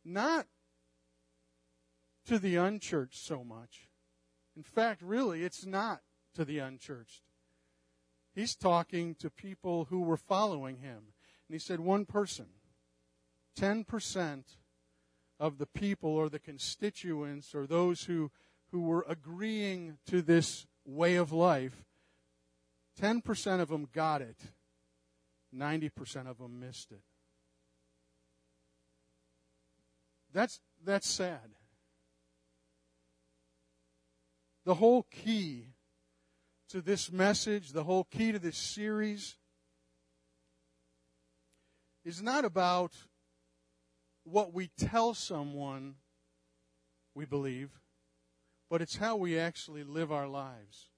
not 0.04 0.48
to 2.26 2.40
the 2.40 2.56
unchurched 2.56 3.24
so 3.24 3.44
much. 3.44 3.90
In 4.56 4.64
fact, 4.64 5.02
really, 5.02 5.44
it's 5.44 5.66
not 5.66 6.02
to 6.36 6.46
the 6.46 6.60
unchurched. 6.60 7.24
He's 8.34 8.56
talking 8.56 9.16
to 9.16 9.30
people 9.30 9.86
who 9.86 10.02
were 10.02 10.18
following 10.18 10.78
him. 10.78 11.14
And 11.48 11.54
he 11.54 11.60
said, 11.60 11.80
one 11.80 12.06
person, 12.06 12.48
10% 13.60 14.44
of 15.40 15.58
the 15.58 15.66
people 15.66 16.10
or 16.10 16.30
the 16.30 16.40
constituents 16.40 17.54
or 17.54 17.68
those 17.68 18.04
who, 18.04 18.32
who 18.72 18.82
were 18.82 19.06
agreeing 19.08 19.98
to 20.08 20.22
this 20.22 20.66
way 20.86 21.16
of 21.16 21.32
life, 21.32 21.86
10% 23.02 23.60
of 23.60 23.70
them 23.70 23.88
got 23.94 24.22
it, 24.22 24.38
90% 25.56 26.30
of 26.30 26.38
them 26.38 26.60
missed 26.60 26.92
it. 26.92 27.02
That's, 30.34 30.60
that's 30.84 31.08
sad. 31.08 31.56
The 34.66 34.74
whole 34.76 35.04
key 35.04 35.68
to 36.70 36.82
this 36.82 37.12
message, 37.12 37.72
the 37.72 37.84
whole 37.84 38.06
key 38.06 38.32
to 38.32 38.40
this 38.40 38.58
series, 38.58 39.38
is 42.04 42.22
not 42.22 42.46
about 42.46 42.92
what 44.24 44.54
we 44.54 44.72
tell 44.76 45.14
someone 45.14 45.96
we 47.14 47.26
believe, 47.26 47.80
but 48.70 48.82
it's 48.82 48.98
how 48.98 49.16
we 49.16 49.38
actually 49.38 49.84
live 49.84 50.12
our 50.12 50.28
lives. 50.28 50.90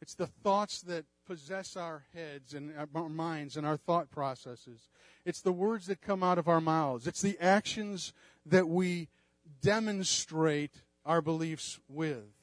It's 0.00 0.14
the 0.14 0.28
thoughts 0.28 0.80
that 0.82 1.04
possess 1.26 1.76
our 1.76 2.04
heads 2.14 2.54
and 2.54 2.72
our 2.94 3.08
minds 3.08 3.56
and 3.56 3.66
our 3.66 3.76
thought 3.76 4.10
processes. 4.10 4.88
It's 5.24 5.42
the 5.42 5.52
words 5.52 5.86
that 5.86 6.00
come 6.00 6.22
out 6.22 6.38
of 6.38 6.48
our 6.48 6.60
mouths. 6.60 7.06
It's 7.06 7.20
the 7.20 7.38
actions 7.40 8.12
that 8.46 8.68
we 8.68 9.08
demonstrate 9.60 10.82
our 11.04 11.20
beliefs 11.20 11.80
with. 11.88 12.39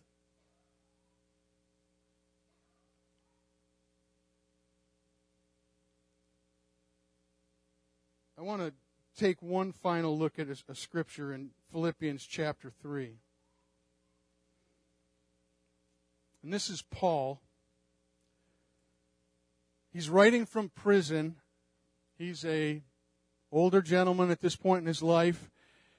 I 8.37 8.41
want 8.41 8.61
to 8.61 8.73
take 9.17 9.41
one 9.41 9.71
final 9.71 10.17
look 10.17 10.37
at 10.37 10.47
a, 10.47 10.57
a 10.69 10.75
scripture 10.75 11.33
in 11.33 11.49
Philippians 11.71 12.25
chapter 12.25 12.71
3. 12.81 13.17
And 16.43 16.53
this 16.53 16.69
is 16.69 16.81
Paul 16.81 17.41
He's 19.97 20.11
writing 20.11 20.45
from 20.45 20.69
prison. 20.69 21.37
He's 22.19 22.45
a 22.45 22.83
older 23.51 23.81
gentleman 23.81 24.29
at 24.29 24.41
this 24.41 24.55
point 24.55 24.81
in 24.81 24.87
his 24.87 25.01
life, 25.01 25.49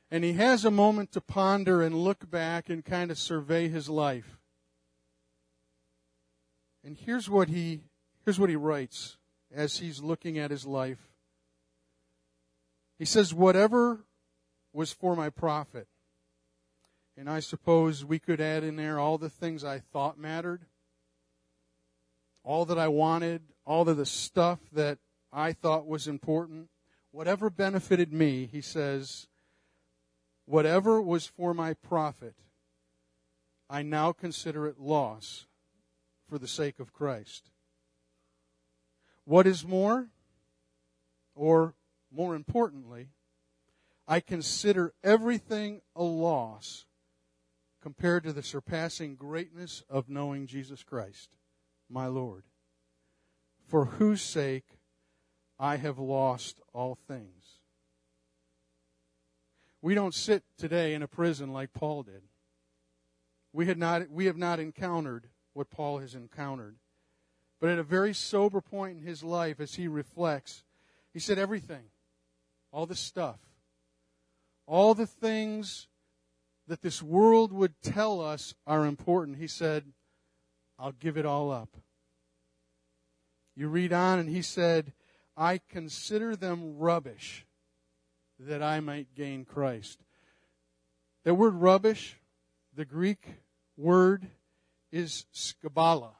and 0.09 0.22
he 0.22 0.34
has 0.34 0.64
a 0.64 0.70
moment 0.70 1.11
to 1.12 1.20
ponder 1.20 1.82
and 1.82 1.97
look 1.97 2.30
back 2.30 2.68
and 2.68 2.84
kind 2.84 3.11
of 3.11 3.18
survey 3.18 3.66
his 3.66 3.89
life. 3.89 4.39
And 6.84 6.97
here's 6.97 7.28
what 7.28 7.49
he 7.49 7.80
here's 8.24 8.39
what 8.39 8.51
he 8.51 8.55
writes 8.55 9.16
as 9.53 9.78
he's 9.78 10.01
looking 10.01 10.39
at 10.39 10.53
his 10.53 10.64
life. 10.64 11.07
He 12.99 13.05
says, 13.05 13.32
Whatever 13.32 14.05
was 14.72 14.92
for 14.92 15.16
my 15.16 15.30
profit. 15.30 15.88
And 17.16 17.28
I 17.28 17.40
suppose 17.40 18.05
we 18.05 18.18
could 18.18 18.40
add 18.40 18.62
in 18.62 18.76
there 18.76 18.99
all 18.99 19.18
the 19.18 19.30
things 19.30 19.64
I 19.64 19.78
thought 19.78 20.18
mattered 20.18 20.66
all 22.49 22.64
that 22.64 22.78
I 22.78 22.88
wanted, 22.88 23.42
all 23.66 23.86
of 23.86 23.99
the 23.99 24.07
stuff 24.07 24.59
that 24.72 24.96
I 25.30 25.53
thought 25.53 25.86
was 25.86 26.09
important, 26.09 26.70
whatever 27.11 27.51
benefited 27.51 28.11
me, 28.11 28.49
he 28.51 28.62
says, 28.62 29.26
whatever 30.46 30.99
was 30.99 31.26
for 31.26 31.53
my 31.53 31.74
profit, 31.74 32.34
I 33.68 33.82
now 33.82 34.12
consider 34.12 34.66
it 34.66 34.80
loss 34.80 35.46
for 36.26 36.38
the 36.38 36.49
sake 36.49 36.80
of 36.80 36.94
Christ. 36.94 37.51
What 39.26 39.46
is 39.46 39.66
more, 39.66 40.09
or 41.34 41.74
more 42.11 42.34
importantly, 42.34 43.09
I 44.06 44.20
consider 44.20 44.94
everything 45.04 45.82
a 45.94 46.02
loss 46.02 46.86
compared 47.82 48.24
to 48.24 48.32
the 48.32 48.42
surpassing 48.42 49.14
greatness 49.14 49.82
of 49.88 50.09
knowing 50.09 50.46
Jesus 50.46 50.82
Christ 50.82 51.30
my 51.90 52.06
Lord, 52.06 52.44
for 53.66 53.86
whose 53.86 54.22
sake 54.22 54.78
I 55.59 55.76
have 55.76 55.98
lost 55.98 56.61
all 56.72 56.94
things. 56.94 57.61
We 59.80 59.94
don't 59.94 60.14
sit 60.14 60.42
today 60.56 60.94
in 60.94 61.02
a 61.02 61.09
prison 61.09 61.52
like 61.52 61.72
Paul 61.72 62.02
did. 62.02 62.22
We, 63.52 63.66
had 63.66 63.78
not, 63.78 64.11
we 64.11 64.26
have 64.26 64.36
not 64.36 64.61
encountered 64.61 65.28
what 65.52 65.70
Paul 65.70 65.98
has 65.98 66.14
encountered. 66.14 66.76
But 67.61 67.70
at 67.70 67.78
a 67.78 67.84
very 67.84 68.14
sober 68.14 68.61
point 68.61 68.98
in 68.98 69.04
his 69.04 69.22
life, 69.22 69.61
as 69.61 69.74
he 69.74 69.88
reflects, 69.88 70.62
he 71.12 71.18
said, 71.18 71.38
Everything, 71.38 71.84
all 72.72 72.86
the 72.86 72.94
stuff, 72.94 73.38
all 74.66 74.94
the 74.94 75.06
things 75.06 75.88
that 76.66 76.82
this 76.82 77.02
world 77.02 77.52
would 77.52 77.80
tell 77.82 78.20
us 78.20 78.54
are 78.66 78.84
important, 78.84 79.38
he 79.38 79.46
said, 79.46 79.84
I'll 80.78 80.92
give 80.92 81.16
it 81.16 81.26
all 81.26 81.50
up. 81.50 81.70
You 83.56 83.68
read 83.68 83.92
on, 83.92 84.18
and 84.18 84.28
he 84.28 84.42
said, 84.42 84.92
I 85.36 85.60
consider 85.68 86.36
them 86.36 86.78
rubbish 86.78 87.46
that 88.38 88.62
I 88.62 88.80
might 88.80 89.14
gain 89.14 89.44
Christ. 89.44 89.98
The 91.24 91.34
word 91.34 91.54
rubbish, 91.54 92.16
the 92.74 92.84
Greek 92.84 93.40
word 93.76 94.28
is 94.92 95.26
skubala. 95.34 96.12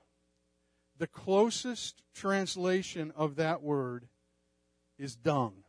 The 0.99 1.07
closest 1.07 2.03
translation 2.15 3.13
of 3.15 3.37
that 3.37 3.63
word 3.63 4.09
is 4.99 5.15
dung. 5.15 5.63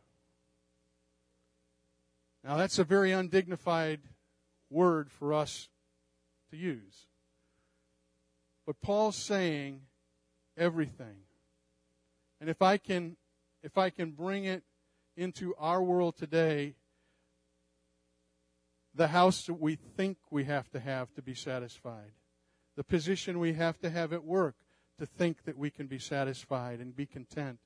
Now, 2.44 2.56
that's 2.56 2.78
a 2.78 2.84
very 2.84 3.12
undignified 3.12 4.00
word 4.70 5.10
for 5.10 5.34
us 5.34 5.68
to 6.50 6.56
use. 6.56 7.06
But 8.66 8.80
Paul's 8.80 9.16
saying 9.16 9.82
everything. 10.56 11.24
And 12.40 12.48
if 12.48 12.62
I 12.62 12.78
can 12.78 13.16
if 13.62 13.76
I 13.76 13.90
can 13.90 14.12
bring 14.12 14.44
it 14.44 14.62
into 15.16 15.54
our 15.58 15.82
world 15.82 16.16
today, 16.16 16.76
the 18.94 19.08
house 19.08 19.46
that 19.46 19.60
we 19.60 19.74
think 19.74 20.16
we 20.30 20.44
have 20.44 20.70
to 20.70 20.80
have 20.80 21.12
to 21.14 21.22
be 21.22 21.34
satisfied, 21.34 22.12
the 22.76 22.84
position 22.84 23.38
we 23.38 23.52
have 23.52 23.78
to 23.80 23.90
have 23.90 24.12
at 24.12 24.24
work 24.24 24.54
to 24.98 25.04
think 25.04 25.44
that 25.44 25.58
we 25.58 25.70
can 25.70 25.86
be 25.86 25.98
satisfied 25.98 26.80
and 26.80 26.96
be 26.96 27.06
content, 27.06 27.58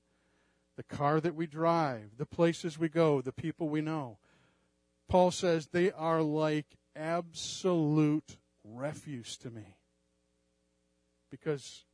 the 0.77 0.83
car 0.83 1.21
that 1.21 1.35
we 1.35 1.47
drive, 1.47 2.11
the 2.19 2.27
places 2.27 2.79
we 2.79 2.89
go, 2.89 3.21
the 3.21 3.33
people 3.33 3.69
we 3.69 3.81
know. 3.81 4.19
Paul 5.09 5.31
says 5.31 5.67
they 5.67 5.93
are 5.93 6.23
like 6.23 6.67
absolute 6.97 8.37
refuse 8.65 9.37
to 9.39 9.51
me. 9.51 9.77
Because 11.31 11.85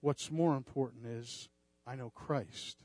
what's 0.00 0.30
more 0.30 0.56
important 0.56 1.06
is 1.06 1.48
I 1.86 1.96
know 1.96 2.10
Christ. 2.10 2.78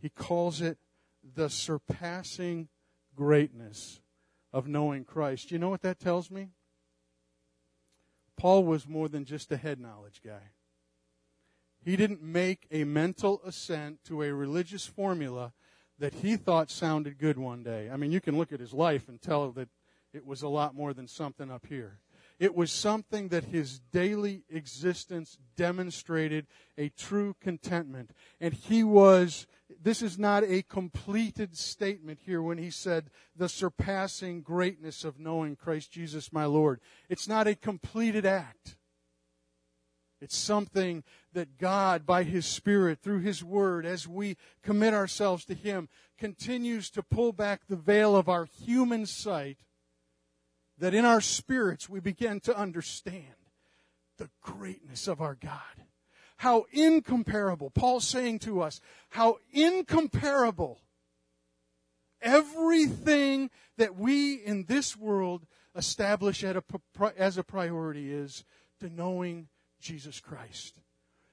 He 0.00 0.08
calls 0.08 0.60
it 0.60 0.78
the 1.22 1.50
surpassing 1.50 2.68
greatness 3.14 4.00
of 4.52 4.68
knowing 4.68 5.04
Christ. 5.04 5.50
You 5.50 5.58
know 5.58 5.68
what 5.68 5.82
that 5.82 5.98
tells 5.98 6.30
me? 6.30 6.50
Paul 8.36 8.64
was 8.64 8.86
more 8.86 9.08
than 9.08 9.24
just 9.24 9.50
a 9.50 9.56
head 9.56 9.80
knowledge 9.80 10.20
guy. 10.24 10.52
He 11.84 11.96
didn't 11.96 12.22
make 12.22 12.66
a 12.70 12.84
mental 12.84 13.40
assent 13.44 14.04
to 14.04 14.22
a 14.22 14.32
religious 14.32 14.86
formula 14.86 15.52
that 15.98 16.14
he 16.14 16.36
thought 16.36 16.70
sounded 16.70 17.18
good 17.18 17.38
one 17.38 17.62
day. 17.62 17.90
I 17.92 17.96
mean, 17.96 18.12
you 18.12 18.20
can 18.20 18.38
look 18.38 18.52
at 18.52 18.60
his 18.60 18.72
life 18.72 19.08
and 19.08 19.20
tell 19.20 19.50
that 19.52 19.68
it 20.12 20.26
was 20.26 20.42
a 20.42 20.48
lot 20.48 20.74
more 20.74 20.94
than 20.94 21.08
something 21.08 21.50
up 21.50 21.66
here. 21.66 21.98
It 22.38 22.54
was 22.54 22.70
something 22.70 23.28
that 23.28 23.44
his 23.44 23.80
daily 23.92 24.44
existence 24.48 25.38
demonstrated 25.56 26.46
a 26.76 26.88
true 26.90 27.34
contentment. 27.40 28.12
And 28.40 28.54
he 28.54 28.84
was, 28.84 29.48
this 29.82 30.02
is 30.02 30.18
not 30.18 30.44
a 30.44 30.62
completed 30.62 31.56
statement 31.56 32.20
here 32.24 32.40
when 32.40 32.58
he 32.58 32.70
said, 32.70 33.10
the 33.36 33.48
surpassing 33.48 34.42
greatness 34.42 35.04
of 35.04 35.18
knowing 35.18 35.56
Christ 35.56 35.90
Jesus 35.90 36.32
my 36.32 36.44
Lord. 36.44 36.80
It's 37.08 37.26
not 37.26 37.48
a 37.48 37.56
completed 37.56 38.24
act. 38.24 38.76
It's 40.28 40.36
something 40.36 41.04
that 41.32 41.56
God, 41.56 42.04
by 42.04 42.22
His 42.22 42.44
Spirit, 42.44 42.98
through 43.00 43.20
His 43.20 43.42
Word, 43.42 43.86
as 43.86 44.06
we 44.06 44.36
commit 44.62 44.92
ourselves 44.92 45.46
to 45.46 45.54
Him, 45.54 45.88
continues 46.18 46.90
to 46.90 47.02
pull 47.02 47.32
back 47.32 47.62
the 47.66 47.76
veil 47.76 48.14
of 48.14 48.28
our 48.28 48.44
human 48.44 49.06
sight 49.06 49.56
that 50.76 50.92
in 50.92 51.06
our 51.06 51.22
spirits 51.22 51.88
we 51.88 51.98
begin 51.98 52.40
to 52.40 52.54
understand 52.54 53.24
the 54.18 54.28
greatness 54.42 55.08
of 55.08 55.22
our 55.22 55.34
God. 55.34 55.86
How 56.36 56.66
incomparable, 56.72 57.70
Paul's 57.70 58.06
saying 58.06 58.40
to 58.40 58.60
us, 58.60 58.82
how 59.08 59.38
incomparable 59.50 60.82
everything 62.20 63.48
that 63.78 63.96
we 63.96 64.34
in 64.34 64.66
this 64.66 64.94
world 64.94 65.46
establish 65.74 66.44
as 66.44 67.38
a 67.38 67.42
priority 67.42 68.12
is 68.12 68.44
to 68.80 68.90
knowing 68.90 69.48
Jesus 69.80 70.20
Christ 70.20 70.80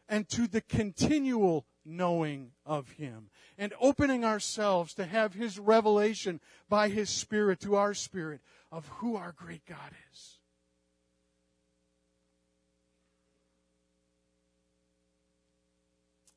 and 0.07 0.27
to 0.29 0.47
the 0.47 0.61
continual 0.61 1.65
knowing 1.85 2.51
of 2.65 2.91
Him 2.91 3.29
and 3.57 3.73
opening 3.79 4.23
ourselves 4.23 4.93
to 4.95 5.05
have 5.05 5.33
His 5.33 5.59
revelation 5.59 6.39
by 6.69 6.89
His 6.89 7.09
Spirit 7.09 7.59
to 7.61 7.75
our 7.75 7.93
spirit 7.93 8.41
of 8.71 8.87
who 8.87 9.15
our 9.15 9.33
great 9.35 9.65
God 9.65 9.91
is. 10.11 10.39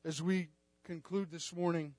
As 0.05 0.21
we 0.21 0.47
conclude 0.85 1.29
this 1.29 1.53
morning, 1.53 1.93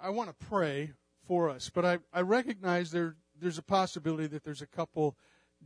I 0.00 0.10
want 0.10 0.28
to 0.28 0.46
pray 0.46 0.92
for 1.26 1.48
us, 1.48 1.70
but 1.70 1.84
I, 1.84 1.98
I 2.12 2.20
recognize 2.20 2.90
there, 2.90 3.16
there's 3.40 3.58
a 3.58 3.62
possibility 3.62 4.26
that 4.28 4.44
there's 4.44 4.62
a 4.62 4.66
couple 4.66 5.16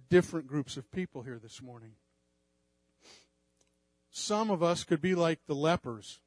different 0.09 0.47
groups 0.47 0.77
of 0.77 0.91
people 0.91 1.23
here 1.23 1.39
this 1.43 1.63
morning. 1.63 1.93
Some 4.11 4.51
of 4.51 4.63
us 4.63 4.85
could 4.85 5.01
be 5.01 5.15
like 5.15 5.41
the 5.47 5.55
lepers. 5.55 6.21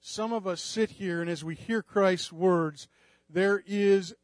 Some 0.00 0.32
of 0.32 0.46
us 0.46 0.60
sit 0.60 0.90
here, 0.90 1.20
and 1.20 1.28
as 1.28 1.42
we 1.42 1.54
hear 1.54 1.82
Christ's 1.82 2.32
words, 2.32 2.88
there 3.28 3.62
is 3.66 4.14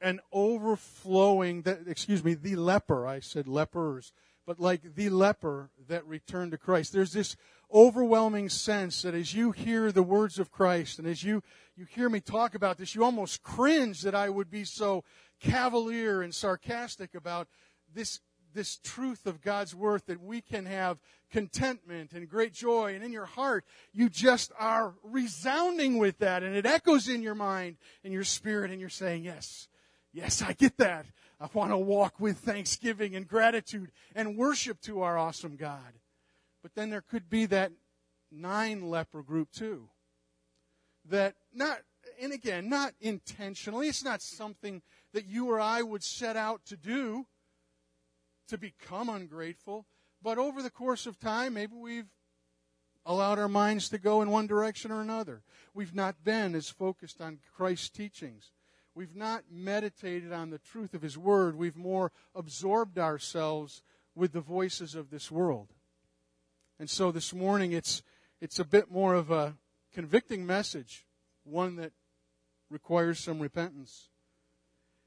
an 0.00 0.20
overflowing 0.32 1.62
that 1.62 1.80
excuse 1.86 2.22
me 2.22 2.34
the 2.34 2.56
leper 2.56 3.06
i 3.06 3.20
said 3.20 3.48
lepers 3.48 4.12
but 4.46 4.60
like 4.60 4.94
the 4.94 5.08
leper 5.08 5.70
that 5.88 6.06
returned 6.06 6.52
to 6.52 6.58
christ 6.58 6.92
there's 6.92 7.12
this 7.12 7.36
overwhelming 7.72 8.48
sense 8.48 9.02
that 9.02 9.14
as 9.14 9.34
you 9.34 9.50
hear 9.50 9.90
the 9.90 10.02
words 10.02 10.38
of 10.38 10.50
christ 10.50 10.98
and 10.98 11.08
as 11.08 11.24
you 11.24 11.42
you 11.74 11.86
hear 11.86 12.10
me 12.10 12.20
talk 12.20 12.54
about 12.54 12.76
this 12.76 12.94
you 12.94 13.02
almost 13.02 13.42
cringe 13.42 14.02
that 14.02 14.14
i 14.14 14.28
would 14.28 14.50
be 14.50 14.62
so 14.62 15.02
cavalier 15.44 16.22
and 16.22 16.34
sarcastic 16.34 17.14
about 17.14 17.48
this 17.92 18.20
this 18.54 18.78
truth 18.78 19.26
of 19.26 19.42
God's 19.42 19.74
worth 19.74 20.06
that 20.06 20.22
we 20.22 20.40
can 20.40 20.64
have 20.64 20.98
contentment 21.30 22.12
and 22.12 22.28
great 22.28 22.54
joy. 22.54 22.94
And 22.94 23.02
in 23.02 23.12
your 23.12 23.26
heart, 23.26 23.64
you 23.92 24.08
just 24.08 24.52
are 24.58 24.94
resounding 25.02 25.98
with 25.98 26.18
that. 26.18 26.44
And 26.44 26.54
it 26.54 26.64
echoes 26.64 27.08
in 27.08 27.20
your 27.20 27.34
mind 27.34 27.76
and 28.04 28.12
your 28.12 28.22
spirit. 28.22 28.70
And 28.70 28.80
you're 28.80 28.88
saying, 28.88 29.24
Yes, 29.24 29.68
yes, 30.12 30.40
I 30.40 30.52
get 30.52 30.78
that. 30.78 31.06
I 31.40 31.48
want 31.52 31.72
to 31.72 31.76
walk 31.76 32.20
with 32.20 32.38
thanksgiving 32.38 33.16
and 33.16 33.26
gratitude 33.26 33.90
and 34.14 34.36
worship 34.36 34.80
to 34.82 35.02
our 35.02 35.18
awesome 35.18 35.56
God. 35.56 35.98
But 36.62 36.74
then 36.74 36.90
there 36.90 37.02
could 37.02 37.28
be 37.28 37.46
that 37.46 37.72
nine 38.30 38.88
leper 38.88 39.22
group 39.22 39.50
too. 39.50 39.88
That 41.10 41.34
not, 41.52 41.78
and 42.20 42.32
again, 42.32 42.68
not 42.68 42.94
intentionally, 43.00 43.88
it's 43.88 44.04
not 44.04 44.22
something 44.22 44.80
that 45.14 45.26
you 45.26 45.48
or 45.50 45.60
I 45.60 45.80
would 45.80 46.02
set 46.02 46.36
out 46.36 46.66
to 46.66 46.76
do 46.76 47.26
to 48.48 48.58
become 48.58 49.08
ungrateful, 49.08 49.86
but 50.20 50.38
over 50.38 50.62
the 50.62 50.70
course 50.70 51.06
of 51.06 51.18
time, 51.18 51.54
maybe 51.54 51.74
we've 51.74 52.10
allowed 53.06 53.38
our 53.38 53.48
minds 53.48 53.88
to 53.88 53.98
go 53.98 54.22
in 54.22 54.30
one 54.30 54.46
direction 54.46 54.90
or 54.90 55.00
another. 55.00 55.42
We've 55.72 55.94
not 55.94 56.24
been 56.24 56.54
as 56.54 56.68
focused 56.68 57.20
on 57.20 57.38
Christ's 57.56 57.90
teachings. 57.90 58.52
We've 58.94 59.14
not 59.14 59.44
meditated 59.50 60.32
on 60.32 60.50
the 60.50 60.58
truth 60.58 60.94
of 60.94 61.02
His 61.02 61.16
Word. 61.16 61.56
We've 61.56 61.76
more 61.76 62.12
absorbed 62.34 62.98
ourselves 62.98 63.82
with 64.14 64.32
the 64.32 64.40
voices 64.40 64.94
of 64.94 65.10
this 65.10 65.30
world. 65.30 65.68
And 66.78 66.90
so 66.90 67.12
this 67.12 67.32
morning, 67.32 67.72
it's, 67.72 68.02
it's 68.40 68.58
a 68.58 68.64
bit 68.64 68.90
more 68.90 69.14
of 69.14 69.30
a 69.30 69.56
convicting 69.92 70.44
message, 70.44 71.06
one 71.44 71.76
that 71.76 71.92
requires 72.68 73.20
some 73.20 73.38
repentance. 73.38 74.08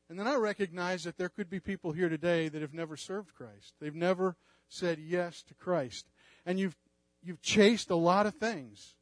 And 0.10 0.18
then 0.18 0.28
I 0.28 0.36
recognize 0.36 1.04
that 1.04 1.18
there 1.18 1.30
could 1.30 1.50
be 1.50 1.60
people 1.60 1.92
here 1.92 2.10
today 2.10 2.48
that 2.48 2.62
have 2.62 2.74
never 2.74 2.96
served 2.96 3.34
Christ. 3.34 3.74
They've 3.80 3.94
never 3.94 4.38
said 4.70 5.00
yes 5.00 5.44
to 5.44 5.54
Christ. 5.54 6.08
And 6.46 6.60
you've, 6.60 6.78
you've 7.22 7.42
chased 7.42 7.90
a 7.90 7.96
lot 7.96 8.26
of 8.26 8.36
things. 8.36 8.96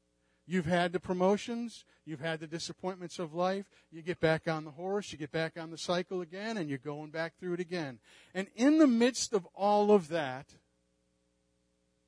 You've 0.47 0.66
had 0.68 0.93
the 0.93 0.99
promotions, 0.99 1.86
you've 2.06 2.20
had 2.20 2.39
the 2.39 2.45
disappointments 2.45 3.18
of 3.18 3.34
life. 3.34 3.66
You 3.91 4.03
get 4.03 4.20
back 4.20 4.47
on 4.47 4.64
the 4.64 4.72
horse, 4.72 5.12
you 5.12 5.18
get 5.18 5.32
back 5.32 5.53
on 5.60 5.72
the 5.72 5.78
cycle 5.78 6.22
again, 6.22 6.58
and 6.58 6.70
you're 6.70 6.78
going 6.78 7.10
back 7.10 7.34
through 7.39 7.53
it 7.53 7.60
again. 7.60 7.99
And 8.36 8.47
in 8.56 8.78
the 8.78 8.86
midst 8.86 9.34
of 9.34 9.47
all 9.56 9.91
of 9.91 10.10
that, 10.10 10.45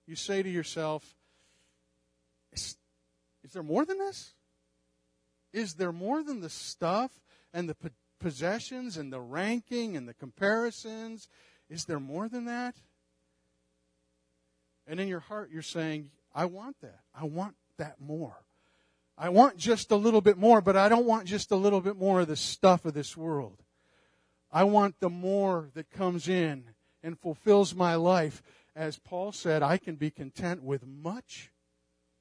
you 0.05 0.15
say 0.15 0.43
to 0.43 0.49
yourself, 0.49 1.15
is, 2.53 2.77
is 3.43 3.53
there 3.53 3.63
more 3.63 3.85
than 3.85 3.97
this? 3.97 4.33
Is 5.51 5.73
there 5.73 5.91
more 5.91 6.21
than 6.23 6.41
the 6.41 6.49
stuff 6.49 7.11
and 7.53 7.67
the 7.67 7.75
possessions 8.20 8.97
and 8.97 9.11
the 9.11 9.22
ranking 9.22 9.95
and 9.95 10.07
the 10.07 10.13
comparisons. 10.13 11.28
Is 11.70 11.86
there 11.86 11.99
more 11.99 12.30
than 12.30 12.45
that? 12.45 12.76
And 14.88 14.99
in 14.99 15.07
your 15.07 15.20
heart, 15.20 15.49
you're 15.51 15.61
saying, 15.61 16.11
I 16.34 16.45
want 16.45 16.78
that. 16.82 16.99
I 17.13 17.26
want 17.26 17.55
that 17.78 17.99
more. 17.99 18.38
I 19.18 19.30
want 19.30 19.57
just 19.57 19.91
a 19.91 19.95
little 19.95 20.22
bit 20.22 20.38
more, 20.38 20.61
but 20.61 20.78
I 20.78 20.89
don't 20.89 21.05
want 21.05 21.26
just 21.26 21.51
a 21.51 21.55
little 21.55 21.82
bit 21.82 21.97
more 21.97 22.22
of 22.22 22.28
the 22.28 22.36
stuff 22.36 22.86
of 22.86 22.93
this 22.93 23.18
world. 23.18 23.63
I 24.51 24.63
want 24.63 24.99
the 24.99 25.09
more 25.09 25.70
that 25.74 25.89
comes 25.89 26.28
in 26.28 26.65
and 27.03 27.20
fulfills 27.20 27.76
my 27.76 27.95
life. 27.95 28.41
As 28.76 28.99
Paul 28.99 29.32
said, 29.32 29.63
I 29.63 29.78
can 29.78 29.95
be 29.95 30.11
content 30.11 30.63
with 30.63 30.86
much 30.86 31.51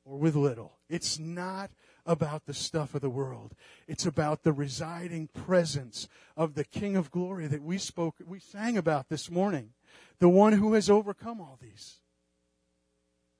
or 0.05 0.17
with 0.17 0.35
little. 0.35 0.79
It's 0.89 1.19
not 1.19 1.71
about 2.07 2.47
the 2.47 2.55
stuff 2.55 2.95
of 2.95 3.01
the 3.01 3.11
world. 3.11 3.55
It's 3.87 4.07
about 4.07 4.43
the 4.43 4.53
residing 4.53 5.29
presence 5.29 6.09
of 6.37 6.55
the 6.55 6.65
King 6.65 6.97
of 6.97 7.11
glory 7.11 7.47
that 7.49 7.63
we 7.63 7.79
spoke, 7.79 8.17
we 8.25 8.39
sang 8.39 8.79
about 8.79 9.09
this 9.09 9.31
morning. 9.31 9.71
The 10.19 10.29
one 10.29 10.55
who 10.55 10.73
has 10.75 10.89
overcome 10.89 11.41
all 11.41 11.59
these. 11.61 11.99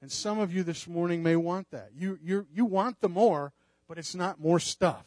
And 0.03 0.13
some 0.13 0.39
of 0.39 0.55
you 0.55 0.63
this 0.63 0.87
morning 0.87 1.23
may 1.23 1.37
want 1.37 1.71
that. 1.71 1.91
You, 1.97 2.19
you, 2.23 2.47
you 2.53 2.65
want 2.65 3.01
the 3.01 3.09
more, 3.09 3.53
but 3.89 3.99
it's 3.99 4.15
not 4.15 4.41
more 4.41 4.61
stuff. 4.61 5.07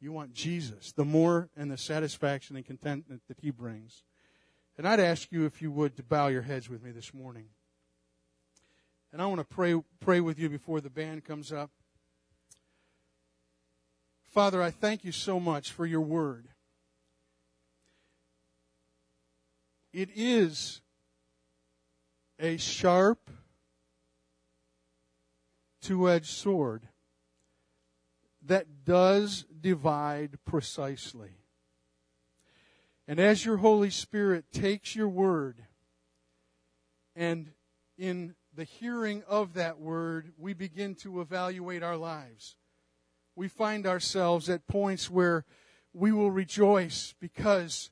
You 0.00 0.12
want 0.12 0.34
Jesus, 0.34 0.92
the 0.92 1.04
more 1.04 1.48
and 1.56 1.70
the 1.70 1.78
satisfaction 1.78 2.56
and 2.56 2.66
contentment 2.66 3.22
that 3.28 3.38
He 3.40 3.50
brings. 3.50 4.02
And 4.76 4.88
I'd 4.88 5.00
ask 5.00 5.30
you, 5.30 5.46
if 5.46 5.62
you 5.62 5.70
would, 5.70 5.96
to 5.96 6.02
bow 6.02 6.26
your 6.26 6.42
heads 6.42 6.68
with 6.68 6.82
me 6.82 6.90
this 6.90 7.14
morning. 7.14 7.46
And 9.12 9.22
I 9.22 9.26
want 9.26 9.38
to 9.38 9.44
pray, 9.44 9.80
pray 10.00 10.20
with 10.20 10.38
you 10.38 10.48
before 10.48 10.80
the 10.80 10.90
band 10.90 11.24
comes 11.24 11.52
up. 11.52 11.70
Father, 14.34 14.60
I 14.60 14.72
thank 14.72 15.04
you 15.04 15.12
so 15.12 15.38
much 15.38 15.70
for 15.70 15.86
your 15.86 16.00
word. 16.00 16.48
It 19.92 20.08
is 20.16 20.80
a 22.40 22.56
sharp, 22.56 23.30
two 25.80 26.10
edged 26.10 26.26
sword 26.26 26.88
that 28.44 28.84
does 28.84 29.44
divide 29.60 30.38
precisely. 30.44 31.36
And 33.06 33.20
as 33.20 33.44
your 33.44 33.58
Holy 33.58 33.90
Spirit 33.90 34.46
takes 34.50 34.96
your 34.96 35.08
word 35.08 35.62
and 37.14 37.52
in 37.96 38.34
the 38.52 38.64
hearing 38.64 39.22
of 39.28 39.54
that 39.54 39.78
word, 39.78 40.32
we 40.36 40.54
begin 40.54 40.96
to 40.96 41.20
evaluate 41.20 41.84
our 41.84 41.96
lives 41.96 42.56
we 43.36 43.48
find 43.48 43.86
ourselves 43.86 44.48
at 44.48 44.66
points 44.66 45.10
where 45.10 45.44
we 45.92 46.12
will 46.12 46.30
rejoice 46.30 47.14
because 47.20 47.90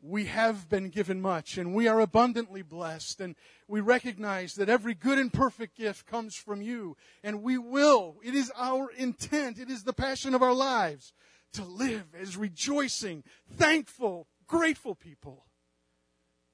we 0.00 0.26
have 0.26 0.68
been 0.68 0.88
given 0.90 1.20
much 1.20 1.58
and 1.58 1.74
we 1.74 1.88
are 1.88 2.00
abundantly 2.00 2.62
blessed 2.62 3.20
and 3.20 3.34
we 3.66 3.80
recognize 3.80 4.54
that 4.54 4.68
every 4.68 4.94
good 4.94 5.18
and 5.18 5.32
perfect 5.32 5.76
gift 5.76 6.06
comes 6.06 6.36
from 6.36 6.62
you 6.62 6.96
and 7.24 7.42
we 7.42 7.58
will 7.58 8.16
it 8.22 8.34
is 8.34 8.52
our 8.56 8.90
intent 8.92 9.58
it 9.58 9.68
is 9.68 9.82
the 9.82 9.92
passion 9.92 10.34
of 10.34 10.42
our 10.42 10.54
lives 10.54 11.12
to 11.52 11.64
live 11.64 12.14
as 12.18 12.36
rejoicing 12.36 13.24
thankful 13.50 14.28
grateful 14.46 14.94
people. 14.94 15.44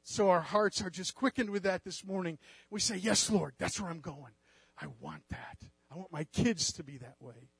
So 0.02 0.28
our 0.28 0.40
hearts 0.40 0.82
are 0.82 0.90
just 0.90 1.14
quickened 1.14 1.50
with 1.50 1.62
that 1.62 1.84
this 1.84 2.04
morning. 2.04 2.38
We 2.70 2.80
say 2.80 2.96
yes 2.96 3.30
lord 3.30 3.52
that's 3.58 3.78
where 3.78 3.90
i'm 3.90 4.00
going. 4.00 4.32
I 4.80 4.86
want 5.00 5.22
that. 5.30 5.58
I 5.92 5.96
want 5.96 6.10
my 6.10 6.24
kids 6.24 6.72
to 6.72 6.82
be 6.82 6.96
that 6.98 7.16
way 7.20 7.50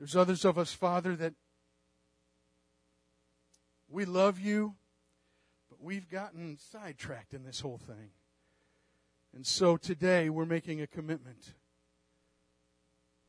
there's 0.00 0.16
others 0.16 0.46
of 0.46 0.58
us 0.58 0.72
father 0.72 1.14
that 1.14 1.34
we 3.88 4.06
love 4.06 4.40
you 4.40 4.74
but 5.68 5.80
we've 5.80 6.10
gotten 6.10 6.58
sidetracked 6.72 7.32
in 7.32 7.44
this 7.44 7.60
whole 7.60 7.78
thing. 7.78 8.10
And 9.34 9.46
so 9.46 9.76
today 9.76 10.28
we're 10.28 10.44
making 10.44 10.80
a 10.80 10.86
commitment. 10.86 11.54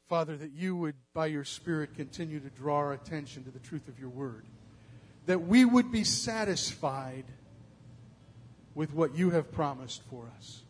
Father, 0.10 0.36
that 0.36 0.52
you 0.52 0.76
would, 0.76 0.96
by 1.14 1.28
your 1.28 1.44
Spirit, 1.44 1.96
continue 1.96 2.40
to 2.40 2.50
draw 2.50 2.78
our 2.78 2.94
attention 2.94 3.44
to 3.44 3.52
the 3.52 3.60
truth 3.60 3.88
of 3.88 4.00
your 4.00 4.10
word. 4.10 4.46
That 5.28 5.44
we 5.44 5.64
would 5.64 5.92
be 5.92 6.04
satisfied 6.04 7.26
with 8.74 8.94
what 8.94 9.16
you 9.16 9.30
have 9.30 9.52
promised 9.52 10.02
for 10.10 10.32
us. 10.38 10.64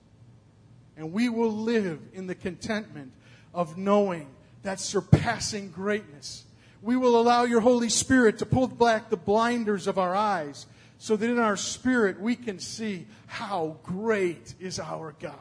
And 0.98 1.14
we 1.14 1.30
will 1.30 1.52
live 1.52 2.00
in 2.12 2.28
the 2.28 2.36
contentment 2.36 3.14
of 3.54 3.78
knowing 3.78 4.28
that 4.64 4.80
surpassing 4.80 5.72
greatness. 5.72 6.46
We 6.82 6.96
will 6.96 7.20
allow 7.20 7.44
your 7.44 7.62
Holy 7.62 7.90
Spirit 7.90 8.40
to 8.40 8.46
pull 8.46 8.68
back 8.68 9.10
the 9.10 9.18
blinders 9.18 9.88
of 9.88 9.98
our 9.98 10.16
eyes 10.16 10.66
so 10.98 11.16
that 11.16 11.30
in 11.30 11.40
our 11.40 11.58
spirit 11.58 12.20
we 12.20 12.36
can 12.36 12.60
see 12.60 13.08
how 13.26 13.78
great 13.84 14.54
is 14.60 14.80
our 14.80 15.16
God. 15.20 15.38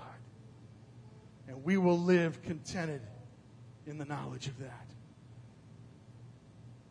And 1.48 1.64
we 1.64 1.76
will 1.76 1.98
live 1.98 2.42
contented 2.42 3.02
in 3.86 3.98
the 3.98 4.04
knowledge 4.04 4.46
of 4.46 4.58
that. 4.58 4.86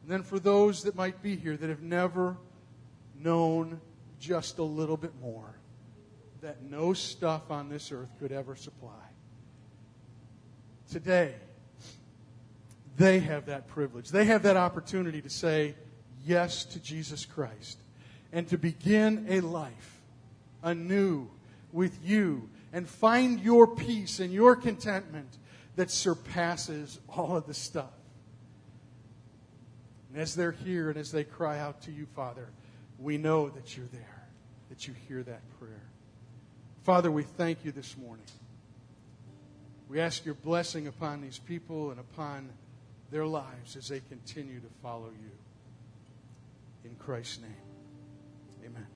And 0.04 0.12
then 0.12 0.24
for 0.24 0.40
those 0.40 0.84
that 0.84 0.96
might 0.96 1.22
be 1.22 1.36
here 1.36 1.56
that 1.56 1.70
have 1.70 1.82
never 1.82 2.38
known 3.20 3.80
just 4.20 4.58
a 4.58 4.64
little 4.64 4.98
bit 4.98 5.14
more, 5.22 5.56
that 6.42 6.64
no 6.64 6.94
stuff 6.94 7.52
on 7.52 7.70
this 7.70 7.92
earth 7.92 8.10
could 8.20 8.32
ever 8.32 8.56
supply. 8.56 8.92
Today, 10.92 11.36
they 13.00 13.20
have 13.20 13.46
that 13.46 13.70
privilege. 13.70 14.10
They 14.10 14.26
have 14.26 14.44
that 14.44 14.58
opportunity 14.58 15.22
to 15.22 15.30
say 15.30 15.74
yes 16.26 16.66
to 16.66 16.80
Jesus 16.82 17.26
Christ 17.26 17.80
and 18.34 18.48
to 18.50 18.58
begin 18.58 19.26
a 19.30 19.40
life 19.40 20.02
anew 20.62 21.30
with 21.72 21.98
you 22.04 22.50
and 22.74 22.88
find 22.88 23.40
your 23.40 23.68
peace 23.68 24.20
and 24.20 24.34
your 24.34 24.56
contentment 24.58 25.38
that 25.78 25.90
surpasses 25.90 27.00
all 27.08 27.38
of 27.38 27.48
the 27.48 27.54
stuff. 27.54 27.94
And 30.12 30.22
as 30.22 30.36
they're 30.36 30.52
here 30.52 30.90
and 30.90 31.00
as 31.00 31.10
they 31.10 31.24
cry 31.24 31.58
out 31.58 31.82
to 31.84 31.92
you, 31.92 32.06
Father, 32.18 32.50
we 33.00 33.18
know 33.18 33.48
that 33.48 33.78
you're 33.78 33.88
there, 33.94 34.28
that 34.68 34.90
you 34.90 34.94
hear 35.08 35.24
that 35.24 35.42
prayer. 35.58 35.88
Father, 36.84 37.10
we 37.10 37.24
thank 37.24 37.64
you 37.64 37.72
this 37.72 37.96
morning. 37.98 38.26
We 39.88 40.02
ask 40.02 40.26
your 40.26 40.36
blessing 40.36 40.88
upon 40.88 41.22
these 41.22 41.40
people 41.40 41.92
and 41.92 42.00
upon 42.00 42.50
their 43.12 43.26
lives 43.26 43.76
as 43.76 43.88
they 43.88 44.02
continue 44.02 44.60
to 44.60 44.70
follow 44.82 45.10
you. 45.10 45.32
In 46.90 46.96
Christ's 46.96 47.42
name. 47.42 47.52
Amen. 48.66 48.88